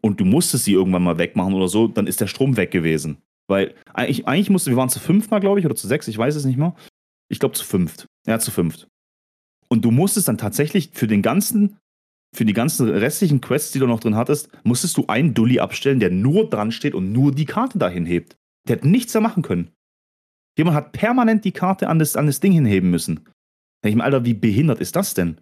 [0.00, 3.18] und du musstest sie irgendwann mal wegmachen oder so, dann ist der Strom weg gewesen.
[3.48, 6.18] Weil eigentlich, eigentlich musste, wir waren zu fünf mal, glaube ich, oder zu sechs, ich
[6.18, 6.74] weiß es nicht mehr.
[7.30, 8.06] Ich glaube zu fünft.
[8.26, 8.88] Ja, zu fünft.
[9.68, 11.76] Und du musstest dann tatsächlich für den ganzen,
[12.34, 16.00] für die ganzen restlichen Quests, die du noch drin hattest, musstest du einen Dulli abstellen,
[16.00, 18.36] der nur dran steht und nur die Karte dahin hebt.
[18.66, 19.70] Der hätte nichts da machen können.
[20.58, 23.16] Jemand hat permanent die Karte an das, an das Ding hinheben müssen.
[23.16, 23.30] Da
[23.84, 25.40] denke ich mir, Alter, wie behindert ist das denn?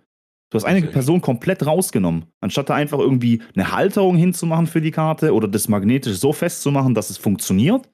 [0.50, 4.92] Du hast eine Person komplett rausgenommen, anstatt da einfach irgendwie eine Halterung hinzumachen für die
[4.92, 7.90] Karte oder das magnetisch so festzumachen, dass es funktioniert,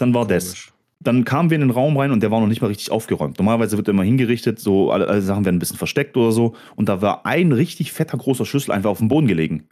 [0.00, 0.72] dann war das.
[1.02, 3.38] Dann kamen wir in den Raum rein und der war noch nicht mal richtig aufgeräumt.
[3.38, 6.54] Normalerweise wird er immer hingerichtet, so alle, alle Sachen werden ein bisschen versteckt oder so.
[6.76, 9.68] Und da war ein richtig fetter großer Schlüssel einfach auf dem Boden gelegen.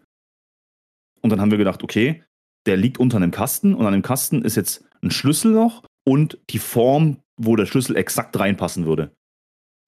[1.20, 2.22] Und dann haben wir gedacht, okay,
[2.66, 6.58] der liegt unter einem Kasten und an dem Kasten ist jetzt ein Schlüsselloch und die
[6.58, 9.12] Form, wo der Schlüssel exakt reinpassen würde.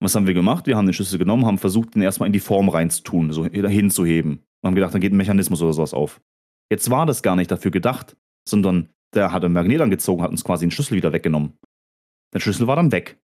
[0.02, 0.66] Was haben wir gemacht?
[0.66, 4.44] Wir haben den Schlüssel genommen, haben versucht, den erstmal in die Form reinzutun, so hinzuheben.
[4.62, 6.20] Und haben gedacht, dann geht ein Mechanismus oder sowas auf.
[6.70, 8.16] Jetzt war das gar nicht dafür gedacht,
[8.48, 11.58] sondern der hat ein Magnet angezogen, hat uns quasi den Schlüssel wieder weggenommen.
[12.32, 13.20] Der Schlüssel war dann weg.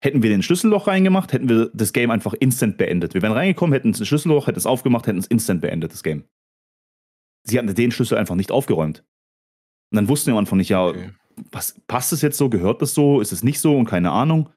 [0.00, 3.14] Hätten wir den Schlüsselloch reingemacht, hätten wir das Game einfach instant beendet.
[3.14, 6.24] Wir wären reingekommen, hätten das Schlüsselloch, hätten es aufgemacht, hätten es instant beendet, das Game.
[7.42, 9.04] Sie hatten den Schlüssel einfach nicht aufgeräumt.
[9.90, 11.10] Und dann wussten wir am Anfang nicht, ja, okay.
[11.50, 14.50] was, passt es jetzt so, gehört das so, ist es nicht so und keine Ahnung.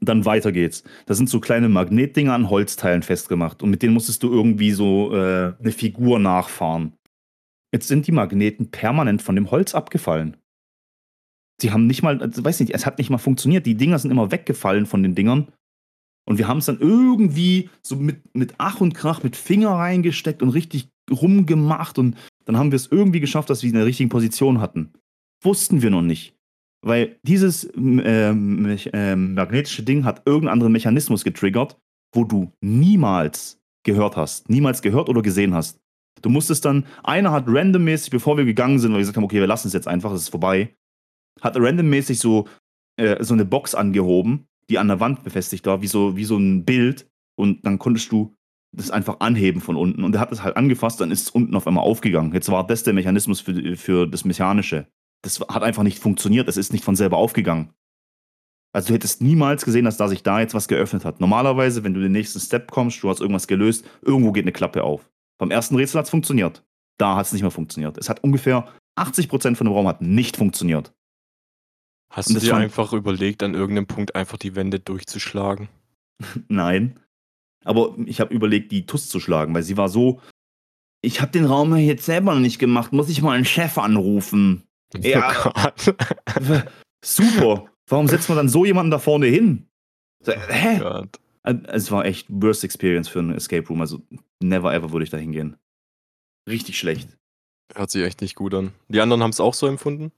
[0.00, 0.84] Dann weiter geht's.
[1.06, 5.14] Da sind so kleine Magnetdinger an Holzteilen festgemacht und mit denen musstest du irgendwie so
[5.14, 6.94] äh, eine Figur nachfahren.
[7.72, 10.36] Jetzt sind die Magneten permanent von dem Holz abgefallen.
[11.60, 13.66] Sie haben nicht mal, also, weiß nicht, es hat nicht mal funktioniert.
[13.66, 15.48] Die Dinger sind immer weggefallen von den Dingern.
[16.24, 20.42] Und wir haben es dann irgendwie so mit, mit Ach und Krach mit Finger reingesteckt
[20.42, 21.98] und richtig rumgemacht.
[21.98, 24.92] Und dann haben wir es irgendwie geschafft, dass wir in der richtigen Position hatten.
[25.42, 26.37] Wussten wir noch nicht.
[26.82, 31.76] Weil dieses äh, äh, magnetische Ding hat irgendeinen anderen Mechanismus getriggert,
[32.14, 34.48] wo du niemals gehört hast.
[34.48, 35.80] Niemals gehört oder gesehen hast.
[36.22, 39.40] Du musstest dann, einer hat randommäßig, bevor wir gegangen sind, weil wir gesagt haben, okay,
[39.40, 40.74] wir lassen es jetzt einfach, es ist vorbei,
[41.40, 42.48] hat randommäßig so,
[42.96, 46.36] äh, so eine Box angehoben, die an der Wand befestigt war, wie so, wie so
[46.36, 47.08] ein Bild.
[47.36, 48.34] Und dann konntest du
[48.76, 50.04] das einfach anheben von unten.
[50.04, 52.32] Und er hat es halt angefasst, dann ist es unten auf einmal aufgegangen.
[52.32, 54.86] Jetzt war das der Mechanismus für, für das Mechanische.
[55.22, 57.72] Das hat einfach nicht funktioniert, es ist nicht von selber aufgegangen.
[58.72, 61.20] Also du hättest niemals gesehen, dass da sich da jetzt was geöffnet hat.
[61.20, 64.84] Normalerweise, wenn du den nächsten Step kommst, du hast irgendwas gelöst, irgendwo geht eine Klappe
[64.84, 65.10] auf.
[65.38, 66.64] Beim ersten Rätsel hat es funktioniert.
[66.98, 67.96] Da hat es nicht mehr funktioniert.
[67.96, 70.92] Es hat ungefähr 80% von dem Raum hat nicht funktioniert.
[72.10, 75.68] Hast du dir einfach überlegt, an irgendeinem Punkt einfach die Wände durchzuschlagen?
[76.48, 76.98] Nein.
[77.64, 80.20] Aber ich habe überlegt, die Tuss zu schlagen, weil sie war so.
[81.00, 82.92] Ich habe den Raum jetzt selber noch nicht gemacht.
[82.92, 84.64] Muss ich mal einen Chef anrufen?
[84.94, 85.32] Oh ja.
[85.42, 85.94] Gott.
[87.04, 87.66] Super.
[87.88, 89.66] Warum setzt man dann so jemanden da vorne hin?
[90.20, 90.78] So, oh hä?
[90.78, 91.20] Gott.
[91.42, 93.80] Es war echt worst experience für einen Escape Room.
[93.80, 94.02] Also
[94.40, 95.56] never ever würde ich da hingehen.
[96.48, 97.16] Richtig schlecht.
[97.74, 98.72] Hört sich echt nicht gut an.
[98.88, 100.12] Die anderen haben es auch so empfunden?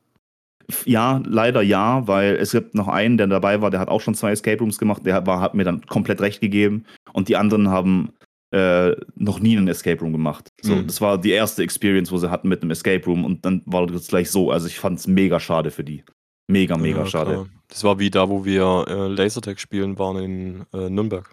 [0.85, 4.15] Ja, leider ja, weil es gibt noch einen, der dabei war, der hat auch schon
[4.15, 6.85] zwei Escape Rooms gemacht, der war, hat mir dann komplett recht gegeben.
[7.13, 8.13] Und die anderen haben
[8.53, 10.53] äh, noch nie einen Escape Room gemacht.
[10.63, 10.87] So, mhm.
[10.87, 13.87] Das war die erste Experience, wo sie hatten mit einem Escape Room und dann war
[13.87, 14.51] das gleich so.
[14.51, 16.05] Also ich fand es mega schade für die.
[16.49, 17.33] Mega, mega ja, schade.
[17.33, 17.49] Klar.
[17.69, 21.33] Das war wie da, wo wir äh, Lasertag spielen waren in äh, Nürnberg.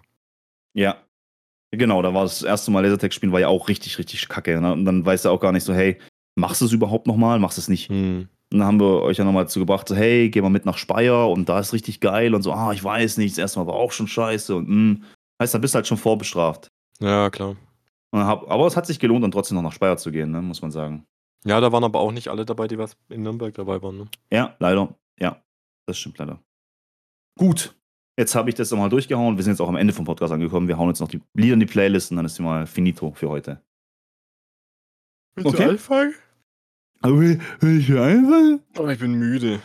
[0.74, 0.96] Ja.
[1.70, 4.60] Genau, da war das erste Mal Lasertag spielen, war ja auch richtig, richtig kacke.
[4.60, 4.72] Ne?
[4.72, 5.98] Und dann weißt du auch gar nicht so, hey,
[6.36, 7.40] machst du es überhaupt nochmal?
[7.40, 7.90] Machst du es nicht?
[7.90, 8.28] Mhm.
[8.50, 10.78] Und dann haben wir euch ja nochmal dazu gebracht, so, hey, geh mal mit nach
[10.78, 13.66] Speyer und da ist richtig geil und so, ah, ich weiß nicht, das erste Mal
[13.66, 14.74] war auch schon scheiße und mh.
[14.74, 15.04] Hm.
[15.40, 16.67] Heißt, da bist du halt schon vorbestraft.
[17.00, 17.56] Ja, klar.
[18.14, 20.62] Hab, aber es hat sich gelohnt, dann trotzdem noch nach Speyer zu gehen, ne, muss
[20.62, 21.06] man sagen.
[21.44, 23.98] Ja, da waren aber auch nicht alle dabei, die was in Nürnberg dabei waren.
[23.98, 24.08] Ne?
[24.30, 24.94] Ja, leider.
[25.20, 25.42] Ja,
[25.86, 26.42] das stimmt leider.
[27.38, 27.76] Gut,
[28.18, 29.36] jetzt habe ich das nochmal durchgehauen.
[29.36, 30.66] Wir sind jetzt auch am Ende vom Podcast angekommen.
[30.66, 33.12] Wir hauen jetzt noch die Lieder in die Playlist und dann ist sie mal finito
[33.12, 33.62] für heute.
[35.36, 35.64] Willst okay.
[35.64, 36.14] du anfangen?
[37.00, 38.60] Aber will, will ich anfangen?
[38.76, 39.60] Oh, ich bin müde.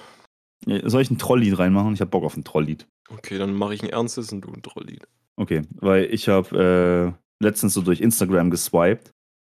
[0.84, 1.94] soll ich ein Trolllied reinmachen?
[1.94, 2.88] Ich habe Bock auf ein Trolllied.
[3.10, 5.08] Okay, dann mache ich ein ernstes und du ein Trolllied.
[5.36, 9.12] Okay, weil ich habe äh, letztens so durch Instagram geswiped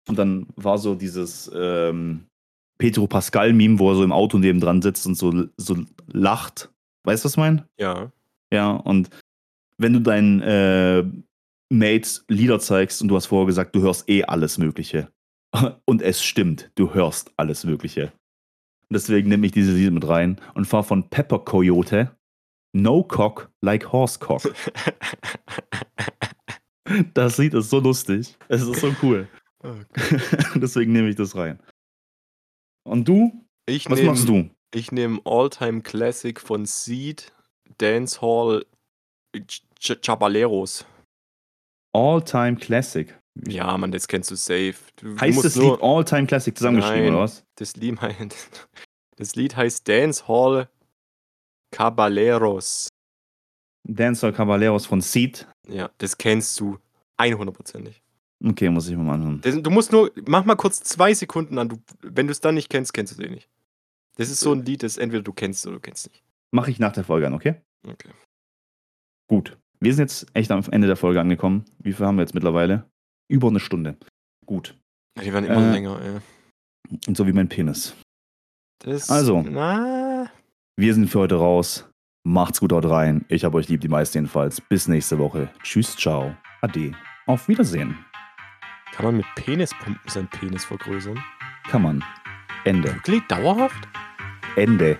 [0.08, 2.26] und dann war so dieses ähm,
[2.78, 5.76] Petro Pascal-Meme, wo er so im Auto neben dran sitzt und so, so
[6.08, 6.70] lacht.
[7.04, 7.66] Weißt du, was ich meine?
[7.78, 8.10] Ja.
[8.52, 9.10] Ja, und
[9.78, 11.04] wenn du deinen äh,
[11.68, 15.10] Mates Lieder zeigst und du hast vorher gesagt, du hörst eh alles Mögliche.
[15.84, 18.12] Und es stimmt, du hörst alles Mögliche.
[18.88, 22.16] Und deswegen nehme ich diese Lied mit rein und fahre von Pepper Coyote
[22.76, 24.42] No Cock Like Horse Cock.
[27.14, 28.36] das Lied ist so lustig.
[28.48, 29.28] Es ist so cool.
[29.60, 30.20] Okay.
[30.56, 31.58] deswegen nehme ich das rein.
[32.84, 33.32] Und du?
[33.66, 34.50] Ich Was nehm, machst du?
[34.74, 37.32] Ich nehme All-Time Classic von Seed,
[37.78, 38.66] Dancehall,
[39.34, 39.62] Ch
[40.02, 40.84] Chabaleros.
[41.94, 43.18] All-Time Classic.
[43.48, 44.76] Ja, Mann, das kennst du safe.
[44.96, 47.44] Du, heißt das Lied All-Time Classic zusammengeschrieben, Nein, oder was?
[47.56, 47.98] Das Lied,
[49.16, 50.68] das Lied heißt Dancehall
[51.70, 52.88] Caballeros.
[53.84, 55.46] Dancehall Caballeros von Seed.
[55.68, 56.78] Ja, das kennst du
[57.18, 58.02] 100%ig.
[58.44, 59.40] Okay, muss ich mal anhören.
[59.40, 61.68] Das, du musst nur, mach mal kurz zwei Sekunden an.
[61.68, 63.48] Du, wenn du es dann nicht kennst, kennst du es eh nicht.
[64.16, 66.22] Das ist so ein Lied, das entweder du kennst oder du kennst nicht.
[66.50, 67.56] Mache ich nach der Folge an, okay?
[67.86, 68.10] Okay.
[69.28, 69.56] Gut.
[69.80, 71.64] Wir sind jetzt echt am Ende der Folge angekommen.
[71.78, 72.88] Wie viel haben wir jetzt mittlerweile?
[73.28, 73.96] Über eine Stunde.
[74.46, 74.76] Gut.
[75.20, 76.20] Die werden immer äh, länger, ey.
[77.06, 77.94] Und so wie mein Penis.
[78.78, 80.05] Das, also, na.
[80.78, 81.90] Wir sind für heute raus.
[82.22, 83.24] Macht's gut dort rein.
[83.28, 84.60] Ich habe euch lieb, die meisten jedenfalls.
[84.60, 85.48] Bis nächste Woche.
[85.62, 86.36] Tschüss, ciao.
[86.60, 86.92] Ade.
[87.26, 87.96] Auf Wiedersehen.
[88.92, 91.18] Kann man mit Penispumpen seinen Penis vergrößern?
[91.70, 92.04] Kann man.
[92.64, 92.94] Ende.
[92.94, 93.88] Wirklich dauerhaft?
[94.56, 94.98] Ende.